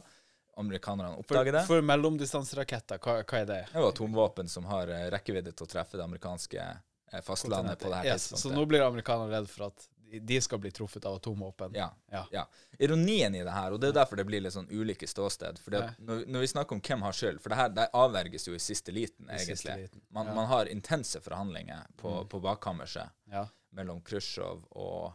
Amerikanerne 0.58 1.16
oppdager 1.18 1.52
det. 1.54 1.66
for 1.66 1.82
mellomdistanseraketter, 1.82 3.00
hva, 3.00 3.24
hva 3.24 3.40
er 3.42 3.46
det? 3.46 3.60
Det 3.72 3.78
er 3.78 3.82
jo 3.86 3.92
atomvåpen 3.94 4.50
som 4.52 4.66
har 4.66 4.88
eh, 4.92 5.08
rekkevidde 5.12 5.52
til 5.56 5.66
å 5.66 5.70
treffe 5.72 5.98
det 5.98 6.04
amerikanske 6.04 6.60
eh, 6.62 7.22
fastlandet 7.22 7.80
på 7.80 7.90
det 7.90 8.02
her 8.04 8.06
yes, 8.16 8.34
Så 8.42 8.52
nå 8.52 8.66
blir 8.68 8.82
amerikanerne 8.84 9.32
redd 9.32 9.48
for 9.50 9.68
at 9.72 9.88
de- 10.12 10.42
skal 10.44 10.60
bli 10.60 10.72
truffet 10.76 11.06
av 11.08 11.16
atomvåpen. 11.22 11.72
Ja. 11.74 11.86
Ja. 12.12 12.26
ja. 12.32 12.44
Ironien 12.80 13.36
i 13.36 13.44
det 13.48 13.52
her, 13.56 13.72
og 13.72 13.80
det 13.80 13.88
er 13.94 13.94
derfor 14.02 14.18
det 14.20 14.26
blir 14.28 14.42
litt 14.44 14.52
sånn 14.54 14.68
ulike 14.70 15.08
ståsted 15.08 15.58
For 15.64 15.72
når, 15.72 16.26
når 16.28 16.40
vi 16.44 16.48
snakker 16.52 16.76
om 16.76 16.82
hvem 16.84 17.02
har 17.08 17.16
skyld 17.16 17.40
For 17.40 17.50
det 17.54 17.56
her 17.62 17.70
det 17.78 17.86
avverges 17.96 18.48
jo 18.50 18.54
i 18.54 18.60
siste 18.60 18.92
liten, 18.92 19.30
I 19.32 19.40
siste 19.40 19.70
egentlig. 19.72 19.88
liten, 19.88 20.02
Man, 20.12 20.28
ja. 20.28 20.34
man 20.36 20.50
har 20.52 20.66
intense 20.68 21.22
forhandlinger 21.24 21.88
på, 21.96 22.12
Mm. 22.12 22.28
på 22.28 22.42
bakkammerset 22.44 23.10
Ja. 23.32 23.46
mellom 23.72 24.02
Khrusjtsjov 24.04 24.66
og 24.72 25.14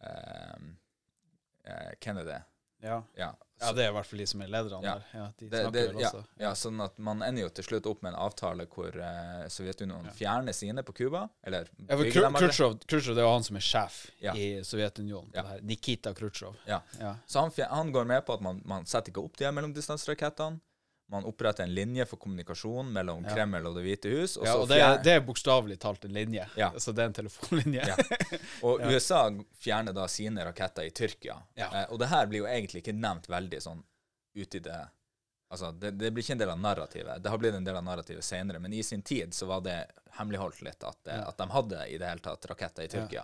ehm, 0.00 0.76
eh, 1.64 1.92
Kennedy. 2.00 2.40
ja. 2.80 3.02
Ja, 3.60 3.72
det 3.74 3.84
er 3.84 3.90
i 3.90 3.94
hvert 3.96 4.06
fall 4.06 4.20
de 4.22 4.26
som 4.30 4.42
er 4.44 4.50
lederne 4.52 4.84
Ja. 4.84 4.94
der. 4.94 5.06
Ja, 5.18 5.26
de 5.38 5.48
Det, 5.48 5.62
det, 5.72 5.84
ja, 6.00 6.10
ja, 6.38 6.52
sånn 6.54 6.80
at 6.84 6.98
man 6.98 7.22
ender 7.26 7.42
jo 7.42 7.48
til 7.58 7.64
slutt 7.64 7.86
opp 7.90 8.02
med 8.02 8.12
en 8.14 8.18
avtale 8.20 8.66
hvor 8.70 8.94
uh, 8.94 9.48
Sovjetunionen 9.50 10.12
fjerner 10.14 10.54
sine 10.54 10.82
på 10.86 10.92
Cuba. 10.92 11.28
Eller 11.42 11.68
Ja, 11.88 11.96
for 11.96 12.04
Kru-. 12.04 12.28
Khrusjtsjov 12.38 12.78
Khrusjtsjov, 12.86 13.16
det 13.18 13.24
er 13.24 13.26
jo 13.26 13.32
han 13.34 13.44
som 13.48 13.56
er 13.56 13.66
sjef 13.66 13.98
i 14.34 14.46
Sovjetunionen. 14.62 15.34
Nikita 15.66 16.14
Khrusjtsjov. 16.14 16.56
Ja. 16.66 16.82
Ja. 17.00 17.16
Så 17.26 17.40
han, 17.40 17.52
han 17.70 17.92
går 17.92 18.04
med 18.04 18.24
på 18.26 18.34
at 18.38 18.40
man, 18.44 18.62
man 18.64 18.86
setter 18.86 19.10
ikke 19.10 19.24
opp 19.26 19.36
de 19.40 19.50
mellomdistanserakettene. 19.50 20.60
Man 21.10 21.24
oppretter 21.24 21.64
en 21.64 21.72
linje 21.74 22.04
for 22.06 22.20
kommunikasjon 22.20 22.90
mellom 22.92 23.24
Ja. 23.24 23.34
Kreml 23.34 23.66
og 23.66 23.74
Det 23.78 23.82
hvite 23.86 24.10
hus. 24.12 24.36
Og, 24.36 24.44
ja, 24.46 24.54
og 24.60 24.68
det, 24.68 24.76
er- 24.82 25.14
er 25.16 25.20
bokstavelig 25.24 25.78
talt 25.80 26.04
en 26.04 26.12
linje. 26.12 26.44
Ja. 26.56 26.70
Så 26.76 26.92
det 26.92 27.02
er 27.02 27.06
en 27.12 27.16
telefonlinje. 27.16 27.86
Ja. 27.88 27.96
og. 28.68 28.82
USA 28.84 29.22
fjerner 29.56 29.96
da 29.96 30.04
sine 30.08 30.44
raketter 30.44 30.84
i 30.84 30.90
Tyrkia. 30.90 31.38
Ja. 31.56 31.70
Eh, 31.72 31.86
og 31.92 31.98
det 32.02 32.10
her 32.12 32.26
blir 32.28 32.44
jo 32.44 32.46
egentlig 32.50 32.82
ikke 32.84 32.92
nevnt 32.98 33.28
veldig 33.32 33.60
sånn 33.64 33.80
uti 34.36 34.60
i 34.60 34.64
det 34.68 34.78
Altså, 35.48 35.70
det, 35.72 35.94
det 35.96 36.10
blir 36.12 36.20
ikke 36.20 36.34
en 36.34 36.40
del 36.42 36.50
av 36.52 36.58
narrativet. 36.60 37.22
Det 37.24 37.30
har 37.32 37.38
blitt 37.40 37.54
en 37.56 37.64
del 37.64 37.76
av 37.78 37.84
narrativet 37.86 38.24
senere, 38.24 38.58
men 38.60 38.72
i 38.76 38.82
sin 38.84 39.00
tid 39.00 39.32
så 39.32 39.46
var 39.48 39.62
det 39.64 39.78
hemmeligholdt 40.18 40.60
litt 40.66 40.84
at, 40.84 41.08
at 41.08 41.38
de 41.38 41.46
hadde 41.54 41.86
i 41.88 41.96
det 41.96 42.04
hele 42.10 42.20
tatt 42.20 42.44
raketter 42.50 42.84
i 42.84 42.90
Tyrkia. 42.92 43.22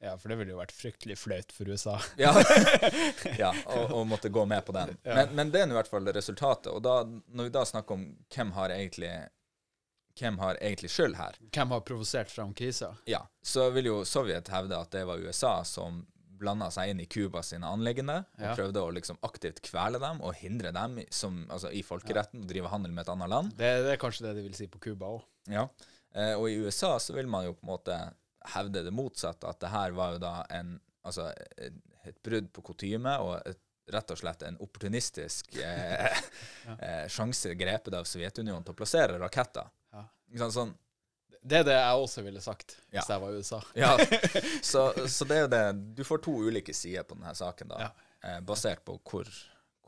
Ja, 0.00 0.12
for 0.18 0.30
det 0.30 0.36
ville 0.38 0.52
jo 0.54 0.60
vært 0.60 0.72
fryktelig 0.74 1.16
flaut 1.18 1.50
for 1.54 1.68
USA. 1.72 1.96
Ja, 2.22 2.30
ja 3.42 3.50
og, 3.66 3.90
og 3.98 4.04
måtte 4.06 4.30
gå 4.30 4.44
med 4.46 4.62
på 4.66 4.74
den. 4.76 4.92
Ja. 5.02 5.14
Men, 5.22 5.34
men 5.34 5.50
det 5.54 5.64
er 5.64 5.72
i 5.72 5.78
hvert 5.78 5.90
fall 5.90 6.06
resultatet. 6.14 6.70
Og 6.70 6.82
da, 6.86 7.00
når 7.06 7.48
vi 7.48 7.54
da 7.56 7.64
snakker 7.66 7.98
om 7.98 8.04
hvem 8.34 8.52
har 8.58 8.74
egentlig 8.76 9.10
hvem 10.18 10.38
har 10.42 10.58
egentlig 10.58 10.90
skyld 10.90 11.14
her, 11.14 11.36
Hvem 11.54 11.70
har 11.70 11.82
provosert 11.86 12.30
fram 12.30 12.50
krisa? 12.58 12.88
ja, 13.06 13.20
så 13.42 13.68
vil 13.70 13.86
jo 13.86 13.98
Sovjet 14.06 14.48
hevde 14.50 14.74
at 14.74 14.90
det 14.90 15.04
var 15.06 15.20
USA 15.22 15.60
som 15.62 16.00
blanda 16.38 16.68
seg 16.74 16.90
inn 16.90 17.00
i 17.02 17.06
Cuba 17.10 17.42
sine 17.42 17.66
anliggende 17.66 18.20
og 18.36 18.42
Ja. 18.42 18.54
prøvde 18.54 18.82
å 18.82 18.90
liksom 18.94 19.18
aktivt 19.26 19.60
kvele 19.66 19.98
dem 20.02 20.20
og 20.22 20.34
hindre 20.38 20.70
dem 20.74 21.00
som, 21.10 21.44
altså, 21.50 21.70
i 21.74 21.82
folkeretten 21.86 22.42
å 22.44 22.50
drive 22.50 22.70
handel 22.70 22.92
med 22.94 23.02
et 23.06 23.12
annet 23.14 23.30
land. 23.30 23.54
Det, 23.58 23.70
det 23.86 23.94
er 23.94 24.02
kanskje 24.02 24.26
det 24.28 24.36
de 24.38 24.44
vil 24.46 24.54
si 24.58 24.66
på 24.70 24.78
Cuba 24.82 25.06
òg. 25.16 25.22
Ja. 25.50 25.68
Eh, 26.14 26.34
og 26.38 26.46
i 26.50 26.58
USA 26.62 26.96
så 27.02 27.14
vil 27.14 27.26
man 27.30 27.46
jo 27.46 27.54
på 27.54 27.66
en 27.66 27.72
måte 27.72 27.98
hevde 28.54 28.82
det 28.86 28.92
motsatte, 28.94 29.48
at 29.48 29.60
det 29.60 29.68
her 29.72 29.90
var 29.96 30.12
jo 30.16 30.18
da 30.22 30.34
en 30.50 30.76
altså 31.08 31.30
et, 31.56 31.74
et 32.06 32.18
brudd 32.22 32.50
på 32.52 32.62
kutyme 32.62 33.14
og 33.24 33.38
et, 33.48 33.58
rett 33.88 34.10
og 34.12 34.18
slett 34.20 34.42
en 34.44 34.58
opportunistisk 34.60 35.54
eh, 35.64 36.18
eh, 36.78 37.06
sjanse 37.08 37.54
grepet 37.56 37.94
av 37.96 38.04
Sovjetunionen 38.04 38.64
til 38.66 38.74
å 38.74 38.76
plassere 38.76 39.16
raketter. 39.18 39.70
Ja. 39.96 40.02
Sånn, 40.42 40.52
sånn, 40.52 40.74
Det 41.40 41.60
er 41.62 41.64
det 41.64 41.76
jeg 41.78 42.02
også 42.02 42.22
ville 42.26 42.40
sagt 42.44 42.74
Ja. 42.92 42.98
hvis 43.00 43.08
jeg 43.08 43.20
var 43.22 43.30
i 43.32 43.38
USA. 43.40 43.60
ja, 43.74 43.92
så, 44.72 44.82
så 45.08 45.24
det 45.24 45.36
er 45.38 45.40
jo 45.46 45.52
det 45.54 45.62
Du 45.96 46.04
får 46.04 46.20
to 46.26 46.34
ulike 46.50 46.74
sider 46.76 47.06
på 47.08 47.16
denne 47.16 47.32
saken, 47.38 47.68
da, 47.72 47.80
Ja. 47.86 47.90
eh, 48.28 48.40
basert 48.44 48.84
på 48.84 48.98
hvor, 49.08 49.30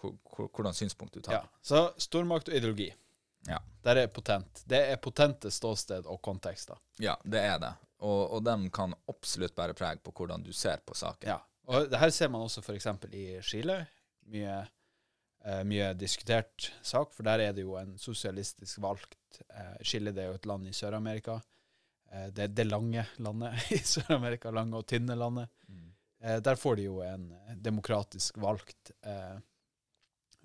hvor, 0.01 0.17
hvor, 0.25 0.49
hvordan 0.49 0.73
synspunkt 0.75 1.15
du 1.15 1.21
tar. 1.21 1.43
Ja. 1.43 1.61
Så 1.61 1.91
stormakt 2.01 2.49
og 2.49 2.57
ideologi. 2.57 2.89
Ja. 3.49 3.61
Der 3.83 4.03
er 4.03 4.11
potent. 4.13 4.63
Det 4.69 4.81
er 4.93 4.99
potente 5.01 5.51
ståsted 5.51 6.09
og 6.11 6.21
kontekster. 6.23 6.81
Ja, 7.01 7.17
det 7.25 7.41
er 7.41 7.61
det. 7.63 7.73
Og, 8.05 8.21
og 8.37 8.45
de 8.45 8.57
kan 8.73 8.93
absolutt 9.09 9.55
bære 9.57 9.77
preg 9.77 10.03
på 10.05 10.13
hvordan 10.17 10.45
du 10.45 10.53
ser 10.57 10.83
på 10.85 10.97
saken. 10.97 11.29
Ja. 11.33 11.39
Og 11.71 11.89
det 11.91 12.01
her 12.01 12.13
ser 12.15 12.31
man 12.33 12.45
også 12.45 12.63
f.eks. 12.65 12.89
i 13.15 13.25
Chile. 13.47 13.79
Mye, 14.31 14.57
eh, 15.45 15.63
mye 15.69 15.93
diskutert 15.99 16.71
sak, 16.83 17.15
for 17.15 17.27
der 17.27 17.47
er 17.47 17.55
det 17.57 17.65
jo 17.65 17.77
en 17.81 17.97
sosialistisk 18.01 18.81
valgt 18.83 19.41
eh, 19.49 19.79
Chile 19.87 20.13
det 20.15 20.25
er 20.25 20.33
jo 20.33 20.41
et 20.41 20.49
land 20.51 20.69
i 20.69 20.75
Sør-Amerika. 20.77 21.39
Eh, 22.11 22.29
det 22.35 22.47
er 22.47 22.57
det 22.57 22.67
lange 22.69 23.07
landet 23.23 23.67
i 23.77 23.81
Sør-Amerika, 23.93 24.53
lange 24.55 24.81
og 24.81 24.89
tynne 24.91 25.17
landet. 25.19 25.53
Mm. 25.69 25.89
Eh, 26.25 26.39
der 26.45 26.61
får 26.61 26.81
de 26.81 26.89
jo 26.89 27.01
en 27.07 27.31
demokratisk 27.57 28.41
valgt 28.43 28.93
eh, 29.07 29.39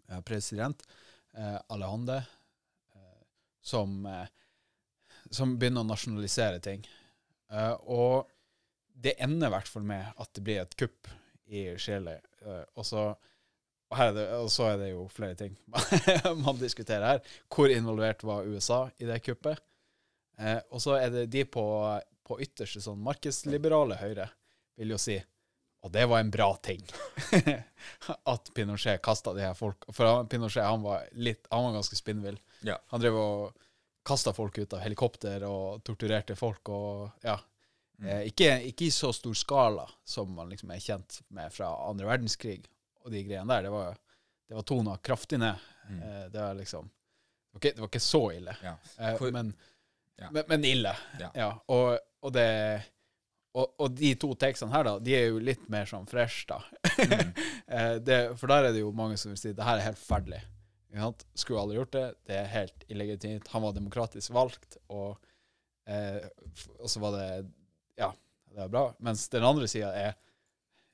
eh, 0.10 0.22
president, 0.28 0.86
eh, 1.34 1.58
Alejandre, 1.74 2.22
som, 3.66 4.06
eh, 4.06 4.28
som 5.34 5.58
begynner 5.60 5.86
å 5.86 5.90
nasjonalisere 5.90 6.62
ting. 6.64 6.86
Eh, 7.52 7.74
og 7.90 8.30
det 8.96 9.18
ender 9.24 9.50
i 9.50 9.56
hvert 9.56 9.70
fall 9.70 9.86
med 9.88 10.06
at 10.22 10.34
det 10.38 10.44
blir 10.46 10.62
et 10.62 10.78
kupp 10.80 11.10
i 11.46 11.68
Chile. 11.82 12.20
Eh, 12.46 12.64
og, 12.76 12.86
så, 12.86 13.06
og, 13.90 14.02
det, 14.18 14.26
og 14.38 14.50
så 14.54 14.72
er 14.72 14.82
det 14.82 14.92
jo 14.94 15.06
flere 15.12 15.38
ting 15.40 15.56
man 16.46 16.62
diskuterer 16.62 17.16
her. 17.16 17.38
Hvor 17.50 17.74
involvert 17.74 18.26
var 18.28 18.48
USA 18.50 18.86
i 18.98 19.10
det 19.10 19.22
kuppet? 19.26 19.62
Eh, 20.40 20.60
og 20.70 20.82
så 20.84 21.00
er 21.00 21.14
det 21.14 21.30
de 21.34 21.46
på, 21.48 21.66
på 22.28 22.42
ytterste 22.44 22.84
sånn 22.84 23.02
markedsliberale 23.04 23.98
høyre 24.02 24.30
vil 24.76 24.92
jo 24.96 25.00
si 25.00 25.16
og 25.86 25.92
det 25.94 26.08
var 26.10 26.20
en 26.20 26.32
bra 26.34 26.48
ting. 26.66 26.82
at 28.34 28.48
Pinochet 28.58 29.04
kasta 29.06 29.36
de 29.38 29.44
her 29.46 29.54
folk 29.54 29.86
For 29.94 30.24
Pinochet 30.26 30.66
han 30.66 30.82
var, 30.82 31.04
litt, 31.14 31.46
han 31.52 31.68
var 31.68 31.76
ganske 31.78 31.98
spinnvill. 32.00 32.40
Ja. 32.64 32.78
Han 32.94 33.02
drev 33.04 33.18
og 33.20 33.58
kasta 34.06 34.34
folk 34.38 34.58
ut 34.62 34.74
av 34.78 34.80
helikopter 34.86 35.44
og 35.50 35.84
torturerte 35.84 36.36
folk 36.38 36.70
og 36.70 37.26
ja. 37.26 37.40
Mm. 37.98 38.08
Eh, 38.12 38.22
ikke, 38.30 38.50
ikke 38.70 38.86
i 38.90 38.92
så 38.92 39.12
stor 39.16 39.34
skala 39.40 39.86
som 40.04 40.34
man 40.36 40.50
liksom 40.52 40.72
er 40.76 40.82
kjent 40.84 41.22
med 41.34 41.54
fra 41.56 41.70
andre 41.90 42.06
verdenskrig 42.10 42.60
og 43.06 43.12
de 43.14 43.22
greiene 43.24 43.48
der. 43.54 43.64
Det 43.70 43.72
var, 43.72 43.96
det 44.50 44.58
var 44.58 44.66
tona 44.68 44.98
kraftig 44.98 45.40
ned. 45.40 45.62
Mm. 45.90 46.02
Eh, 46.02 46.26
det 46.34 46.42
var 46.42 46.58
liksom 46.60 46.90
det 46.90 47.56
var, 47.56 47.62
ikke, 47.62 47.76
det 47.76 47.82
var 47.86 47.88
ikke 47.94 48.04
så 48.04 48.24
ille, 48.36 48.58
Ja. 48.66 48.76
eh, 49.00 49.22
men, 49.32 49.54
Ja. 50.20 50.30
men, 50.32 50.44
men 50.48 50.66
ille. 50.68 50.92
Ja. 51.36 51.50
og, 51.68 51.98
og 52.22 52.34
det 52.36 52.50
og, 53.56 53.72
og 53.80 53.94
de 53.96 54.10
to 54.20 54.34
tekstene 54.36 54.74
her, 54.76 54.84
da, 54.84 54.98
de 55.00 55.14
er 55.16 55.30
jo 55.30 55.38
litt 55.40 55.64
mer 55.72 55.86
sånn 55.88 56.04
fresh, 56.12 56.44
da. 56.52 56.60
Mm. 57.00 57.32
Eh, 57.66 57.96
det, 57.98 58.18
for 58.38 58.52
der 58.52 58.68
er 58.68 58.76
det 58.76 58.84
jo 58.84 58.92
mange 58.94 59.16
som 59.18 59.32
vil 59.32 59.40
si 59.42 59.50
det 59.58 59.64
her 59.66 59.80
er 59.80 59.88
helt 59.88 59.98
forferdelig. 59.98 60.38
Skulle 61.34 61.62
aldri 61.62 61.80
gjort 61.80 61.96
det. 61.96 62.06
Det 62.28 62.38
er 62.40 62.52
helt 62.52 62.86
illegitimt. 62.92 63.48
Han 63.54 63.66
var 63.66 63.76
demokratisk 63.76 64.34
valgt, 64.36 64.78
og, 64.88 65.18
eh, 65.90 66.24
og 66.80 66.92
så 66.92 67.02
var 67.04 67.18
det 67.18 67.28
Ja, 68.00 68.12
det 68.54 68.66
er 68.66 68.72
bra. 68.72 68.88
Mens 69.04 69.28
den 69.32 69.46
andre 69.48 69.68
sida 69.72 69.92
er 69.94 70.14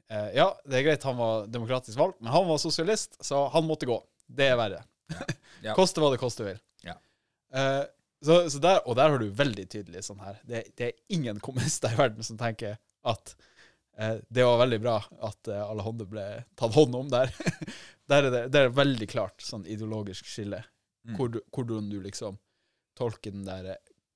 eh, 0.09 0.29
Ja, 0.37 0.51
det 0.65 0.79
er 0.79 0.87
greit 0.89 1.07
han 1.07 1.19
var 1.19 1.47
demokratisk 1.51 1.99
valgt, 1.99 2.21
men 2.21 2.33
han 2.33 2.47
var 2.49 2.61
sosialist, 2.61 3.19
så 3.25 3.47
han 3.53 3.67
måtte 3.69 3.89
gå. 3.89 3.99
Det 4.27 4.51
er 4.51 4.59
verre. 4.59 4.83
Ja. 5.61 5.75
Koste 5.79 6.01
hva 6.01 6.11
det 6.13 6.21
koste 6.21 6.47
vil. 6.47 6.61
Ja. 6.87 6.97
Eh, 7.53 7.83
så, 8.21 8.49
så 8.49 8.59
der, 8.61 8.81
og 8.85 8.95
der 8.99 9.09
har 9.09 9.21
du 9.21 9.29
veldig 9.33 9.65
tydelig 9.69 10.03
sånn 10.05 10.21
her. 10.21 10.37
Det, 10.45 10.65
det 10.77 10.91
er 10.91 11.15
ingen 11.15 11.39
kommunister 11.41 11.93
i 11.93 11.97
verden 11.99 12.25
som 12.25 12.37
tenker 12.39 12.77
at 13.07 13.33
eh, 13.97 14.19
det 14.29 14.45
var 14.45 14.61
veldig 14.61 14.79
bra 14.83 14.99
at 15.25 15.49
eh, 15.49 15.63
Alejandro 15.63 16.05
ble 16.11 16.25
tatt 16.59 16.77
hånd 16.77 16.97
om 16.99 17.09
der. 17.11 17.33
der 18.11 18.27
er 18.27 18.33
det, 18.33 18.41
det 18.53 18.61
er 18.65 18.73
veldig 18.75 19.07
klart 19.11 19.43
sånn 19.45 19.63
ideologisk 19.69 20.27
skille. 20.27 20.59
Mm. 21.07 21.15
Hvor 21.17 21.31
du, 21.33 21.39
hvordan 21.55 21.87
du 21.89 21.97
liksom 22.03 22.37
tolker 22.99 23.33
den 23.33 23.45
der 23.47 23.71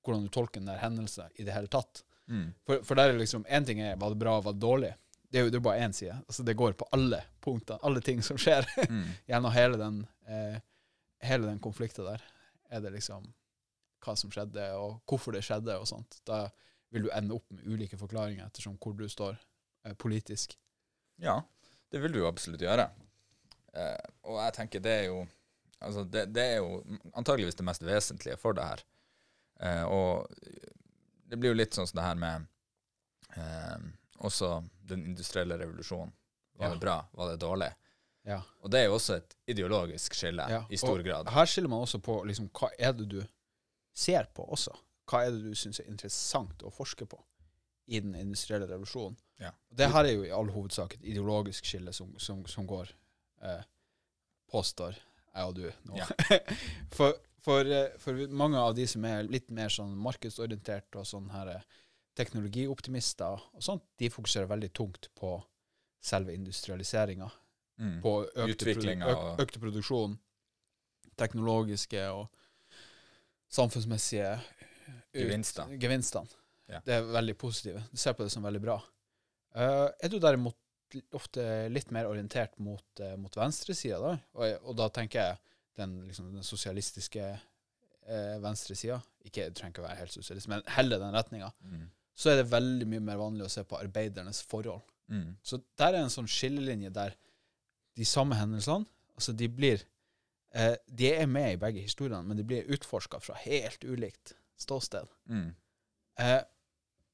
hvordan 0.06 0.28
du 0.28 0.30
tolker 0.36 0.62
den 0.62 0.70
der 0.70 0.78
hendelsen 0.84 1.32
i 1.40 1.46
det 1.48 1.56
hele 1.56 1.70
tatt. 1.72 2.04
Mm. 2.30 2.52
For, 2.68 2.84
for 2.86 2.98
der 3.00 3.10
er 3.14 3.18
liksom 3.18 3.46
Én 3.50 3.66
ting 3.66 3.80
er 3.82 3.96
var 4.02 4.14
det 4.14 4.20
bra, 4.22 4.36
var 4.46 4.54
det 4.54 4.62
dårlig. 4.62 4.92
Det 5.32 5.40
er 5.40 5.48
jo 5.48 5.54
det 5.54 5.58
er 5.60 5.64
bare 5.66 5.82
én 5.88 5.96
side. 5.98 6.14
Altså 6.28 6.44
Det 6.46 6.54
går 6.58 6.76
på 6.78 6.86
alle 6.94 7.24
punkter, 7.42 7.80
alle 7.82 8.02
ting 8.06 8.22
som 8.26 8.38
skjer 8.38 8.68
Mm. 8.90 9.08
gjennom 9.28 9.52
hele 9.56 9.80
den 9.82 9.98
eh, 10.30 10.60
hele 11.26 11.48
den 11.50 11.60
konflikten 11.64 12.06
der. 12.06 12.22
Er 12.70 12.84
det 12.84 12.92
liksom 12.94 13.26
hva 14.06 14.14
som 14.20 14.30
skjedde, 14.30 14.68
og 14.78 15.00
hvorfor 15.10 15.34
det 15.34 15.42
skjedde, 15.48 15.80
og 15.82 15.88
sånt. 15.90 16.20
Da 16.30 16.44
vil 16.94 17.08
du 17.08 17.10
ende 17.16 17.34
opp 17.34 17.48
med 17.50 17.66
ulike 17.66 17.98
forklaringer 17.98 18.46
ettersom 18.46 18.76
hvor 18.78 18.94
du 18.94 19.08
står 19.10 19.40
eh, 19.86 19.96
politisk. 19.98 20.54
Ja, 21.18 21.40
det 21.90 22.04
vil 22.04 22.14
du 22.14 22.20
jo 22.22 22.30
absolutt 22.30 22.62
gjøre. 22.62 22.86
Eh, 23.76 24.06
og 24.24 24.38
jeg 24.44 24.54
tenker 24.60 24.84
det 24.86 25.00
er 25.02 25.08
jo 25.12 25.26
Altså, 25.86 26.06
det, 26.08 26.22
det 26.34 26.42
er 26.42 26.56
jo 26.64 26.78
antageligvis 27.20 27.58
det 27.60 27.66
mest 27.68 27.84
vesentlige 27.84 28.38
for 28.40 28.56
det 28.58 28.64
her. 28.64 28.82
Eh, 29.60 29.84
og 29.84 30.30
det 31.30 31.38
blir 31.38 31.52
jo 31.52 31.58
litt 31.60 31.76
sånn 31.76 31.86
som 31.86 32.00
det 32.00 32.06
her 32.08 32.16
med 32.18 32.46
eh, 33.36 33.84
også 34.24 34.64
den 34.88 35.04
industrielle 35.06 35.58
revolusjonen. 35.60 36.14
Var 36.56 36.66
Ja. 36.68 36.74
det 36.74 36.80
bra? 36.80 36.96
Var 37.12 37.32
det 37.34 37.40
dårlig? 37.44 37.70
Ja. 38.26 38.40
Og 38.64 38.72
det 38.72 38.80
er 38.80 38.86
jo 38.88 38.96
også 38.96 39.18
et 39.20 39.36
ideologisk 39.52 40.16
skille 40.18 40.48
Ja, 40.50 40.64
i 40.70 40.78
stor 40.80 40.98
og 41.00 41.06
grad. 41.06 41.30
Her 41.30 41.46
skiller 41.46 41.70
man 41.70 41.84
også 41.86 42.00
på 42.02 42.24
liksom, 42.26 42.50
hva 42.56 42.72
er 42.80 42.94
det 42.94 43.10
du 43.12 43.20
ser 43.94 44.26
på 44.34 44.48
også. 44.48 44.74
Hva 45.12 45.26
er 45.28 45.32
det 45.36 45.44
du 45.44 45.54
syns 45.60 45.80
er 45.84 45.92
interessant 45.92 46.64
å 46.66 46.72
forske 46.74 47.06
på 47.06 47.20
i 47.88 48.00
den 48.00 48.16
industrielle 48.16 48.66
revolusjonen. 48.72 49.18
Ja. 49.44 49.52
Og 49.70 49.78
Det 49.78 49.92
her 49.92 50.06
er 50.08 50.16
jo 50.16 50.24
i 50.26 50.32
all 50.34 50.50
hovedsak 50.50 50.96
et 50.96 51.04
ideologisk 51.04 51.66
skille 51.68 51.94
som, 51.94 52.16
som, 52.18 52.46
som 52.50 52.66
går 52.66 52.90
eh, 53.46 53.64
Påstår 54.52 54.96
jeg 55.36 55.50
og 55.50 55.56
du 55.58 55.66
nå. 55.90 55.98
Ja. 56.00 56.08
for, 56.98 57.16
for, 57.44 57.68
eh, 57.68 57.96
for 58.02 58.20
mange 58.32 58.60
av 58.62 58.76
de 58.78 58.86
som 58.88 59.06
er 59.08 59.26
litt 59.28 59.52
mer 59.56 59.74
sånn 59.74 59.96
markedsorientert 60.00 60.96
og 61.00 61.08
sånn 61.10 61.32
her 61.34 61.52
eh, 61.58 61.66
teknologioptimister 62.16 63.42
og 63.58 63.64
sånt, 63.64 63.84
de 64.00 64.12
fokuserer 64.14 64.48
veldig 64.48 64.72
tungt 64.76 65.10
på 65.20 65.36
selve 66.06 66.36
industrialiseringa. 66.38 67.28
Mm. 67.82 67.98
På 68.04 68.22
økte, 68.24 68.72
øk, 68.78 69.26
økte 69.44 69.60
produksjon, 69.60 70.16
teknologiske 71.20 72.06
og 72.14 72.30
samfunnsmessige 73.52 74.38
Gevinster. 75.16 75.74
gevinstene. 75.80 76.42
Ja. 76.72 76.80
Det 76.86 76.96
er 76.96 77.10
veldig 77.10 77.36
positive. 77.38 77.84
Du 77.92 78.00
ser 78.00 78.16
på 78.16 78.24
det 78.24 78.32
som 78.34 78.46
veldig 78.46 78.62
bra. 78.64 78.78
Uh, 79.56 79.92
er 80.04 80.12
du 80.12 80.18
derimot 80.20 80.58
ofte 81.18 81.44
litt 81.72 81.92
mer 81.96 82.10
orientert 82.10 82.56
mot, 82.64 82.86
uh, 83.02 83.16
mot 83.20 83.36
venstresida, 83.38 84.00
da. 84.04 84.16
Og, 84.38 84.56
og, 84.62 84.72
da 84.80 84.90
tenker 84.94 85.22
jeg 85.22 85.60
den, 85.80 86.00
liksom, 86.08 86.32
den 86.38 86.48
sosialistiske 86.48 87.28
uh, 87.36 88.36
venstresida. 88.44 89.02
Ikke 89.26 89.48
jeg 89.48 89.56
trenger 89.58 89.76
ikke 89.76 89.84
å 89.84 89.88
være 89.90 90.02
helt 90.04 90.16
sosialist, 90.16 90.50
men 90.52 90.66
heller 90.78 91.02
den 91.02 91.16
retninga. 91.16 91.52
Mm. 91.66 91.88
Så 92.16 92.32
er 92.32 92.40
det 92.40 92.52
veldig 92.52 92.88
mye 92.88 93.04
mer 93.04 93.20
vanlig 93.20 93.48
å 93.48 93.52
se 93.52 93.66
på 93.68 93.80
arbeidernes 93.80 94.42
forhold. 94.48 94.86
Mm. 95.12 95.36
Så 95.46 95.60
der 95.78 95.94
er 95.94 96.06
en 96.06 96.14
sånn 96.14 96.30
skillelinje 96.32 96.94
der 96.96 97.16
de 97.96 98.06
samme 98.08 98.38
hendelsene 98.40 98.88
altså 99.16 99.36
de 99.38 99.48
blir 99.52 99.84
eh, 100.56 100.76
De 100.88 101.12
er 101.14 101.26
med 101.26 101.54
i 101.54 101.60
begge 101.60 101.84
historiene, 101.86 102.24
men 102.24 102.38
de 102.38 102.44
blir 102.48 102.68
utforska 102.76 103.22
fra 103.24 103.38
helt 103.46 103.84
ulikt 103.84 104.36
ståsted. 104.60 105.08
Mm. 105.32 105.50
Eh, 106.20 106.42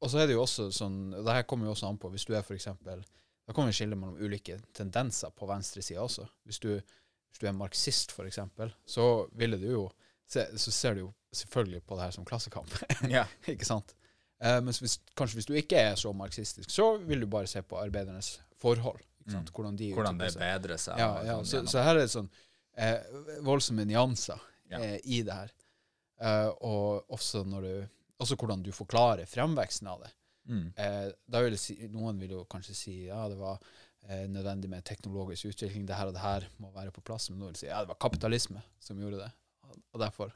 og 0.02 0.10
så 0.10 0.22
er 0.22 0.30
det 0.30 0.36
jo 0.36 0.44
også 0.46 0.70
sånn 0.74 1.12
det 1.14 1.36
her 1.36 1.46
kommer 1.50 1.70
jo 1.70 1.76
også 1.76 1.90
an 1.90 2.00
på 2.02 2.10
hvis 2.14 2.26
du 2.26 2.34
er 2.38 2.46
for 2.46 2.58
eksempel, 2.58 3.04
Da 3.48 3.54
kommer 3.54 3.72
vi 3.72 3.78
skille 3.80 3.98
mellom 3.98 4.20
ulike 4.22 4.60
tendenser 4.78 5.34
på 5.36 5.48
venstresida 5.50 6.04
også. 6.04 6.28
Hvis 6.48 6.62
du, 6.64 6.70
hvis 6.76 7.42
du 7.42 7.48
er 7.50 7.58
marxist, 7.58 8.14
eksempel, 8.26 8.74
så 8.86 9.28
ville 9.38 9.58
du 9.60 9.68
jo 9.72 9.88
se, 10.30 10.46
så 10.58 10.72
ser 10.72 10.96
du 10.96 11.06
jo 11.06 11.10
selvfølgelig 11.36 11.84
på 11.88 11.98
det 11.98 12.06
her 12.06 12.16
som 12.16 12.28
klassekamp. 12.28 12.76
ja. 13.10 13.26
ikke 13.54 13.68
sant? 13.68 13.96
Eh, 14.42 14.60
men 14.64 14.74
hvis, 14.74 15.00
kanskje 15.18 15.40
hvis 15.40 15.50
du 15.50 15.56
ikke 15.58 15.80
er 15.80 15.96
så 16.00 16.14
marxistisk, 16.14 16.70
så 16.72 16.94
vil 16.98 17.24
du 17.24 17.30
bare 17.32 17.50
se 17.50 17.62
på 17.62 17.80
arbeidernes 17.80 18.40
forhold. 18.62 19.02
Mm. 19.26 19.46
Hvordan, 19.54 19.76
de 19.78 19.92
Hvordan 19.94 20.20
det 20.20 20.32
bedrer 20.38 20.80
seg. 20.82 21.00
Ja, 21.00 21.12
ja. 21.26 21.36
Sånn, 21.46 21.68
så, 21.68 21.76
så, 21.76 21.84
her 21.86 21.96
er 21.96 22.06
det 22.06 22.14
sånn 22.14 22.30
eh, 22.78 22.98
voldsomme 23.46 23.86
nyanser 23.86 24.42
eh, 24.74 24.98
i 25.04 25.22
det 25.28 25.36
her. 25.36 25.52
Uh, 26.22 26.50
og 26.70 27.14
også, 27.16 27.42
når 27.50 27.64
du, 27.66 27.76
også 28.22 28.36
hvordan 28.38 28.62
du 28.62 28.70
forklarer 28.76 29.30
fremveksten 29.30 29.88
av 29.90 30.04
det. 30.04 30.12
Mm. 30.50 30.68
Eh, 30.76 31.08
da 31.26 31.42
vil 31.46 31.58
si, 31.60 31.78
noen 31.94 32.20
vil 32.22 32.36
jo 32.38 32.44
kanskje 32.50 32.76
si 32.78 32.96
ja, 33.08 33.24
det 33.30 33.38
var 33.40 33.60
eh, 34.08 34.28
nødvendig 34.30 34.70
med 34.72 34.86
teknologisk 34.88 35.52
utvikling, 35.52 35.86
det 35.88 35.98
her 36.00 36.12
og 36.12 36.16
det 36.18 36.24
her 36.24 36.48
må 36.62 36.72
være 36.76 36.94
på 36.96 37.04
plass. 37.06 37.30
Men 37.30 37.42
noen 37.42 37.54
vil 37.54 37.64
si 37.64 37.70
ja, 37.70 37.82
det 37.84 37.92
var 37.94 38.02
kapitalisme 38.02 38.64
som 38.82 39.00
gjorde 39.02 39.24
det, 39.24 39.32
og 39.94 40.02
derfor 40.04 40.34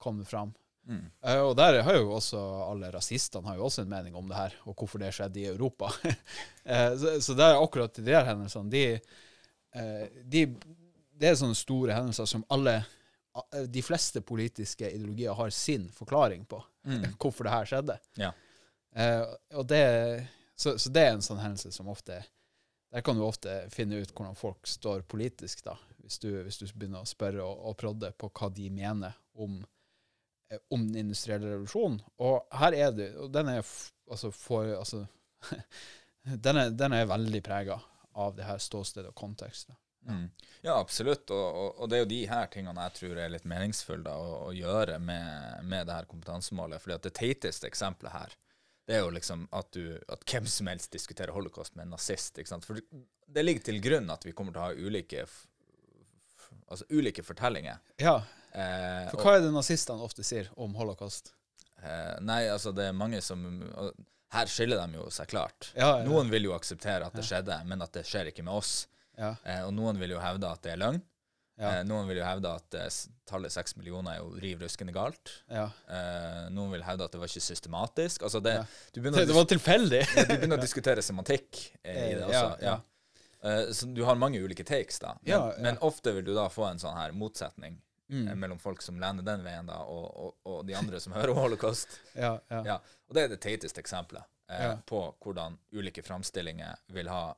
kom 0.00 0.20
det 0.22 0.28
fram. 0.30 0.54
Mm. 0.90 1.10
og 1.44 1.52
der 1.58 1.82
har 1.84 1.94
jo 1.98 2.06
også 2.16 2.38
alle 2.64 2.88
rasistene 2.90 3.46
har 3.46 3.58
jo 3.58 3.66
også 3.66 3.82
en 3.84 3.90
mening 3.90 4.14
om 4.16 4.26
det 4.26 4.38
her, 4.38 4.54
og 4.64 4.74
hvorfor 4.74 4.98
det 4.98 5.10
skjedde 5.12 5.38
i 5.42 5.50
Europa. 5.50 5.90
så, 7.00 7.12
så 7.20 7.36
det 7.36 7.44
er 7.46 7.60
akkurat 7.60 7.92
de 7.94 8.04
der 8.06 8.24
hendelsene 8.24 8.72
de, 8.72 8.84
de, 10.24 10.46
Det 11.20 11.28
er 11.28 11.36
sånne 11.38 11.58
store 11.58 11.94
hendelser 11.94 12.26
som 12.26 12.46
alle 12.48 12.78
Eh, 13.54 13.62
de 13.62 13.82
fleste 13.82 14.20
politiske 14.20 14.90
ideologier 14.90 15.34
har 15.34 15.50
sin 15.50 15.88
forklaring 15.94 16.44
på 16.44 16.62
mm. 16.86 17.04
hvorfor 17.20 17.46
det 17.46 17.54
her 17.54 17.68
skjedde. 17.72 17.98
Ja. 18.18 18.32
Uh, 18.96 19.26
og 19.54 19.66
det, 19.70 19.82
så, 20.58 20.74
så, 20.78 20.90
det 20.90 21.02
er 21.06 21.12
en 21.14 21.22
sånn 21.22 21.38
hendelse 21.38 21.70
som 21.70 21.86
ofte 21.92 22.16
Der 22.90 23.04
kan 23.06 23.14
du 23.14 23.22
ofte 23.22 23.52
finne 23.70 24.00
ut 24.02 24.10
hvordan 24.10 24.34
folk 24.34 24.66
står 24.66 25.04
politisk, 25.06 25.62
da, 25.62 25.76
hvis 26.02 26.18
du, 26.18 26.30
hvis 26.42 26.58
du 26.58 26.66
begynner 26.74 27.04
å 27.04 27.08
spørre 27.08 27.44
og, 27.44 27.60
og 27.70 27.76
prodde 27.78 28.10
på 28.18 28.32
hva 28.34 28.48
de 28.50 28.66
mener 28.74 29.14
om, 29.38 29.60
eh, 30.50 30.58
om 30.74 30.88
den 30.88 31.04
industrielle 31.04 31.52
revolusjonen. 31.52 32.00
Og 32.18 32.50
her 32.58 32.74
er 32.74 32.90
det 32.96 33.12
Og 33.22 33.30
den 33.30 33.52
er 33.52 33.62
altså 33.62 34.32
for 34.34 34.74
altså, 34.74 35.04
den, 36.46 36.56
er, 36.64 36.74
den 36.74 36.98
er 36.98 37.06
veldig 37.12 37.42
prega 37.46 37.78
av 38.18 38.34
det 38.34 38.48
her 38.48 38.58
ståstedet 38.58 39.12
og 39.12 39.16
konteksten. 39.22 39.78
Mm. 40.08 40.30
Ja, 40.60 40.80
absolutt. 40.80 41.30
Og, 41.30 41.46
og, 41.46 41.80
og, 41.80 41.88
det 41.90 41.98
er 41.98 42.04
jo 42.04 42.10
de 42.10 42.20
her 42.30 42.50
tingene 42.52 42.86
jeg 42.88 42.96
tror 42.98 43.18
er 43.20 43.32
litt 43.32 43.48
meningsfulle 43.48 44.12
å, 44.12 44.30
å, 44.48 44.52
gjøre 44.56 44.98
med, 45.02 45.64
med 45.68 45.86
det 45.88 45.96
her 45.98 46.08
kompetansemålet. 46.10 46.82
fordi 46.82 46.96
at 46.96 47.06
det 47.08 47.16
teiteste 47.20 47.68
eksempelet 47.68 48.16
her, 48.16 48.36
det 48.90 48.96
er 48.98 49.04
jo 49.04 49.12
liksom 49.14 49.44
at, 49.54 49.68
du, 49.76 49.94
at 50.10 50.24
hvem 50.26 50.48
som 50.50 50.66
helst 50.66 50.90
diskuterer 50.90 51.30
holocaust 51.36 51.76
med 51.78 51.86
en 51.86 51.92
nazist. 51.94 52.38
ikke 52.42 52.50
sant? 52.50 52.66
For 52.66 52.80
det 53.30 53.44
ligger 53.46 53.62
til 53.68 53.78
grunn 53.84 54.10
at 54.10 54.26
vi 54.26 54.32
kommer 54.34 54.50
til 54.56 54.62
å 54.64 54.66
ha 54.66 54.74
ulike, 54.74 55.22
altså 56.66 56.88
ulike 56.90 57.22
fortellinger. 57.22 57.78
Ja. 58.02 58.16
Eh, 58.50 59.06
For 59.12 59.22
hva 59.22 59.36
er 59.38 59.44
det 59.46 59.52
nazistene 59.54 60.02
ofte 60.02 60.26
sier 60.26 60.50
om 60.58 60.74
holocaust? 60.78 61.32
Eh, 61.82 62.16
nei, 62.26 62.42
altså 62.50 62.72
det 62.76 62.88
er 62.90 62.96
mange 62.96 63.22
som 63.24 63.44
Her 64.34 64.46
skiller 64.50 64.78
de 64.82 64.98
jo 64.98 65.06
seg 65.10 65.30
klart. 65.30 65.70
Ja, 65.74 66.00
ja, 66.00 66.04
Noen 66.06 66.28
vil 66.30 66.44
jo 66.46 66.52
akseptere 66.54 67.06
at 67.06 67.14
det 67.18 67.24
skjedde, 67.26 67.56
men 67.66 67.82
at 67.82 67.94
det 67.96 68.04
skjer 68.06 68.28
ikke 68.30 68.44
med 68.46 68.54
oss. 68.60 68.74
Ja. 69.18 69.32
Eh, 69.42 69.62
og 69.66 69.72
noen 69.74 69.98
vil 69.98 70.12
jo 70.14 70.20
hevde 70.22 70.50
at 70.50 70.62
det 70.66 70.74
er 70.76 70.82
løgn. 70.82 71.00
Ja. 71.60 71.70
Eh, 71.76 71.80
noen 71.84 72.08
vil 72.08 72.20
jo 72.20 72.24
hevde 72.24 72.52
at 72.56 72.76
eh, 72.78 72.88
tallet 73.28 73.52
seks 73.52 73.76
millioner 73.76 74.14
er 74.16 74.22
jo 74.22 74.30
riv 74.40 74.62
ruskende 74.64 74.94
galt. 74.96 75.32
Ja. 75.52 75.66
Eh, 75.92 76.46
noen 76.54 76.72
vil 76.74 76.84
hevde 76.86 77.04
at 77.06 77.12
det 77.12 77.20
var 77.20 77.30
ikke 77.30 77.44
systematisk. 77.44 78.24
Altså 78.26 78.40
det, 78.44 78.54
det, 78.94 79.02
det, 79.04 79.34
var 79.36 79.44
tilfeldig. 79.50 80.00
du 80.16 80.32
begynner 80.32 80.56
å 80.56 80.62
diskutere 80.62 81.04
semantikk 81.04 81.60
eh, 81.82 82.06
i 82.06 82.16
det 82.16 82.24
også. 82.30 82.78
Eh, 83.42 83.62
så 83.76 83.90
du 83.92 84.02
har 84.08 84.18
mange 84.20 84.40
ulike 84.40 84.64
takes, 84.64 85.02
da. 85.04 85.14
Men, 85.26 85.52
men, 85.60 85.78
ofte 85.84 86.16
vil 86.16 86.26
du 86.26 86.32
da 86.36 86.48
få 86.52 86.66
en 86.70 86.80
sånn 86.80 86.96
her 86.96 87.12
motsetning 87.16 87.76
mm. 88.08 88.32
mellom 88.40 88.60
folk 88.60 88.82
som 88.84 88.98
lener 89.00 89.26
den 89.26 89.44
veien, 89.44 89.68
da, 89.68 89.82
og, 89.84 90.08
og, 90.10 90.34
og 90.48 90.64
de 90.68 90.76
andre 90.80 91.00
som 91.00 91.12
hører 91.18 91.34
om 91.34 91.44
holocaust. 91.44 92.00
Og 92.16 93.14
det 93.16 93.26
er 93.26 93.34
det 93.34 93.40
teiteste 93.44 93.84
eksempelet 93.84 94.24
på 94.90 94.98
hvordan 95.22 95.54
ulike 95.78 96.02
framstillinger 96.02 96.80
vil 96.90 97.06
ha 97.06 97.28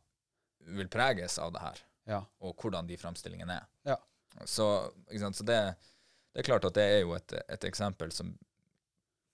vil 0.67 0.89
preges 0.89 1.39
av 1.39 1.53
det 1.53 1.61
her, 1.63 1.83
ja. 2.09 2.21
og 2.39 2.57
hvordan 2.63 2.87
de 2.89 2.97
framstillingene 2.97 3.59
er. 3.59 3.69
Ja. 3.93 3.99
Så, 4.45 4.67
så 5.35 5.45
det, 5.45 5.59
det, 6.33 6.41
er 6.41 6.47
klart 6.47 6.65
at 6.69 6.75
det 6.79 6.87
er 6.89 7.05
jo 7.05 7.15
et, 7.17 7.35
et, 7.47 7.65
eksempel 7.69 8.13
som 8.15 8.33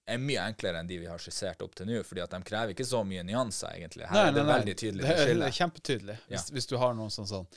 er 0.09 0.21
mye 0.23 0.45
enklere 0.49 0.81
enn 0.81 0.89
de 0.89 0.99
vi 1.03 1.09
har 1.09 1.21
skissert 1.21 1.63
opp 1.65 1.75
til 1.77 1.89
nå, 1.89 2.01
fordi 2.07 2.25
at 2.25 2.33
de 2.33 2.41
krever 2.49 2.73
ikke 2.73 2.87
så 2.89 3.03
mye 3.05 3.25
nyanser, 3.29 3.75
egentlig. 3.77 4.07
Her 4.09 4.17
nei, 4.17 4.27
er 4.31 4.39
det 4.39 4.45
nei, 4.45 4.55
veldig 4.55 4.77
tydelig 4.81 5.05
det, 5.05 5.17
det 5.29 5.51
er 5.51 5.59
kjempetydelig. 5.59 6.17
Hvis, 6.31 6.47
ja. 6.49 6.55
hvis, 6.57 6.69
du 6.71 6.79
har 6.81 6.97
noen 6.97 7.13
som 7.13 7.29
sånn, 7.29 7.49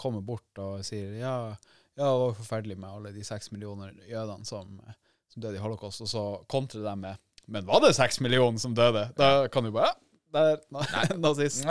kommer 0.00 0.24
bort 0.24 0.58
og 0.62 0.80
sier 0.86 1.12
ja, 1.20 1.34
ja, 1.94 2.02
det 2.02 2.10
var 2.24 2.36
forferdelig 2.38 2.78
med 2.80 2.90
alle 2.90 3.14
de 3.14 3.24
seks 3.26 3.50
millioner 3.54 3.92
jødene 4.08 4.48
som, 4.48 4.78
som 5.30 5.44
døde 5.44 5.60
i 5.60 5.62
holocaust, 5.62 6.02
og 6.02 6.10
så 6.10 6.24
kontrer 6.50 6.86
de 6.86 6.96
med 7.06 7.26
men 7.50 7.66
var 7.66 7.80
det 7.82 7.94
seks 7.96 8.20
millioner 8.20 8.58
som 8.58 8.74
døde? 8.74 9.08
Da 9.16 9.48
kan 9.48 9.64
du 9.64 9.72
bare 9.74 9.88
ja, 10.32 10.56
Nei. 10.70 10.84
Nazist. 11.18 11.66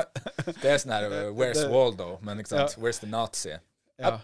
Det 0.59 0.67
er 0.67 0.81
sånn 0.81 0.91
her 0.91 1.05
uh, 1.07 1.19
Where's 1.37 1.61
Waldo? 1.71 2.17
Men 2.25 2.41
ikke 2.41 2.51
sant? 2.51 2.75
Ja. 2.75 2.83
Where's 2.83 2.99
the 2.99 3.07
Nazi? 3.07 3.53
Ja. 3.99 4.17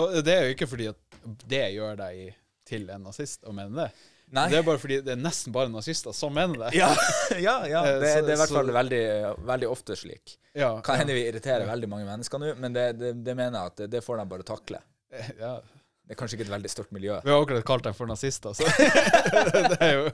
Og 0.00 0.18
det 0.24 0.34
er 0.34 0.44
jo 0.46 0.56
ikke 0.56 0.68
fordi 0.70 0.90
at 0.92 1.22
det 1.48 1.64
gjør 1.76 1.98
deg 2.00 2.36
til 2.66 2.88
en 2.90 3.06
nazist 3.06 3.46
å 3.46 3.54
mene 3.54 3.86
det. 3.86 4.12
Nei. 4.34 4.48
Det 4.50 4.58
er 4.58 4.64
bare 4.66 4.80
fordi 4.82 4.96
det 5.06 5.12
er 5.14 5.20
nesten 5.22 5.54
bare 5.54 5.70
nazister 5.70 6.14
som 6.16 6.34
mener 6.34 6.64
det. 6.64 6.72
Ja, 6.80 6.88
ja, 7.38 7.60
ja. 7.70 7.84
Eh, 7.86 8.00
det, 8.02 8.10
det, 8.26 8.32
er 8.32 8.34
i 8.34 8.40
hvert 8.40 8.54
fall 8.56 8.72
veldig, 8.74 9.04
veldig 9.46 9.68
ofte 9.70 9.96
slik. 9.98 10.34
Ja, 10.56 10.72
kan 10.82 10.98
hende 10.98 11.14
vi 11.14 11.22
irriterer 11.28 11.68
veldig 11.68 11.88
mange 11.92 12.08
mennesker 12.08 12.42
nå, 12.42 12.54
men 12.58 12.74
det, 12.74 12.88
det, 12.98 13.12
det 13.22 13.36
mener 13.38 13.60
jeg 13.60 13.74
at 13.74 13.84
det, 13.92 14.02
får 14.02 14.18
de 14.22 14.26
bare 14.32 14.46
takle. 14.48 14.82
Ja, 15.38 15.60
det 16.06 16.14
er 16.14 16.18
kanskje 16.20 16.36
ikke 16.36 16.44
et 16.46 16.52
veldig 16.52 16.70
stort 16.70 16.90
miljø. 16.94 17.16
Vi 17.24 17.32
har 17.32 17.40
akkurat 17.42 17.64
kalt 17.66 17.82
dem 17.82 17.94
for 17.98 18.06
nazister, 18.06 18.52
så 18.54 18.62
det 19.72 19.78
er 19.82 19.96
jo 19.96 20.04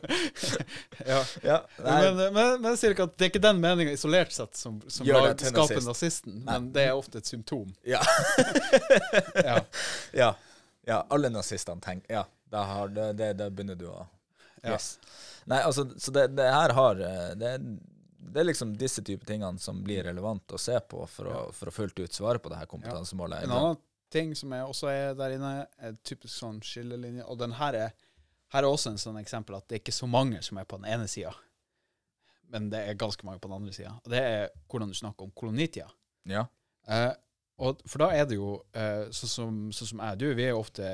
Ja. 1.12 1.18
ja 1.44 1.58
men, 1.84 2.22
men, 2.32 2.54
men 2.62 2.78
sier 2.80 2.94
ikke 2.94 3.04
at 3.10 3.18
det 3.18 3.26
er 3.26 3.32
ikke 3.34 3.42
den 3.44 3.60
meninga 3.60 3.92
isolert 3.92 4.32
sett 4.32 4.56
som, 4.56 4.78
som 4.88 5.04
lag, 5.10 5.34
skaper 5.36 5.58
nazist. 5.58 5.90
nazisten, 5.90 6.38
Nei. 6.38 6.46
men 6.54 6.70
det 6.72 6.86
er 6.88 6.96
ofte 6.96 7.20
et 7.20 7.28
symptom. 7.28 7.68
Ja. 7.84 8.00
ja. 9.50 9.58
ja. 10.16 10.30
ja. 10.88 11.02
Alle 11.12 11.28
nazistene 11.34 11.84
tenker 11.84 12.22
Ja, 12.22 12.24
det, 12.48 12.64
har, 12.72 12.96
det, 12.96 13.12
det, 13.20 13.30
det 13.42 13.52
begynner 13.52 13.76
du 13.76 13.90
å 13.92 14.00
Yes. 14.62 14.92
Nei, 15.50 15.58
altså, 15.66 15.88
så 15.98 16.12
det, 16.14 16.28
det 16.38 16.44
her 16.46 16.70
har 16.70 17.00
eh, 17.02 17.32
det, 17.34 17.56
det 18.32 18.40
er 18.40 18.46
liksom 18.46 18.76
disse 18.78 19.02
typer 19.02 19.26
tingene 19.26 19.58
som 19.58 19.80
blir 19.82 20.04
relevant 20.06 20.54
å 20.54 20.60
se 20.60 20.78
på 20.86 21.02
for 21.10 21.28
å, 21.28 21.40
for 21.52 21.68
å 21.68 21.74
fullt 21.74 21.98
ut 21.98 22.14
svare 22.14 22.38
på 22.38 22.52
det 22.52 22.60
her 22.60 22.70
kompetansemålet. 22.70 23.42
En 23.42 23.56
annen 23.56 23.80
ting 24.12 24.34
som 24.38 24.52
er 24.54 24.66
også 24.66 24.90
er 24.92 25.16
der 25.18 25.36
inne, 25.36 25.52
er 25.80 25.96
typisk 26.06 26.34
sånn 26.34 26.60
skillelinje. 26.64 27.24
Og 27.26 27.40
den 27.40 27.56
her 27.58 27.78
er, 27.78 27.96
her 28.54 28.62
er 28.62 28.68
også 28.68 28.92
en 28.92 29.00
sånn 29.00 29.18
eksempel 29.20 29.56
at 29.58 29.66
det 29.68 29.78
er 29.78 29.84
ikke 29.84 29.96
så 29.96 30.08
mange 30.10 30.42
som 30.44 30.60
er 30.60 30.68
på 30.68 30.78
den 30.80 30.90
ene 30.92 31.08
sida, 31.10 31.32
men 32.52 32.68
det 32.72 32.82
er 32.84 33.00
ganske 33.00 33.24
mange 33.24 33.40
på 33.40 33.48
den 33.48 33.58
andre 33.60 33.74
sida. 33.74 33.94
Og 34.04 34.12
det 34.12 34.22
er 34.22 34.48
hvordan 34.68 34.92
du 34.92 34.96
snakker 34.98 35.24
om 35.24 35.32
kolonitida. 35.36 35.88
Ja. 36.28 36.46
Eh, 36.88 37.12
og, 37.62 37.80
for 37.88 38.04
da 38.04 38.10
er 38.16 38.26
det 38.28 38.36
jo 38.36 38.56
eh, 38.76 39.08
sånn 39.14 39.32
som, 39.32 39.62
så 39.72 39.88
som 39.88 40.02
jeg 40.04 40.20
du, 40.20 40.26
vi 40.36 40.48
er 40.48 40.58
ofte 40.58 40.88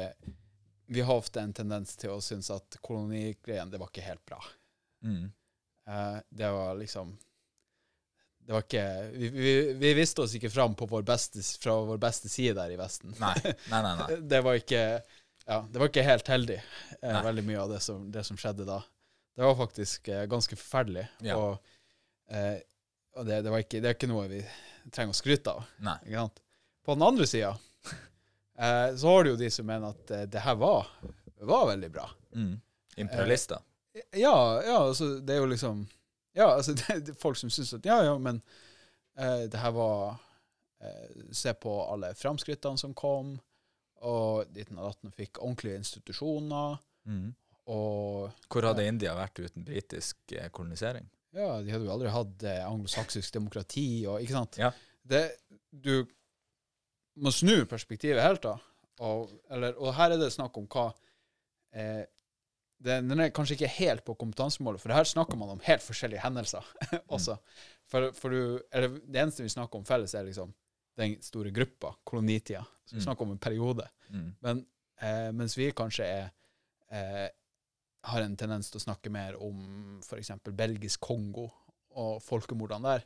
vi 0.89 1.03
har 1.05 1.21
ofte 1.21 1.43
en 1.43 1.53
tendens 1.53 1.97
til 2.01 2.15
å 2.15 2.21
synes 2.25 2.49
at 2.55 2.79
kolonigreien, 2.85 3.69
det 3.69 3.81
var 3.81 3.91
ikke 3.91 4.07
helt 4.07 4.25
bra. 4.29 4.39
Mm. 5.05 5.27
Eh, 5.89 6.19
det 6.31 6.53
var 6.55 6.79
liksom 6.79 7.13
det 8.49 8.55
var 8.55 8.63
ikke 8.65 9.11
vi, 9.13 9.29
vi, 9.29 9.73
vi, 9.73 9.89
visste 9.93 10.23
oss 10.25 10.33
ikke 10.39 10.49
fram 10.49 10.73
vår 10.79 11.03
beste, 11.05 11.43
fra 11.61 11.75
vår 11.85 11.99
beste 12.01 12.31
side 12.33 12.55
der 12.57 12.71
i 12.73 12.79
Vesten. 12.81 13.13
Nei, 13.21 13.35
nei, 13.45 13.81
nei, 13.85 13.91
nei. 13.99 14.07
det, 14.33 14.39
var 14.41 14.57
ikke, 14.57 14.85
ja, 15.45 15.59
det 15.69 15.83
var 15.83 15.91
ikke 15.91 16.05
helt 16.07 16.31
heldig, 16.33 16.57
eh, 17.03 17.19
veldig 17.27 17.45
mye 17.45 17.59
av 17.61 17.75
det 17.75 17.81
som, 17.85 18.07
det 18.15 18.23
som, 18.25 18.39
skjedde 18.41 18.65
da. 18.65 18.79
Det 19.37 19.45
var 19.45 19.59
faktisk 19.59 20.09
eh, 20.09 20.25
ganske 20.33 20.57
forferdelig. 20.57 21.05
Ja. 21.29 21.37
Og, 21.37 21.75
eh, 22.33 22.57
og 23.21 23.29
det, 23.29 23.43
det, 23.45 23.53
ikke, 23.67 23.83
det, 23.83 23.91
er 23.91 23.99
ikke 23.99 24.11
noe 24.15 24.25
vi 24.33 24.41
trenger 24.97 25.13
å 25.13 25.21
skryte 25.21 25.53
av. 25.53 25.69
Nei. 25.85 26.25
På 26.89 26.97
den 26.97 27.05
andre 27.05 27.29
sida 27.29 27.53
eh, 28.65 28.97
så 28.97 29.13
har 29.13 29.29
du 29.29 29.35
jo 29.35 29.43
de 29.45 29.53
som 29.53 29.69
mener 29.69 29.93
at 29.93 30.17
eh, 30.23 30.25
det 30.25 30.47
her 30.47 30.57
var, 30.57 30.89
var 31.45 31.69
veldig 31.75 31.93
bra. 32.01 32.09
Mm. 32.33 32.57
Imperialister. 32.97 33.61
Ja, 34.17 34.33
ja 34.65 34.81
altså, 34.87 35.19
det 35.21 35.37
er 35.37 35.45
jo 35.45 35.53
liksom 35.53 35.85
ja, 36.37 36.49
altså 36.53 36.75
det, 36.81 37.01
det 37.09 37.19
folk 37.21 37.38
som 37.41 37.53
syns 37.53 37.75
at 37.79 37.87
ja, 37.88 38.01
ja, 38.07 38.14
men 38.19 38.41
eh, 39.19 39.47
det 39.51 39.61
her 39.62 39.75
var 39.77 40.17
eh, 40.83 41.29
se 41.33 41.55
på 41.55 41.75
alle 41.88 42.14
framskrittene 42.19 42.81
som 42.81 42.97
kom, 42.97 43.37
og 44.07 44.51
ditten 44.55 44.79
og 44.79 44.93
datten 44.93 45.14
fikk 45.14 45.41
ordentlige 45.43 45.81
institusjoner. 45.83 46.79
Mm. 47.09 47.31
Og 47.69 48.45
Hvor 48.49 48.64
hadde 48.64 48.87
India 48.88 49.12
vært 49.19 49.41
uten 49.43 49.67
britisk 49.67 50.37
eh, 50.37 50.51
kolonisering? 50.55 51.09
ja, 51.37 51.59
de 51.61 51.73
hadde 51.73 51.87
jo 51.87 51.93
aldri 51.93 52.12
hatt 52.12 52.45
eh, 52.47 52.62
anglosaksisk 52.67 53.35
demokrati 53.37 53.88
og 54.09 54.23
Ikke 54.25 54.37
sant? 54.37 54.59
Ja. 54.61 54.71
Det, 55.09 55.25
du 55.71 56.07
må 57.19 57.33
snu 57.35 57.64
perspektivet 57.69 58.23
helt, 58.23 58.45
da. 58.45 58.57
Og, 59.05 59.31
eller, 59.53 59.77
og 59.79 59.95
her 59.97 60.14
er 60.14 60.21
det 60.21 60.33
snakk 60.35 60.57
om 60.59 60.67
hva 60.71 60.88
eh, 61.75 62.05
den, 62.85 63.09
den 63.11 63.21
er 63.21 63.31
kanskje 63.35 63.57
ikke 63.57 63.71
helt 63.79 64.05
på 64.07 64.14
kompetansemålet, 64.21 64.81
for 64.81 64.95
her 64.95 65.05
snakker 65.09 65.37
man 65.41 65.51
om 65.57 65.61
helt 65.67 65.83
forskjellige 65.83 66.23
hendelser 66.23 66.64
også. 67.14 67.38
For, 67.91 68.11
for 68.14 68.31
du, 68.35 68.61
eller, 68.73 68.99
det 69.03 69.23
eneste 69.23 69.43
vi 69.43 69.51
snakker 69.53 69.81
om 69.81 69.87
felles, 69.88 70.14
er 70.14 70.27
liksom 70.29 70.53
den 70.99 71.17
store 71.23 71.51
gruppa, 71.55 71.95
kolonitida. 72.07 72.64
Så 72.85 72.95
vi 72.97 73.01
Mm. 73.01 73.05
snakker 73.05 73.23
om 73.27 73.33
en 73.35 73.38
periode. 73.38 73.85
Mm. 74.11 74.29
Men 74.41 74.61
eh, 75.03 75.31
mens 75.33 75.55
vi 75.59 75.71
kanskje 75.77 76.05
er 76.07 76.31
eh, 76.91 77.29
har 78.09 78.23
en 78.25 78.37
tendens 78.37 78.71
til 78.71 78.79
å 78.81 78.85
snakke 78.87 79.11
mer 79.12 79.37
om 79.43 79.99
f.eks. 80.03 80.31
belgisk 80.57 81.01
Kongo 81.05 81.49
og 81.99 82.23
folkemordene 82.23 82.95
der, 82.95 83.05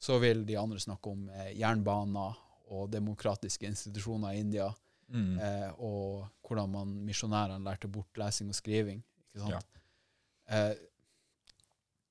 så 0.00 0.18
vil 0.22 0.44
de 0.46 0.56
andre 0.56 0.78
snakke 0.80 1.10
om 1.10 1.26
eh, 1.28 1.50
jernbaner 1.58 2.38
og 2.70 2.90
demokratiske 2.92 3.66
institusjoner 3.66 4.34
i 4.36 4.40
India, 4.44 4.68
Mm. 5.08 5.38
eh, 5.40 5.70
og 5.80 6.26
hvordan 6.44 6.68
man 6.74 6.90
misjonærene 7.06 7.64
lærte 7.64 7.88
bort 7.88 8.18
lesing 8.20 8.50
og 8.52 8.58
skriving. 8.58 8.98
Ikke 9.32 9.40
sant? 9.46 9.54
Ja. 9.56 10.58
Eh, 10.58 10.74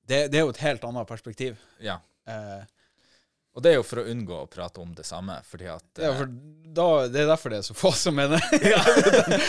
det, 0.08 0.18
det 0.32 0.38
er 0.40 0.46
jo 0.46 0.50
et 0.54 0.62
helt 0.64 0.84
annet 0.88 1.06
perspektiv. 1.10 1.60
Ja. 1.84 1.98
Eh, 2.26 2.64
Og 3.58 3.62
det 3.64 3.70
er 3.72 3.78
jo 3.80 3.82
for 3.82 3.98
å 3.98 4.06
unngå 4.06 4.36
å 4.44 4.46
prate 4.46 4.78
om 4.78 4.90
det 4.94 5.02
samme, 5.08 5.34
fordi 5.42 5.66
at 5.72 5.98
ja, 5.98 6.12
eh, 6.12 6.18
for 6.20 6.28
da, 6.78 6.84
det 7.10 7.22
er 7.24 7.26
derfor 7.30 7.50
det 7.50 7.58
er 7.58 7.64
så 7.66 7.74
få 7.74 7.90
som 7.96 8.14
mener 8.14 8.38
den, 9.18 9.42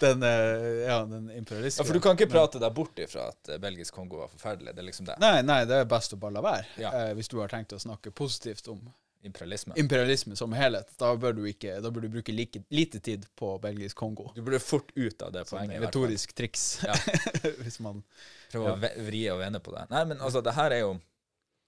den, 0.00 0.22
eh, 0.24 0.84
ja, 0.86 0.98
den 1.04 1.26
imperialistiske. 1.34 1.82
ja, 1.82 1.86
For 1.88 1.92
du 1.98 2.00
kan 2.04 2.16
ikke 2.16 2.30
prate 2.32 2.60
deg 2.62 2.72
bort 2.76 2.98
ifra 3.04 3.26
at 3.34 3.50
eh, 3.52 3.58
belgisk 3.60 3.94
Kongo 3.98 4.22
var 4.22 4.30
forferdelig. 4.32 4.72
Det 4.72 4.80
er 4.84 4.88
liksom 4.88 5.08
det. 5.10 5.18
Nei, 5.20 5.42
nei, 5.44 5.58
det 5.68 5.82
er 5.82 5.90
best 5.90 6.14
å 6.16 6.20
bare 6.22 6.38
la 6.38 6.44
være. 6.46 6.66
Ja. 6.80 6.92
Eh, 7.02 7.12
hvis 7.18 7.28
du 7.28 7.36
har 7.42 7.52
tenkt 7.52 7.74
å 7.76 7.80
snakke 7.82 8.14
positivt 8.16 8.68
om 8.72 8.80
Imperialisme. 9.24 9.72
imperialisme 9.80 10.36
som 10.36 10.52
helhet, 10.52 10.90
da 11.00 11.14
bør 11.16 11.32
du, 11.32 11.44
ikke, 11.48 11.78
da 11.80 11.90
bør 11.90 12.04
du 12.04 12.10
bruke 12.12 12.32
like, 12.32 12.60
lite 12.68 13.00
tid 13.00 13.24
på 13.36 13.54
belgisk 13.62 13.96
Kongo. 13.96 14.28
Du 14.36 14.42
burde 14.44 14.60
fort 14.60 14.92
ut 14.94 15.22
av 15.22 15.32
det 15.32 15.46
Som 15.48 15.58
poenget. 15.58 15.78
i 15.78 15.86
retorisk 15.86 16.34
triks. 16.36 16.66
Ja. 16.84 16.96
hvis 17.62 17.80
man 17.80 18.02
Prøve 18.52 18.74
å 18.74 19.06
vri 19.06 19.24
og 19.32 19.40
vende 19.40 19.62
på 19.64 19.72
det. 19.72 19.86
Nei, 19.94 20.04
men 20.12 20.20
altså, 20.20 20.44
det 20.44 20.52
her 20.58 20.76
er 20.76 20.84
jo 20.84 20.92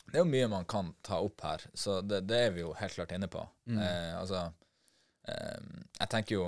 Det 0.05 0.21
er 0.21 0.23
jo 0.23 0.29
mye 0.29 0.53
man 0.53 0.69
kan 0.69 0.93
ta 1.03 1.19
opp 1.25 1.41
her, 1.43 1.65
så 1.75 1.99
det, 2.05 2.21
det 2.29 2.45
er 2.45 2.53
vi 2.55 2.63
jo 2.63 2.77
helt 2.79 2.95
klart 2.95 3.17
inne 3.17 3.27
på. 3.33 3.41
Mm. 3.67 3.81
Eh, 3.83 4.13
altså 4.21 4.45
eh, 5.29 5.83
Jeg 5.99 6.13
tenker 6.13 6.37
jo 6.37 6.45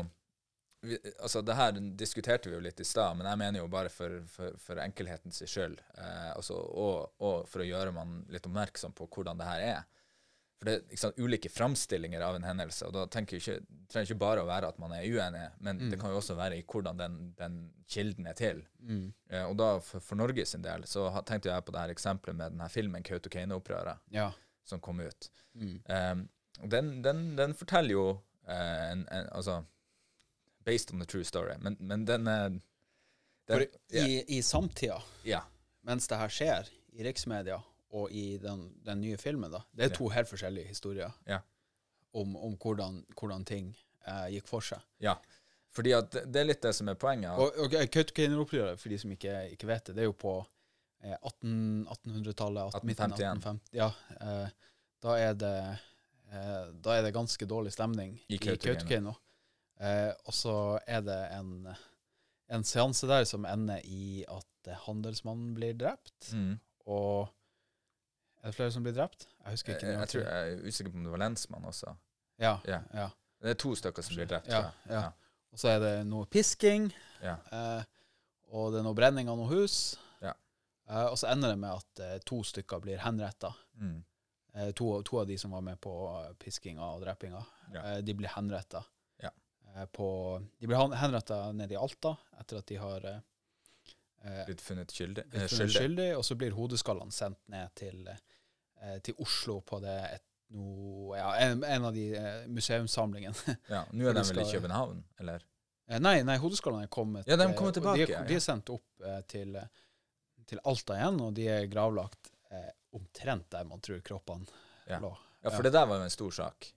vi, 0.80 0.98
altså 1.18 1.42
det 1.42 1.56
her 1.58 1.78
diskuterte 1.98 2.48
vi 2.48 2.54
jo 2.54 2.62
litt 2.62 2.80
i 2.80 2.86
stad, 2.86 3.16
men 3.18 3.26
jeg 3.26 3.40
mener 3.40 3.64
jo 3.64 3.70
bare 3.72 3.90
for, 3.90 4.20
for, 4.30 4.54
for 4.62 4.78
enkelhetens 4.78 5.42
skyld, 5.42 5.80
eh, 5.98 6.28
altså, 6.36 6.54
og, 6.54 7.16
og 7.18 7.48
for 7.50 7.64
å 7.64 7.66
gjøre 7.66 7.94
man 7.96 8.20
litt 8.30 8.46
oppmerksom 8.46 8.94
på 8.94 9.08
hvordan 9.10 9.40
det 9.40 9.48
her 9.48 9.64
er. 9.72 9.97
For 10.58 10.66
det 10.66 10.72
er 10.90 10.96
sant, 10.98 11.18
ulike 11.22 11.48
framstillinger 11.54 12.20
av 12.26 12.34
en 12.34 12.42
hendelse, 12.42 12.82
og 12.88 12.92
da 12.96 13.04
tenker 13.06 13.38
ikke, 13.38 13.60
det 13.62 13.84
trenger 13.92 14.08
ikke 14.10 14.18
bare 14.24 14.42
å 14.42 14.46
være 14.48 14.68
at 14.72 14.78
man 14.82 14.90
er 14.96 15.04
uenig, 15.06 15.44
men 15.62 15.78
Mm. 15.78 15.90
det 15.92 15.98
kan 16.00 16.10
jo 16.10 16.16
også 16.18 16.34
være 16.34 16.56
i 16.58 16.64
hvordan 16.66 16.98
den, 16.98 17.18
den 17.38 17.58
kilden 17.86 18.26
er 18.26 18.34
til. 18.34 18.64
mm, 18.80 19.12
Eh, 19.30 19.44
og 19.44 19.56
da 19.56 19.78
for, 19.78 20.00
for 20.00 20.16
Norge 20.16 20.44
sin 20.46 20.62
del 20.62 20.82
så 20.82 21.04
tenkte 21.24 21.48
jeg 21.52 21.64
på 21.64 21.72
det 21.72 21.80
her 21.80 21.90
eksempelet 21.94 22.34
med 22.36 22.50
denne 22.52 22.68
filmen 22.68 23.02
Kautokeino-opprøret 23.06 23.98
Ja. 24.10 24.32
som 24.64 24.80
kom 24.80 24.98
ut. 25.00 25.30
Mm. 25.54 25.80
Eh, 25.86 26.14
den, 26.66 27.02
den, 27.02 27.36
den 27.36 27.54
forteller 27.54 27.90
jo 27.94 28.08
eh, 28.48 28.90
en, 28.92 29.06
en, 29.12 29.28
Altså 29.32 29.64
Based 30.64 30.90
on 30.92 30.98
the 30.98 31.06
true 31.06 31.24
story, 31.24 31.54
men, 31.60 31.76
men 31.80 32.04
den 32.04 32.24
den, 32.24 32.62
For 33.46 33.60
i, 33.62 33.68
i, 33.90 34.24
i 34.38 34.42
samtida, 34.42 34.98
yeah. 35.24 35.44
mens 35.86 36.08
det 36.08 36.18
her 36.18 36.28
skjer, 36.28 36.68
i 36.92 37.04
riksmedia 37.06 37.62
og 37.90 38.10
i 38.12 38.38
den, 38.38 38.66
den 38.84 39.00
nye 39.00 39.16
filmen, 39.16 39.50
da, 39.50 39.62
det 39.72 39.86
er 39.88 39.94
to 39.96 40.08
helt 40.12 40.28
forskjellige 40.28 40.68
historier 40.68 41.12
Ja. 41.26 41.38
om, 42.12 42.36
om 42.36 42.56
hvordan, 42.60 43.02
hvordan 43.16 43.44
ting 43.48 43.70
eh, 44.06 44.26
gikk 44.36 44.48
for 44.48 44.60
seg. 44.60 44.80
ja. 45.00 45.16
Fordi 45.70 45.90
det, 46.10 46.36
er 46.40 46.46
litt 46.48 46.62
det 46.64 46.70
som 46.74 46.88
er 46.88 46.96
poenget. 46.98 47.36
Og, 47.38 47.52
og 47.60 47.74
Kautokeino-opprøret, 47.92 48.80
for 48.80 48.88
de 48.88 48.96
som 48.98 49.10
ikke, 49.12 49.34
ikke 49.52 49.66
vet 49.68 49.84
det, 49.90 49.94
det 49.98 50.00
er 50.02 50.06
jo 50.08 50.14
på 50.16 50.32
eh, 51.04 51.12
1800-tallet. 51.28 52.72
18, 52.74 52.86
midten 52.88 53.12
1851. 53.12 53.60
1850. 53.68 53.76
Ja, 53.76 53.90
eh, 54.20 54.48
da, 55.04 55.16
er 55.20 55.36
det, 55.38 55.52
eh, 56.32 56.64
da 56.82 56.96
er 56.96 57.04
det 57.06 57.12
ganske 57.14 57.46
dårlig 57.46 57.72
stemning 57.76 58.16
I. 58.32 58.38
Kautokeino. 58.42 59.12
Eh, 59.78 60.10
og 60.26 60.34
så 60.34 60.54
er 60.88 61.04
det 61.06 61.18
en, 61.36 61.52
en 62.50 62.64
seanse 62.66 63.06
der 63.06 63.28
som 63.28 63.44
ender 63.46 63.84
i 63.84 64.24
at 64.26 64.72
eh, 64.72 64.80
handelsmannen 64.88 65.52
blir 65.54 65.76
drept. 65.78 66.32
mm. 66.32 66.56
Og 66.88 67.28
er 68.42 68.46
det 68.50 68.54
flere 68.56 68.72
som 68.74 68.82
blir 68.86 68.94
drept? 68.96 69.26
Jeg 69.44 69.50
husker 69.56 69.74
ikke. 69.76 69.86
jeg, 69.86 69.98
jeg, 69.98 70.08
tror, 70.08 70.22
jeg 70.22 70.52
er 70.52 70.66
usikker 70.68 70.92
på 70.92 70.98
om 71.00 71.04
det 71.08 71.12
var 71.14 71.22
lensmann 71.24 71.64
også. 71.64 71.94
Ja, 72.38 72.58
Ja. 72.68 72.80
ja. 72.94 73.08
Det 73.40 73.50
er 73.50 73.54
to 73.54 73.70
stykker 73.78 74.02
som 74.02 74.16
blir 74.18 74.26
drept. 74.26 74.48
Ja, 74.50 74.70
ja. 74.88 74.92
ja. 75.02 75.10
Og 75.54 75.58
så 75.62 75.68
er 75.70 75.78
det 75.82 75.92
noe 76.06 76.26
pisking. 76.26 76.88
Ja. 77.22 77.36
Eh, 77.54 77.82
og 78.50 78.72
det 78.72 78.80
er 78.80 78.86
noe 78.86 78.96
brenning 78.98 79.28
av 79.30 79.38
noe 79.38 79.48
hus. 79.52 79.96
Ja. 80.20 80.32
Eh, 80.90 81.06
og 81.06 81.14
så 81.20 81.28
ender 81.30 81.52
det 81.54 81.58
med 81.62 81.70
at 81.70 82.02
eh, 82.02 82.16
to 82.26 82.40
stykker 82.44 82.80
blir 82.82 82.98
henretta. 82.98 83.52
Mm. 83.78 84.00
Eh, 84.54 84.70
to, 84.74 84.88
to 85.06 85.20
av 85.22 85.26
de 85.30 85.38
som 85.38 85.54
var 85.54 85.62
med 85.62 85.78
på 85.80 85.92
eh, 86.18 86.32
piskinga 86.42 86.82
og 86.96 87.02
drepinga, 87.06 87.44
Ja. 87.74 87.82
eh, 87.92 87.98
de 88.02 88.14
blir 88.18 88.28
henretta. 88.34 88.82
Ja. 89.22 89.30
Eh, 89.76 89.86
på, 89.86 90.08
de 90.58 90.66
blir 90.66 90.94
henretta 90.98 91.52
nede 91.52 91.74
i 91.74 91.80
Alta 91.80 92.16
etter 92.40 92.58
at 92.58 92.66
de 92.66 92.76
har 92.82 93.06
Blitt 94.46 94.60
funnet 94.60 94.90
skyldig. 94.92 95.24
blitt 95.30 95.42
eh, 95.42 95.48
funnet 95.52 95.72
skyldig. 95.76 96.08
og 96.18 96.24
så 96.26 96.34
blir 96.40 96.50
hodeskallene 96.56 97.12
sendt 97.14 97.38
ned 97.48 97.70
til, 97.78 98.08
eh, 98.82 98.96
til 99.06 99.14
Oslo 99.22 99.60
på 99.60 99.78
det 99.84 99.94
et, 100.16 100.24
no, 100.50 101.14
ja, 101.16 101.28
en, 101.44 101.62
en 101.64 101.84
av 101.84 101.94
de 101.94 102.06
eh, 102.18 102.46
museumssamlingene. 102.48 103.56
Ja, 103.74 103.84
Nå 103.92 104.08
er 104.10 104.16
de 104.18 104.24
vel 104.30 104.42
i 104.42 104.48
København, 104.52 105.04
eller? 105.20 105.44
Eh, 105.88 106.00
nei, 106.02 106.16
nei, 106.26 106.36
hodeskallene 106.42 106.88
er 106.88 106.92
kommet 106.92 107.28
Ja, 107.30 107.36
de 107.36 107.46
er 107.46 107.52
eh, 107.52 107.56
kommet 107.56 107.78
tilbake, 107.78 108.06
De 108.06 108.16
er, 108.18 108.26
de 108.28 108.34
er 108.40 108.44
sendt 108.44 108.72
opp 108.74 109.04
eh, 109.06 109.20
til, 109.30 109.54
eh, 109.56 109.68
til 110.48 110.60
Alta 110.64 110.96
igjen, 110.98 111.20
og 111.24 111.32
de 111.38 111.46
er 111.52 111.68
gravlagt 111.70 112.32
eh, 112.50 112.70
omtrent 112.98 113.46
der 113.54 113.64
man 113.70 113.80
tror 113.84 114.00
kroppene 114.04 114.46
Ja. 114.88 114.98
lå. 115.04 115.14
Ja, 115.44 115.50
for 115.54 115.62
det 115.62 115.70
der 115.76 115.86
var 115.86 116.00
jo 116.00 116.08
en 116.08 116.10
stor 116.10 116.30
sak. 116.34 116.72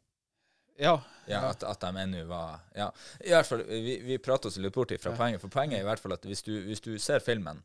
Ja. 0.80 0.96
Ja. 1.28 1.42
At, 1.52 1.64
at 1.64 1.80
de 1.84 1.90
ennå 2.02 2.24
var 2.28 2.60
Ja, 2.76 2.88
i 3.24 3.30
hvert 3.30 3.48
fall, 3.48 3.62
vi, 3.70 4.00
vi 4.04 4.18
prater 4.18 4.50
oss 4.50 4.58
litt 4.58 4.74
bort 4.74 4.92
fra 5.00 5.12
Ja. 5.12 5.18
poenget. 5.18 5.42
For 5.42 5.50
poenget 5.54 5.80
er 5.80 5.86
i 5.86 5.88
hvert 5.90 6.00
fall 6.02 6.14
at 6.16 6.26
hvis 6.26 6.42
du, 6.44 6.54
hvis 6.66 6.82
du 6.82 6.94
ser 7.00 7.20
filmen, 7.24 7.62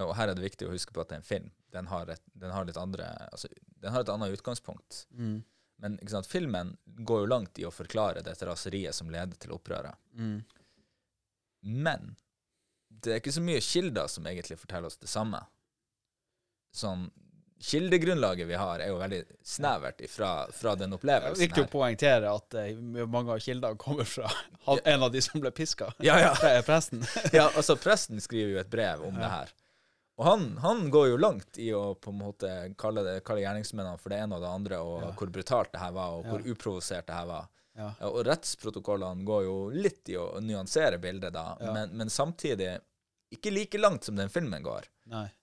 og 0.00 0.14
her 0.16 0.30
er 0.32 0.34
det 0.38 0.42
viktig 0.46 0.66
å 0.68 0.72
huske 0.72 0.94
på 0.96 1.02
at 1.02 1.10
det 1.10 1.18
er 1.18 1.20
en 1.20 1.28
film, 1.28 1.50
den 1.74 1.86
har 1.90 2.08
et, 2.08 2.22
den 2.32 2.50
har 2.54 2.64
litt 2.64 2.78
andre 2.80 3.10
altså, 3.30 3.48
den 3.82 3.92
har 3.92 4.00
et 4.06 4.08
annet 4.14 4.32
utgangspunkt. 4.38 5.02
Mm. 5.12 5.42
Men 5.82 5.98
ikke 5.98 6.14
sant, 6.14 6.26
filmen 6.30 6.76
går 7.04 7.24
jo 7.24 7.28
langt 7.28 7.58
i 7.58 7.66
å 7.68 7.72
forklare 7.74 8.22
dette 8.24 8.46
raseriet 8.46 8.94
som 8.94 9.10
leder 9.10 9.36
til 9.42 9.52
opprøret. 9.52 9.98
Mm. 10.16 10.40
Men 11.60 12.14
det 13.02 13.12
er 13.12 13.20
ikke 13.20 13.34
så 13.34 13.42
mye 13.44 13.60
kilder 13.64 14.08
som 14.08 14.26
egentlig 14.30 14.58
forteller 14.60 14.88
oss 14.88 15.00
det 15.02 15.10
samme. 15.10 15.40
Sånn, 16.72 17.08
Kildegrunnlaget 17.62 18.46
vi 18.48 18.54
har, 18.58 18.80
er 18.82 18.90
jo 18.90 18.98
veldig 18.98 19.20
snevert 19.46 20.00
ifra, 20.02 20.30
fra 20.52 20.74
den 20.78 20.92
opplevelsen. 20.96 21.36
Det 21.38 21.44
er 21.44 21.46
viktig 21.46 21.62
å 21.62 21.66
her. 21.66 21.72
poengtere 21.72 22.32
at 22.34 22.56
uh, 22.58 23.06
mange 23.06 23.32
av 23.36 23.42
kildene 23.44 23.78
kommer 23.78 24.08
fra 24.08 24.30
en 24.94 25.02
av 25.06 25.12
de 25.14 25.22
som 25.22 25.40
ble 25.40 25.52
piska. 25.54 25.92
Ja, 26.02 26.18
ja. 26.20 26.32
Det 26.42 26.50
er 26.58 26.66
presten. 26.66 27.04
ja, 27.38 27.48
altså 27.54 27.76
Presten 27.78 28.20
skriver 28.24 28.56
jo 28.56 28.62
et 28.64 28.70
brev 28.72 29.04
om 29.06 29.14
Ja. 29.14 29.20
det 29.24 29.32
her. 29.36 29.54
Og 30.20 30.26
han, 30.28 30.42
han 30.60 30.82
går 30.92 31.08
jo 31.08 31.16
langt 31.22 31.56
i 31.58 31.70
å 31.74 31.94
på 31.96 32.10
en 32.12 32.18
måte 32.20 32.50
kalle, 32.78 33.00
det, 33.06 33.14
kalle 33.24 33.40
gjerningsmennene 33.46 33.96
for 33.98 34.12
det 34.12 34.18
ene 34.22 34.36
og 34.36 34.42
det 34.44 34.50
andre, 34.50 34.78
og 34.84 34.98
Ja. 35.06 35.10
hvor 35.18 35.30
brutalt 35.32 35.72
det 35.72 35.80
her 35.80 35.94
var, 35.96 36.18
og 36.18 36.26
hvor 36.28 36.44
uprovosert 36.52 37.06
det 37.08 37.16
her 37.16 37.26
var. 37.30 37.48
Og 38.04 38.18
rettsprotokollene 38.28 39.24
går 39.24 39.44
jo 39.46 39.54
litt 39.72 40.10
i 40.12 40.18
å 40.20 40.26
nyansere 40.44 40.98
bildet, 41.00 41.32
da, 41.32 41.54
men, 41.72 41.94
men 41.96 42.10
samtidig 42.12 42.74
ikke 43.32 43.50
like 43.54 43.78
langt 43.80 44.04
som 44.04 44.16
den 44.18 44.28
filmen 44.32 44.62
går. 44.62 44.86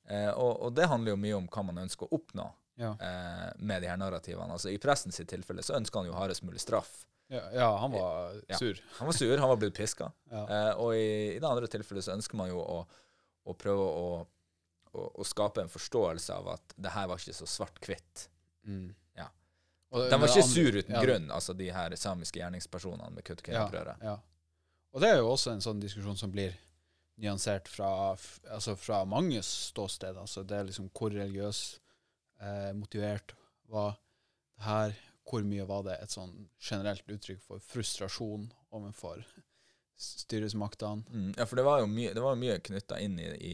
Eh, 0.09 0.29
og, 0.31 0.61
og 0.65 0.73
det 0.77 0.87
handler 0.89 1.13
jo 1.15 1.19
mye 1.21 1.35
om 1.37 1.47
hva 1.51 1.63
man 1.67 1.81
ønsker 1.85 2.07
å 2.07 2.17
oppnå 2.19 2.45
Ja. 2.79 2.93
eh, 2.95 3.49
med 3.59 3.81
de 3.83 3.89
her 3.91 3.97
narrativene. 3.99 4.53
Altså 4.55 4.71
I 4.71 4.77
pressen 4.81 5.11
sitt 5.11 5.27
tilfelle 5.29 5.61
så 5.65 5.75
ønsker 5.77 5.99
han 5.99 6.07
jo 6.09 6.15
hardest 6.17 6.43
mulig 6.47 6.61
straff. 6.63 7.05
Ja, 7.29 7.43
ja, 7.53 7.67
han 7.77 7.91
var 7.93 8.39
Ja. 8.47 8.57
sur. 8.57 8.79
Han 8.97 9.05
var 9.11 9.13
sur, 9.13 9.37
han 9.37 9.49
var 9.49 9.57
blitt 9.61 9.75
piska. 9.77 10.11
Eh, 10.31 10.71
og 10.79 10.95
i, 10.95 11.35
i 11.35 11.39
det 11.39 11.45
andre 11.49 11.67
tilfellet 11.69 12.03
så 12.07 12.15
ønsker 12.15 12.37
man 12.39 12.49
jo 12.49 12.61
å, 12.63 12.79
å 13.45 13.53
prøve 13.53 13.83
å, 13.85 14.07
å, 14.93 15.03
å 15.21 15.25
skape 15.27 15.61
en 15.61 15.69
forståelse 15.69 16.33
av 16.33 16.47
at 16.55 16.73
det 16.77 16.89
her 16.95 17.07
var 17.11 17.21
ikke 17.21 17.35
så 17.37 17.45
svart-hvitt. 17.49 18.29
Mm. 18.65 18.87
Ja. 19.19 19.27
De 19.91 20.17
var 20.21 20.27
ikke 20.29 20.45
sur 20.47 20.75
uten 20.79 20.97
grunn, 21.01 21.29
altså 21.33 21.53
de 21.57 21.69
her 21.73 21.93
samiske 21.97 22.39
gjerningspersonene 22.41 23.11
med 23.13 23.23
Kautokeino-opprøret. 23.27 24.01
Og 24.93 25.01
det 25.03 25.09
er 25.13 25.19
jo 25.21 25.29
også 25.35 25.51
en 25.53 25.61
sånn 25.61 25.79
diskusjon 25.83 26.17
som 26.17 26.31
blir 26.33 26.55
nyansert 27.19 27.67
fra, 27.67 27.89
altså 28.51 28.75
fra 28.79 29.03
mange 29.05 29.41
ståsteder. 29.45 30.21
Altså 30.21 30.43
det 30.47 30.57
er 30.57 30.69
liksom 30.69 30.89
hvor 30.95 31.13
religiøs 31.13 31.61
eh, 32.41 32.71
motivert 32.77 33.35
var 33.69 33.97
det 34.57 34.65
her, 34.65 34.95
hvor 35.29 35.45
mye 35.45 35.67
var 35.69 35.85
det 35.85 35.99
et 36.01 36.13
sånn 36.13 36.33
generelt 36.57 37.11
uttrykk 37.11 37.41
for 37.43 37.61
frustrasjon 37.63 38.49
overfor 38.75 39.21
styresmaktene? 39.99 41.05
Mm, 41.11 41.29
ja, 41.37 41.45
for 41.45 41.59
det 41.59 41.67
var 41.67 41.83
jo 41.83 41.91
mye, 41.91 42.15
det 42.15 42.23
mye 42.39 42.57
knytta 42.65 42.99
inn 43.03 43.19
i, 43.21 43.29
i, 43.35 43.53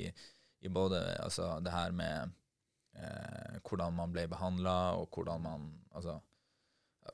i 0.66 0.72
både 0.72 1.02
altså, 1.24 1.56
det 1.66 1.74
her 1.74 1.94
med 1.96 2.34
eh, 2.96 3.58
hvordan 3.66 3.98
man 3.98 4.14
ble 4.14 4.28
behandla, 4.32 4.78
og 5.02 5.10
hvordan 5.14 5.46
man 5.46 5.74
Altså 5.96 6.18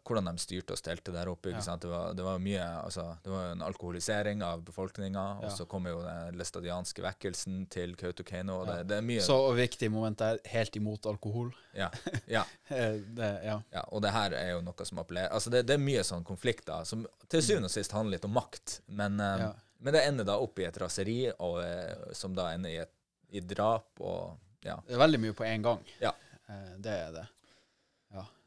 hvordan 0.07 0.25
de 0.25 0.39
styrte 0.41 0.71
og 0.75 0.77
stelte 0.79 1.11
der 1.11 1.27
oppe. 1.27 1.49
ikke 1.51 1.63
Ja. 1.67 1.75
Det 1.75 1.89
var, 1.89 2.13
det 2.13 2.23
var 2.23 2.37
mye, 2.39 2.63
altså, 2.83 3.17
det 3.23 3.31
var 3.31 3.51
en 3.51 3.61
alkoholisering 3.61 4.41
av 4.43 4.61
befolkninga, 4.63 5.23
og 5.43 5.51
så 5.51 5.65
kom 5.67 5.85
jo 5.87 6.01
den 6.03 6.37
læstadianske 6.39 7.01
vekkelsen 7.03 7.65
til 7.69 7.95
Kautokeino, 7.95 8.59
og 8.61 8.67
det, 8.67 8.75
Ja. 8.77 8.83
det 8.83 8.97
er 8.97 9.01
mye 9.01 9.21
Så 9.21 9.37
viktig 9.55 9.91
moment 9.91 10.17
der, 10.17 10.39
helt 10.45 10.75
imot 10.75 11.05
alkohol. 11.05 11.51
ja, 11.75 11.89
ja, 12.27 12.43
Det, 12.69 13.43
ja. 13.43 13.61
ja, 13.71 13.83
og 13.91 14.01
det 14.01 14.11
her 14.11 14.31
er 14.33 14.51
jo 14.53 14.61
noe 14.61 14.85
som 14.85 14.97
appellerer 14.99 15.31
Altså, 15.31 15.49
det, 15.49 15.65
det 15.67 15.73
er 15.75 15.83
mye 15.83 16.03
sånn 16.03 16.23
konflikter 16.23 16.83
som 16.85 17.05
til 17.29 17.41
syvende 17.41 17.65
og 17.65 17.71
sist 17.71 17.91
handler 17.91 18.17
litt 18.17 18.25
om 18.25 18.33
makt, 18.33 18.79
men, 18.87 19.19
eh, 19.19 19.39
Ja. 19.47 19.51
men 19.79 19.93
det 19.93 20.05
ender 20.07 20.23
da 20.25 20.37
opp 20.39 20.59
i 20.59 20.65
et 20.65 20.77
raseri, 20.77 21.31
og, 21.39 21.61
eh, 21.63 22.13
som 22.13 22.33
da 22.35 22.51
ender 22.53 22.69
i, 22.69 22.77
et, 22.77 22.91
i 23.31 23.39
drap, 23.39 23.87
og 23.99 24.37
ja. 24.63 24.75
Det 24.87 24.93
er 24.93 24.99
veldig 24.99 25.19
mye 25.19 25.33
på 25.33 25.43
én 25.43 25.61
gang. 25.63 25.79
Ja. 25.99 26.11
Eh, 26.47 26.75
Det 26.79 26.91
er 26.91 27.11
det. 27.11 27.27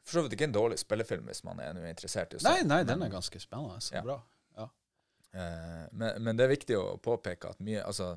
For 0.05 0.19
så 0.19 0.23
vidt 0.27 0.35
ikke 0.37 0.45
en 0.51 0.53
dårlig 0.57 0.77
spillefilm 0.83 1.27
hvis 1.31 1.41
man 1.47 1.61
er 1.65 1.79
interessert 1.89 2.35
i 2.37 2.39
se. 2.43 2.49
Nei, 2.49 2.63
nei, 2.69 2.83
den 2.85 3.03
er 3.03 3.13
ganske 3.13 3.41
spennende. 3.41 3.81
Så 3.81 3.95
Ja. 3.97 4.03
bra. 4.05 4.21
Eh, 5.35 5.87
men, 5.93 6.23
men 6.23 6.37
det 6.39 6.45
er 6.45 6.53
viktig 6.53 6.77
å 6.79 6.97
påpeke 7.03 7.49
at 7.51 7.59
mye 7.65 7.81
altså, 7.83 8.13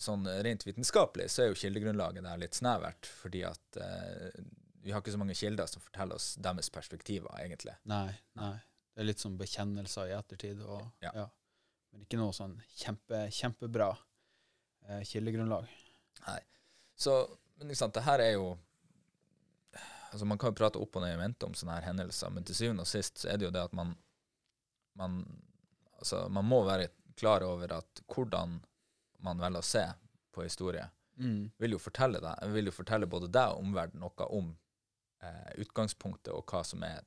sånn 0.00 0.24
rent 0.46 0.62
vitenskapelig 0.64 1.26
så 1.28 1.42
er 1.44 1.50
jo 1.50 1.58
kildegrunnlaget 1.60 2.24
der 2.24 2.40
litt 2.40 2.56
snevert, 2.56 3.04
fordi 3.20 3.42
at 3.44 3.76
eh, 3.76 4.38
vi 4.82 4.94
har 4.94 5.02
ikke 5.02 5.12
så 5.12 5.20
mange 5.20 5.36
kilder 5.36 5.68
som 5.68 5.82
forteller 5.84 6.16
oss 6.16 6.30
deres 6.40 6.70
perspektiver, 6.72 7.28
egentlig. 7.42 7.74
Nei, 7.84 8.14
nei. 8.40 8.54
Det 8.94 9.04
er 9.04 9.08
litt 9.10 9.20
sånn 9.20 9.36
bekjennelser 9.40 10.08
i 10.08 10.16
ettertid. 10.16 10.64
Og, 10.64 10.86
Ja. 11.04 11.12
ja. 11.20 11.26
Men 11.92 12.06
ikke 12.06 12.16
noe 12.22 12.32
sånn 12.32 12.56
kjempe, 12.80 13.26
kjempebra 13.28 13.90
eh, 14.88 15.02
kildegrunnlag. 15.04 15.68
Så 16.96 17.14
men 17.58 17.70
ikke 17.72 17.78
sant, 17.84 17.94
det 17.94 18.02
her 18.06 18.20
er 18.24 18.32
jo 18.38 18.46
altså 20.12 20.26
Man 20.28 20.38
kan 20.38 20.52
jo 20.52 20.58
prate 20.60 20.78
opp 20.80 20.96
og 20.96 21.02
ned 21.02 21.14
i 21.14 21.20
mente 21.20 21.46
om 21.48 21.54
sånne 21.56 21.78
her 21.80 21.86
hendelser, 21.90 22.30
men 22.30 22.44
til 22.44 22.54
syvende 22.58 22.84
og 22.84 22.90
sist 22.90 23.18
så 23.22 23.30
er 23.32 23.38
det 23.40 23.46
jo 23.48 23.52
det 23.54 23.62
at 23.64 23.72
man 23.76 23.94
man, 25.00 25.22
altså, 25.98 26.26
man 26.28 26.44
må 26.44 26.58
være 26.68 26.90
klar 27.16 27.40
over 27.46 27.72
at 27.78 28.02
hvordan 28.12 28.58
man 29.24 29.38
velger 29.40 29.62
å 29.62 29.64
se 29.64 29.86
på 30.32 30.44
historie, 30.44 30.88
Mm. 31.16 31.50
vil 31.60 31.74
jo 31.74 31.78
fortelle 31.78 32.20
deg, 32.24 32.52
vil 32.54 32.66
jo 32.70 32.72
fortelle 32.72 33.06
både 33.06 33.28
deg 33.28 33.50
og 33.52 33.58
omverdenen 33.60 34.00
noe 34.00 34.26
om 34.32 34.46
eh, 35.22 35.50
utgangspunktet 35.60 36.32
og 36.32 36.46
hva 36.48 36.62
som 36.64 36.82
er 36.88 37.02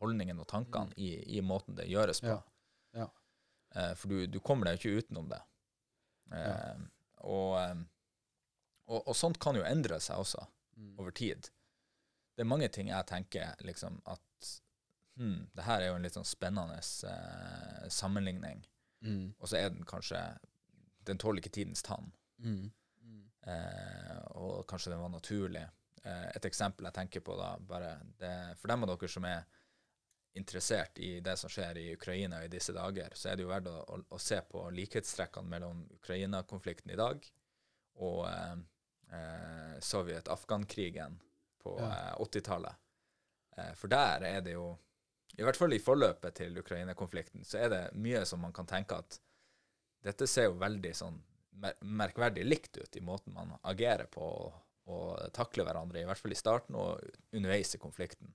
holdningen 0.00 0.40
og 0.40 0.46
tankene 0.48 0.96
i, 0.96 1.10
i 1.36 1.42
måten 1.44 1.76
det 1.76 1.84
gjøres 1.92 2.22
på. 2.24 2.32
Ja, 2.32 2.40
ja. 2.96 3.06
Eh, 3.76 3.92
for 4.00 4.08
du, 4.08 4.26
du 4.26 4.38
kommer 4.40 4.64
deg 4.66 4.80
jo 4.80 4.80
ikke 4.96 5.04
utenom 5.04 5.28
det. 5.28 5.40
Eh, 6.32 6.80
og, 7.28 7.52
eh, 7.60 7.82
og, 8.88 9.02
og 9.12 9.14
sånt 9.16 9.38
kan 9.44 9.54
jo 9.60 9.62
endre 9.68 10.00
seg 10.00 10.18
også 10.24 10.46
Mm. 10.80 10.94
over 10.98 11.10
tid. 11.12 11.50
Det 12.36 12.44
er 12.44 12.48
mange 12.48 12.68
ting 12.72 12.88
jeg 12.88 13.06
tenker 13.06 13.54
liksom 13.66 14.00
at 14.08 14.50
hmm, 15.16 15.50
det 15.56 15.64
her 15.66 15.80
er 15.82 15.90
jo 15.90 15.96
en 15.98 16.06
litt 16.06 16.16
sånn 16.16 16.28
spennende 16.28 16.78
eh, 16.80 17.88
sammenligning, 17.88 18.66
Mm. 19.00 19.30
og 19.38 19.48
så 19.48 19.56
er 19.56 19.70
den 19.72 19.86
kanskje 19.88 20.18
Den 21.08 21.16
tåler 21.16 21.40
ikke 21.40 21.48
tidens 21.56 21.80
tann. 21.82 22.10
Mm. 22.44 22.66
Mm. 23.00 23.22
Eh, 23.48 24.18
og 24.36 24.66
kanskje 24.68 24.90
den 24.92 25.00
var 25.00 25.08
naturlig. 25.08 25.62
Eh, 26.04 26.26
et 26.36 26.44
eksempel 26.44 26.84
jeg 26.84 26.92
tenker 26.98 27.20
på 27.24 27.36
da, 27.38 27.54
bare 27.58 27.94
det, 28.20 28.58
For 28.60 28.68
dem 28.68 28.84
av 28.84 28.90
dere 28.92 29.08
som 29.08 29.24
er 29.24 29.46
interessert 30.36 31.00
i 31.00 31.20
det 31.24 31.38
som 31.40 31.48
skjer 31.48 31.80
i 31.80 31.86
Ukraina 31.94 32.42
i 32.44 32.52
disse 32.52 32.74
dager, 32.76 33.08
så 33.16 33.30
er 33.30 33.36
det 33.40 33.46
jo 33.46 33.48
verdt 33.48 33.70
å, 33.72 33.78
å, 33.80 34.02
å 34.12 34.18
se 34.20 34.42
på 34.52 34.66
likhetstrekkene 34.76 35.48
mellom 35.48 35.80
Ukraina-konflikten 35.96 36.92
i 36.92 37.00
dag 37.00 37.24
og 38.04 38.26
eh, 38.28 38.60
eh, 39.16 39.74
Sovjet-Afghan-krigen 39.80 41.16
på 41.62 41.76
Ja. 41.78 41.88
eh, 41.90 42.14
80-tallet. 42.24 42.76
Eh, 43.56 43.72
for 43.78 43.88
der 43.92 44.24
er 44.28 44.40
det 44.46 44.52
jo 44.56 44.68
I 45.38 45.44
hvert 45.46 45.56
fall 45.56 45.72
i 45.72 45.78
forløpet 45.78 46.34
til 46.40 46.56
Ukraina-konflikten, 46.58 47.44
så 47.46 47.58
er 47.64 47.68
det 47.70 47.82
mye 47.94 48.24
som 48.26 48.40
man 48.42 48.52
kan 48.52 48.66
tenke 48.66 48.96
at 48.98 49.20
dette 50.02 50.26
ser 50.26 50.48
jo 50.48 50.56
veldig 50.58 50.90
sånn 50.96 51.20
mer 51.60 51.74
merkverdig 51.84 52.42
likt 52.46 52.76
ut 52.80 52.96
i 52.96 53.00
måten 53.04 53.34
man 53.36 53.52
agerer 53.62 54.06
på 54.10 54.22
og, 54.26 54.52
og 54.90 55.32
takler 55.36 55.64
hverandre, 55.68 56.00
i 56.02 56.04
hvert 56.08 56.18
fall 56.18 56.32
i 56.34 56.38
starten 56.38 56.74
og 56.74 57.00
underveis 57.36 57.74
i 57.74 57.78
konflikten. 57.78 58.32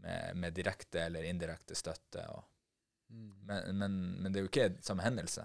Med, 0.00 0.36
med 0.36 0.52
direkte 0.54 1.00
eller 1.06 1.24
indirekte 1.28 1.74
støtte. 1.74 2.26
Og, 2.30 2.44
Mm. 3.08 3.34
men, 3.46 3.76
men, 3.78 3.92
men 4.22 4.32
det 4.32 4.40
er 4.40 4.42
jo 4.42 4.48
ikke 4.50 4.82
samme 4.82 5.04
hendelse. 5.04 5.44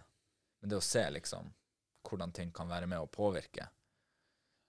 Men 0.61 0.69
det 0.71 0.77
å 0.79 0.81
se 0.81 1.03
liksom 1.13 1.51
hvordan 2.09 2.31
ting 2.33 2.49
kan 2.51 2.67
være 2.71 2.87
med 2.89 2.97
å 3.03 3.05
påvirke, 3.13 3.67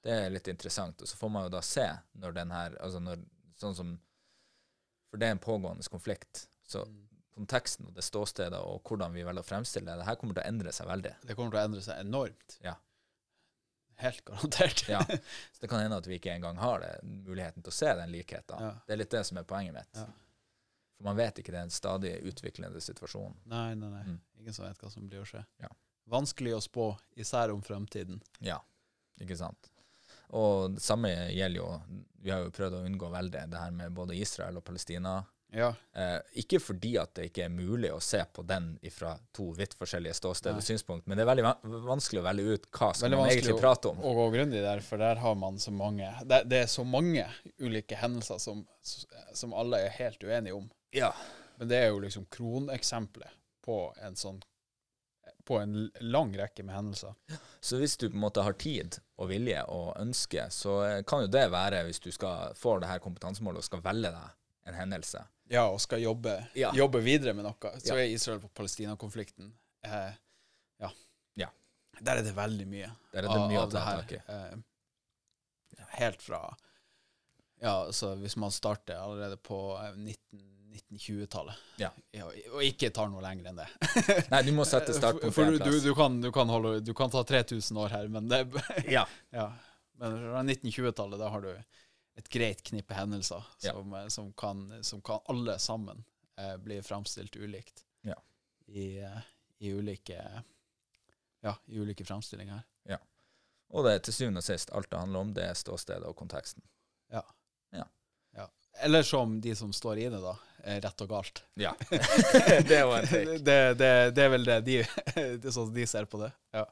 det 0.03 0.13
er 0.13 0.31
litt 0.35 0.49
interessant. 0.51 1.03
Og 1.03 1.09
så 1.09 1.17
får 1.17 1.31
man 1.31 1.45
jo 1.47 1.53
da 1.55 1.61
se 1.63 1.85
når 2.19 2.35
den 2.41 2.51
her 2.55 2.77
altså 2.83 3.01
når, 3.03 3.23
Sånn 3.63 3.77
som 3.79 3.91
For 5.13 5.21
det 5.21 5.27
er 5.29 5.35
en 5.37 5.39
pågående 5.45 5.85
konflikt. 5.93 6.47
Så 6.67 6.83
Mm. 6.89 7.09
konteksten 7.35 7.87
og 7.87 7.95
det 7.95 8.03
ståstedet 8.05 8.59
og 8.61 8.83
hvordan 8.89 9.13
vi 9.15 9.23
velger 9.25 9.41
å 9.45 9.47
fremstille 9.47 9.87
det, 9.91 9.99
det 10.01 10.07
her 10.09 10.17
kommer 10.21 10.35
til 10.35 10.43
å 10.43 10.49
endre 10.49 10.73
seg 10.73 10.89
veldig. 10.89 11.13
Det 11.23 11.37
kommer 11.37 11.51
til 11.55 11.61
å 11.61 11.65
endre 11.65 11.83
seg 11.85 12.01
enormt. 12.01 12.57
Ja. 12.65 12.75
Helt 14.03 14.25
garantert. 14.25 14.83
Ja. 14.89 15.01
Så 15.53 15.61
det 15.61 15.69
kan 15.71 15.81
hende 15.81 15.97
at 16.01 16.07
vi 16.09 16.17
ikke 16.19 16.33
engang 16.35 16.57
har 16.59 16.81
det, 16.83 16.91
muligheten 17.05 17.63
til 17.63 17.71
å 17.71 17.77
se 17.77 17.93
den 17.95 18.11
likheten. 18.13 18.61
Ja. 18.67 18.73
Det 18.87 18.93
er 18.97 19.01
litt 19.05 19.11
det 19.15 19.23
som 19.29 19.39
er 19.39 19.47
poenget 19.49 19.77
mitt. 19.77 19.95
Ja. 20.01 20.07
For 20.97 21.05
man 21.09 21.17
vet 21.21 21.39
ikke 21.39 21.53
det 21.55 21.61
er 21.61 21.69
en 21.69 21.75
stadig 21.77 22.15
utviklende 22.33 22.81
situasjon. 22.83 23.37
Nei, 23.53 23.75
nei, 23.79 23.89
nei. 23.93 24.03
Mm. 24.09 24.19
Ingen 24.43 24.57
som 24.57 24.67
vet 24.67 24.81
hva 24.83 24.91
som 24.91 25.07
blir 25.09 25.23
å 25.23 25.29
skje. 25.29 25.45
Ja. 25.63 25.71
Vanskelig 26.11 26.57
å 26.57 26.61
spå, 26.65 26.89
især 27.17 27.53
om 27.55 27.63
fremtiden. 27.63 28.21
Ja, 28.43 28.59
ikke 29.23 29.37
sant. 29.39 29.71
Og 30.33 30.75
det 30.77 30.83
samme 30.83 31.11
gjelder 31.33 31.59
jo 31.61 31.69
Vi 32.23 32.31
har 32.31 32.45
jo 32.45 32.51
prøvd 32.55 32.75
å 32.79 32.85
unngå 32.87 33.09
veldig 33.11 33.47
det 33.51 33.59
her 33.59 33.71
med 33.75 33.93
både 33.93 34.15
Israel 34.15 34.57
og 34.61 34.65
Palestina. 34.65 35.25
Ja. 35.53 35.73
Eh, 35.93 36.21
ikke 36.41 36.61
fordi 36.63 36.95
at 37.03 37.11
det 37.19 37.27
ikke 37.29 37.43
er 37.45 37.51
mulig 37.53 37.91
å 37.93 37.99
se 38.01 38.23
på 38.33 38.45
den 38.47 38.79
fra 38.95 39.17
to 39.37 39.51
vidt 39.59 39.75
forskjellige 39.77 40.15
ståsted 40.17 40.55
og 40.57 40.63
synspunkt, 40.65 41.05
men 41.11 41.19
det 41.19 41.27
er 41.27 41.29
veldig 41.29 41.45
vanskelig 41.85 42.23
å 42.23 42.25
velge 42.25 42.55
ut 42.55 42.69
hva 42.73 42.93
som 42.97 43.11
man 43.13 43.27
egentlig 43.29 43.53
å- 43.57 43.61
prater 43.61 43.91
om. 43.91 43.99
Å 44.01 44.15
gå 44.17 44.29
grundig 44.33 44.63
der, 44.65 44.81
for 44.81 44.97
der 45.03 45.17
har 45.21 45.35
man 45.35 45.59
så 45.59 45.75
mange 45.75 46.09
Det, 46.25 46.39
det 46.49 46.63
er 46.63 46.71
så 46.73 46.85
mange 46.87 47.27
ulike 47.61 47.99
hendelser 48.01 48.39
som, 48.41 48.63
som 49.35 49.53
alle 49.53 49.83
er 49.83 49.91
helt 49.99 50.23
uenige 50.25 50.55
om. 50.57 50.71
Ja. 50.95 51.13
Men 51.59 51.69
det 51.69 51.77
er 51.83 51.89
jo 51.91 52.01
liksom 52.01 52.25
kroneksempelet 52.31 53.29
på 53.67 53.93
en 54.01 54.15
sånn 54.17 54.41
På 55.45 55.59
en 55.59 55.91
lang 56.01 56.31
rekke 56.39 56.63
med 56.63 56.75
hendelser. 56.77 57.15
Så 57.61 57.79
hvis 57.81 57.97
du 57.99 58.09
på 58.11 58.15
en 58.15 58.23
måte 58.23 58.43
har 58.47 58.53
tid 58.59 58.99
og 59.19 59.29
vilje 59.33 59.63
og 59.75 59.97
ønske, 59.99 60.45
så 60.55 60.77
eh, 60.87 61.03
kan 61.09 61.25
jo 61.25 61.31
det 61.35 61.49
være, 61.51 61.83
hvis 61.89 61.99
du 62.05 62.11
skal 62.15 62.55
få 62.59 62.77
det 62.83 62.89
her 62.91 63.03
kompetansemålet 63.03 63.59
og 63.59 63.65
skal 63.67 63.83
velge 63.83 64.13
deg 64.15 64.69
en 64.71 64.75
hendelse. 64.79 65.25
Ja, 65.51 65.65
og 65.69 65.81
skal 65.83 66.01
jobbe, 66.01 66.37
Ja. 66.57 66.71
jobbe 66.75 67.01
videre 67.03 67.35
med 67.35 67.45
noe. 67.45 67.73
Så 67.83 67.93
Ja. 67.93 67.99
er 68.05 68.13
Israel 68.15 68.39
på 68.41 68.49
Palestina-konflikten 68.55 69.53
eh, 69.85 70.13
ja. 70.81 70.91
Ja. 71.37 71.49
Der 72.01 72.17
er 72.17 72.23
det 72.23 72.37
veldig 72.37 72.67
mye. 72.71 72.91
Der 73.13 73.25
er 73.25 73.29
det 73.29 73.49
mye 73.51 73.59
av, 73.59 73.65
av 73.65 73.73
det 73.75 73.83
her. 73.83 74.23
Eh, 74.29 75.87
helt 75.99 76.23
fra 76.23 76.57
Ja, 77.63 77.85
altså 77.87 78.15
hvis 78.19 78.35
man 78.37 78.51
starter 78.51 78.97
allerede 78.99 79.37
på 79.37 79.59
eh, 79.79 79.93
19 79.99 80.62
1920-tallet, 80.73 81.55
Ja. 81.81 81.91
og 82.53 82.63
ikke 82.65 82.91
tar 82.95 83.11
noe 83.13 83.23
lenger 83.25 83.51
enn 83.51 83.61
det. 83.61 83.67
Nei, 84.33 84.41
du 84.47 84.53
må 84.57 84.65
sette 84.69 84.95
start 84.95 85.19
startpunktet 85.21 85.35
for 85.37 85.45
på 85.45 85.51
du, 85.51 85.57
en 85.57 85.59
du, 85.59 85.65
plass. 85.65 85.83
du, 85.85 85.93
kan, 85.99 86.17
du, 86.25 86.31
kan 86.35 86.53
holde, 86.53 86.73
du 86.81 86.93
kan 86.97 87.13
ta 87.13 87.23
3000 87.29 87.81
år 87.85 87.95
her, 87.97 88.09
men 88.13 88.29
det 88.33 88.43
Ja. 88.91 89.07
Ja. 89.37 89.51
Men 90.03 90.17
fra 90.19 90.41
1920-tallet, 90.43 91.21
da 91.21 91.29
har 91.31 91.45
du 91.45 91.51
et 92.19 92.29
greit 92.33 92.63
knippe 92.67 92.97
hendelser 92.97 93.45
som, 93.63 93.93
eh, 93.95 94.09
som, 94.13 94.33
kan, 94.33 94.65
som 94.85 95.03
kan 95.05 95.21
alle 95.33 95.59
sammen 95.63 96.03
eh, 96.41 96.57
bli 96.61 96.81
framstilt 96.83 97.37
ulikt. 97.37 97.85
Ja. 98.03 98.17
I, 98.67 98.99
eh, 99.01 99.21
I 99.63 99.73
ulike 99.79 100.19
Ja, 101.43 101.57
i 101.67 101.79
ulike 101.79 102.05
framstillinger. 102.05 102.65
Og 103.73 103.87
det 103.87 103.93
er 103.95 104.03
til 104.05 104.13
syvende 104.13 104.43
og 104.43 104.45
sist 104.45 104.69
alt 104.77 104.91
det 104.93 104.99
handler 105.01 105.23
om, 105.25 105.31
det 105.33 105.47
er 105.49 105.55
ståstedet 105.57 106.05
og 106.05 106.13
konteksten. 106.19 106.61
Ja. 107.09 107.23
Eller 108.81 109.03
som 109.05 109.41
de 109.41 109.55
som 109.57 109.73
står 109.73 109.99
i 109.99 110.05
det, 110.09 110.21
da. 110.21 110.33
Er 110.65 110.81
Rett 110.85 111.01
og 111.05 111.09
galt. 111.11 111.43
Ja. 111.59 111.73
det 111.91 112.77
er 112.77 112.83
jo 112.85 112.93
en 112.97 113.07
take. 113.09 113.39
det, 113.45 113.57
det, 113.81 113.91
det 114.17 114.25
er 114.25 114.29
vel 114.33 114.45
det 114.47 114.59
de, 114.67 114.77
det 115.43 115.53
sånn 115.55 115.73
de 115.75 115.87
ser 115.91 116.07
på 116.11 116.21
det. 116.23 116.33
Ja. 116.55 116.67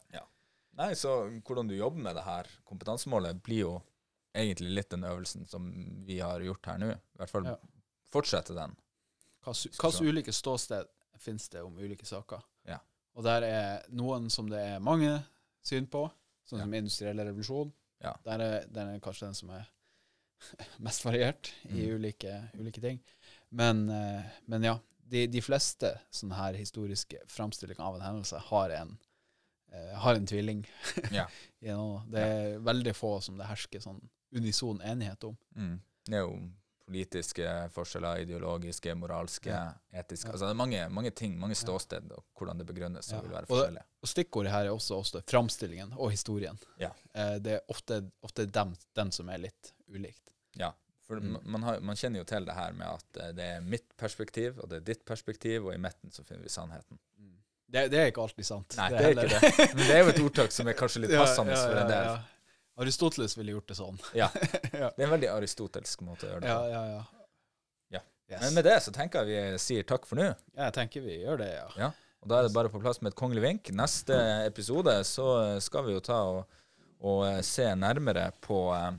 Nei, 0.80 0.92
så 0.96 1.16
hvordan 1.44 1.68
du 1.68 1.74
jobber 1.76 2.00
med 2.06 2.14
det 2.16 2.22
her 2.24 2.46
kompetansemålet, 2.64 3.40
blir 3.44 3.64
jo 3.66 3.72
egentlig 4.32 4.70
litt 4.78 4.90
den 4.94 5.02
øvelsen 5.04 5.42
som 5.50 5.66
vi 6.06 6.20
har 6.22 6.40
gjort 6.46 6.66
her 6.70 6.78
nå. 6.80 6.92
I 6.94 7.18
hvert 7.20 7.32
fall 7.34 7.48
Ja. 7.50 7.56
fortsette 8.14 8.54
den. 8.56 8.76
Hvilke 9.44 9.90
ulike 10.06 10.32
ståsted 10.32 10.86
finnes 11.20 11.48
det 11.52 11.60
om 11.66 11.76
ulike 11.78 12.06
saker? 12.08 12.40
Ja. 12.68 12.78
Og 13.18 13.24
der 13.26 13.44
er 13.44 13.84
noen 13.92 14.30
som 14.32 14.48
det 14.48 14.60
er 14.76 14.80
mange 14.80 15.18
syn 15.66 15.86
på, 15.90 16.06
sånn 16.48 16.60
Ja. 16.62 16.64
som 16.64 16.74
industriell 16.78 17.18
revolusjon. 17.26 17.72
Ja. 18.00 18.14
Der 18.24 18.40
er, 18.40 18.64
der 18.70 18.94
er 18.94 19.00
kanskje 19.04 19.26
den 19.28 19.34
som 19.36 19.50
er 19.52 19.66
mest 20.86 21.04
variert 21.04 21.50
i 21.68 21.82
Mm. 21.90 21.96
ulike, 21.98 22.36
ulike 22.56 22.80
ting. 22.80 23.02
Men, 23.50 23.88
eh, 23.90 24.22
men 24.46 24.62
ja, 24.66 24.76
de, 25.10 25.24
de 25.26 25.40
fleste 25.42 25.92
sånne 26.14 26.36
her 26.38 26.54
historiske 26.58 27.18
framstillinger 27.26 27.82
av 27.82 27.96
en 27.98 28.04
hendelse 28.06 28.38
har 28.50 28.70
en, 28.70 28.92
eh, 29.72 29.94
har 29.98 30.14
en 30.14 30.26
tvilling. 30.26 30.64
Ja. 31.10 31.26
you 31.60 31.74
know. 31.74 32.02
Det 32.10 32.20
er 32.22 32.58
veldig 32.62 32.94
få 32.96 33.16
som 33.20 33.36
det 33.40 33.48
hersker 33.50 33.82
sånn 33.82 34.00
unison 34.36 34.80
enighet 34.86 35.24
om. 35.26 35.36
Mm. 35.56 35.76
Det 36.06 36.14
er 36.16 36.22
jo 36.24 36.36
politiske 36.90 37.46
forskjeller, 37.74 38.18
ideologiske, 38.24 38.94
moralske, 38.98 39.50
Ja. 39.50 39.74
etiske 39.94 40.26
Ja. 40.26 40.32
Altså 40.32 40.46
det 40.48 40.54
er 40.54 40.58
mange, 40.58 40.88
mange 40.90 41.10
ting, 41.14 41.36
mange 41.38 41.54
ståsted, 41.54 42.10
og 42.16 42.24
hvordan 42.38 42.58
det 42.58 42.66
begrunnes, 42.66 43.10
Ja. 43.12 43.20
vil 43.20 43.30
være 43.30 43.46
Og. 43.50 43.76
Og 44.02 44.08
stikkordet 44.08 44.50
her 44.50 44.64
er 44.66 44.70
også, 44.74 44.96
også 44.98 45.22
framstillingen 45.26 45.92
og 45.98 46.10
historien. 46.10 46.58
Ja. 46.78 46.90
Eh, 47.14 47.38
det 47.38 47.52
er 47.58 47.60
ofte, 47.68 48.10
ofte 48.22 48.46
dem, 48.46 48.74
den 48.94 49.12
som 49.12 49.28
er 49.28 49.38
litt 49.38 49.72
ulikt. 49.88 50.34
Ja. 50.58 50.72
For 51.10 51.18
Mm. 51.20 51.38
man, 51.50 51.62
har, 51.66 51.80
man 51.82 51.98
kjenner 51.98 52.22
jo 52.22 52.26
til 52.30 52.44
det 52.46 52.54
her 52.54 52.72
med 52.78 52.86
at 52.86 53.20
eh, 53.24 53.30
det 53.34 53.46
er 53.56 53.60
mitt 53.66 53.88
perspektiv, 53.98 54.60
og 54.62 54.68
det 54.70 54.76
er 54.80 54.84
ditt 54.92 55.04
perspektiv, 55.08 55.64
og 55.66 55.74
i 55.74 55.78
midten 55.82 56.12
så 56.14 56.22
finner 56.22 56.44
vi 56.46 56.52
sannheten. 56.54 57.00
Det, 57.70 57.84
det 57.90 57.98
er 58.00 58.08
ikke 58.10 58.22
alltid 58.24 58.46
sant. 58.46 58.74
Nei, 58.78 58.88
det 58.94 59.00
er 59.04 59.10
ikke 59.14 59.28
det. 59.30 59.66
Men 59.78 59.84
det 59.86 59.94
er 59.94 60.00
jo 60.04 60.08
et 60.10 60.20
ordtak 60.24 60.54
som 60.54 60.70
er 60.70 60.74
kanskje 60.78 61.02
litt 61.04 61.12
Ja, 61.16 61.20
passende 61.22 61.54
ja, 61.54 61.60
for 61.66 61.78
en 61.82 61.90
del. 61.90 62.08
Aristoteles 62.82 63.34
ville 63.38 63.52
gjort 63.56 63.68
det 63.70 63.76
sånn. 63.78 63.98
Ja. 64.18 64.26
Ja. 64.80 64.88
Det 64.96 65.02
er 65.02 65.06
en 65.08 65.12
veldig 65.16 65.28
aristotelsk 65.34 66.02
måte 66.06 66.26
å 66.26 66.30
gjøre 66.32 66.42
det 66.46 66.50
Ja, 66.50 66.58
på. 66.62 66.70
ja, 66.72 66.82
ja. 66.94 67.02
Ja. 67.98 68.02
Yes. 68.30 68.40
Men 68.46 68.54
med 68.60 68.66
det 68.70 68.76
så 68.86 68.94
tenker 68.94 69.26
jeg 69.26 69.50
vi 69.52 69.58
sier 69.66 69.86
takk 69.90 70.06
for 70.08 70.18
nå. 70.18 70.28
Jeg 70.58 70.74
tenker 70.78 71.02
vi 71.04 71.18
gjør 71.24 71.42
det, 71.42 71.50
ja. 71.78 71.90
Og 72.22 72.30
da 72.30 72.38
er 72.40 72.46
det 72.48 72.54
bare 72.54 72.70
på 72.70 72.80
plass 72.82 72.98
med 73.02 73.10
et 73.12 73.18
kongelig 73.18 73.42
vink. 73.46 73.70
Neste 73.74 74.14
episode 74.46 74.92
så 75.08 75.26
skal 75.62 75.86
vi 75.88 75.94
jo 75.96 76.02
ta 76.04 76.18
og, 76.30 76.58
og 77.10 77.22
se 77.46 77.66
nærmere 77.80 78.28
på 78.44 78.60
eh, 78.76 78.90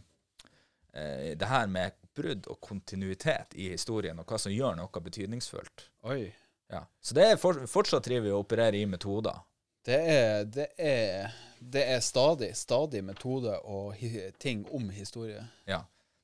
eh, 0.95 1.27
det 1.39 1.47
her 1.51 1.67
med 1.71 1.91
brudd 2.21 2.47
og 2.51 2.61
kontinuitet 2.63 3.57
i 3.57 3.71
historien, 3.73 4.19
og 4.21 4.29
hva 4.29 4.39
som 4.39 4.53
gjør 4.53 4.77
noe 4.79 5.03
betydningsfullt. 5.09 5.87
Oi. 6.07 6.23
Ja. 6.71 6.85
Så 7.01 7.17
det 7.17 7.25
er 7.33 7.39
for, 7.41 7.65
fortsatt 7.67 8.05
driver 8.07 8.29
vi 8.29 8.35
og 8.35 8.45
opererer 8.45 8.79
i 8.79 8.85
metoder. 8.87 9.41
Det 9.85 9.97
er, 9.97 10.45
det 10.45 10.67
er, 10.77 11.33
det 11.59 11.83
er 11.95 12.03
stadig, 12.05 12.51
stadig 12.55 13.01
metode 13.03 13.57
og 13.65 13.97
ting 14.39 14.67
om 14.71 14.89
historie. 14.93 15.41
Ja. 15.65 15.81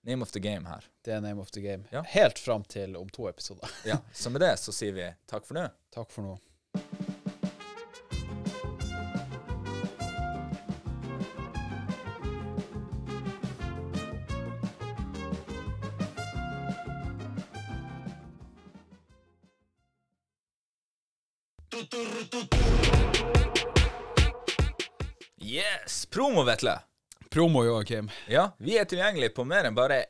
Name 0.07 0.23
of 0.23 0.31
the 0.31 0.39
game 0.39 0.69
her. 0.69 0.85
Det 1.03 1.13
er 1.13 1.21
name 1.21 1.41
of 1.41 1.51
the 1.51 1.61
game. 1.61 1.83
Ja. 1.91 2.03
Helt 2.07 2.39
fram 2.39 2.63
til 2.63 2.95
om 2.95 3.09
to 3.09 3.27
episoder. 3.29 3.71
Ja. 3.85 3.97
Så 4.13 4.29
med 4.29 4.41
det 4.45 4.53
så 4.61 4.71
sier 4.71 4.93
vi 4.95 5.09
takk 5.27 5.47
for 5.49 5.57
nå. 5.57 5.65
Takk 5.93 6.13
for 6.13 6.23
nå. 6.23 6.37
Yes! 25.87 26.05
Promo, 26.05 26.43
Vetle. 26.43 26.79
Promo, 27.29 27.63
Joakim. 27.65 28.09
Ja, 28.27 28.49
vi 28.59 28.73
er 28.77 28.83
tilgjengelig 28.89 29.29
på 29.37 29.45
mer 29.47 29.63
enn 29.69 29.75
bare 29.77 30.01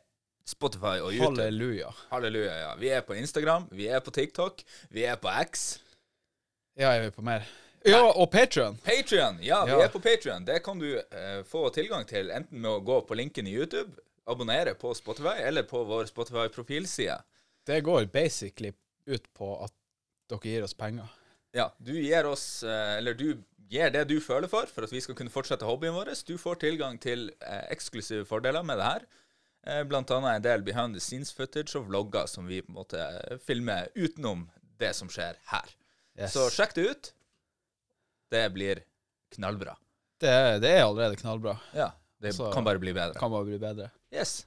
Spotify 0.47 0.95
og 1.05 1.11
YouTube. 1.13 1.35
Halleluja. 1.43 1.91
Halleluja, 2.09 2.53
ja. 2.63 2.71
Vi 2.79 2.89
er 2.97 3.03
på 3.05 3.13
Instagram, 3.13 3.67
vi 3.77 3.85
er 3.93 4.01
på 4.01 4.09
TikTok, 4.15 4.63
vi 4.89 5.03
er 5.05 5.19
på 5.21 5.29
X. 5.43 5.67
Ja, 6.81 6.95
er 6.95 7.03
vi 7.05 7.11
på 7.13 7.21
mer? 7.27 7.45
Ja, 7.85 7.99
og 8.09 8.25
Patrion. 8.33 8.79
Patrion, 8.87 9.37
ja, 9.45 9.59
vi 9.69 9.75
Ja. 9.75 9.83
er 9.85 9.91
på 9.93 10.01
Patrion. 10.01 10.45
Det 10.49 10.63
kan 10.65 10.79
du 10.81 10.87
eh, 10.97 11.43
få 11.45 11.67
tilgang 11.75 12.07
til 12.09 12.31
enten 12.33 12.57
med 12.61 12.71
å 12.71 12.81
gå 12.81 12.97
på 13.05 13.13
linken 13.19 13.45
i 13.47 13.53
YouTube, 13.53 13.91
abonnere 14.25 14.73
på 14.73 14.95
Spotify, 14.97 15.37
eller 15.45 15.61
på 15.69 15.83
vår 15.85 16.09
Spotify-profilside. 16.09 17.19
Det 17.69 17.83
går 17.85 18.09
basically 18.09 18.73
ut 19.05 19.29
på 19.37 19.53
at 19.63 19.73
dere 20.29 20.41
gir 20.55 20.65
oss 20.65 20.73
penger. 20.73 21.05
Ja, 21.53 21.69
du 21.77 21.93
gir 22.01 22.25
oss, 22.25 22.63
eh, 22.63 22.97
eller 22.97 23.13
du 23.13 23.37
gir 23.69 23.89
det 23.91 24.05
du 24.09 24.17
føler 24.23 24.47
for, 24.51 24.65
for 24.71 24.87
at 24.87 24.91
vi 24.93 25.01
skal 25.03 25.15
kunne 25.17 25.31
fortsette 25.33 25.65
hobbyen 25.67 25.93
vår. 25.95 26.13
Du 26.27 26.37
får 26.39 26.59
tilgang 26.63 26.99
til 27.03 27.29
eh, 27.41 27.65
eksklusive 27.73 28.25
fordeler 28.25 28.63
med 28.63 28.77
det 28.79 28.85
her. 28.87 29.05
Eh, 29.67 29.83
blant 29.83 30.11
annet 30.15 30.37
en 30.39 30.45
del 30.45 30.63
behind 30.63 30.95
the 30.95 31.01
scenes 31.03 31.33
footage 31.35 31.75
og 31.75 31.89
vlogger 31.89 32.25
som 32.31 32.47
vi 32.47 32.61
på 32.63 32.71
en 32.71 32.79
måte 32.79 33.01
eh, 33.01 33.37
filmer 33.43 33.89
utenom 33.95 34.47
det 34.79 34.93
som 34.95 35.09
skjer 35.11 35.35
her. 35.51 35.73
Yes. 36.17 36.31
Så 36.33 36.47
sjekk 36.53 36.73
det 36.77 36.87
ut. 36.91 37.11
Det 38.31 38.45
blir 38.55 38.81
knallbra. 39.35 39.75
det, 40.23 40.31
det 40.63 40.71
er 40.79 40.83
allerede 40.85 41.15
knallbra. 41.19 41.57
Ja, 41.75 41.91
det 42.23 42.33
Så- 42.35 42.51
kan 42.53 42.63
bare 42.63 42.79
bli 42.79 42.93
bedre. 42.93 43.13
Kan 43.19 43.31
bare 43.31 43.45
bli 43.45 43.59
bedre. 43.59 43.91
Yes. 44.11 44.46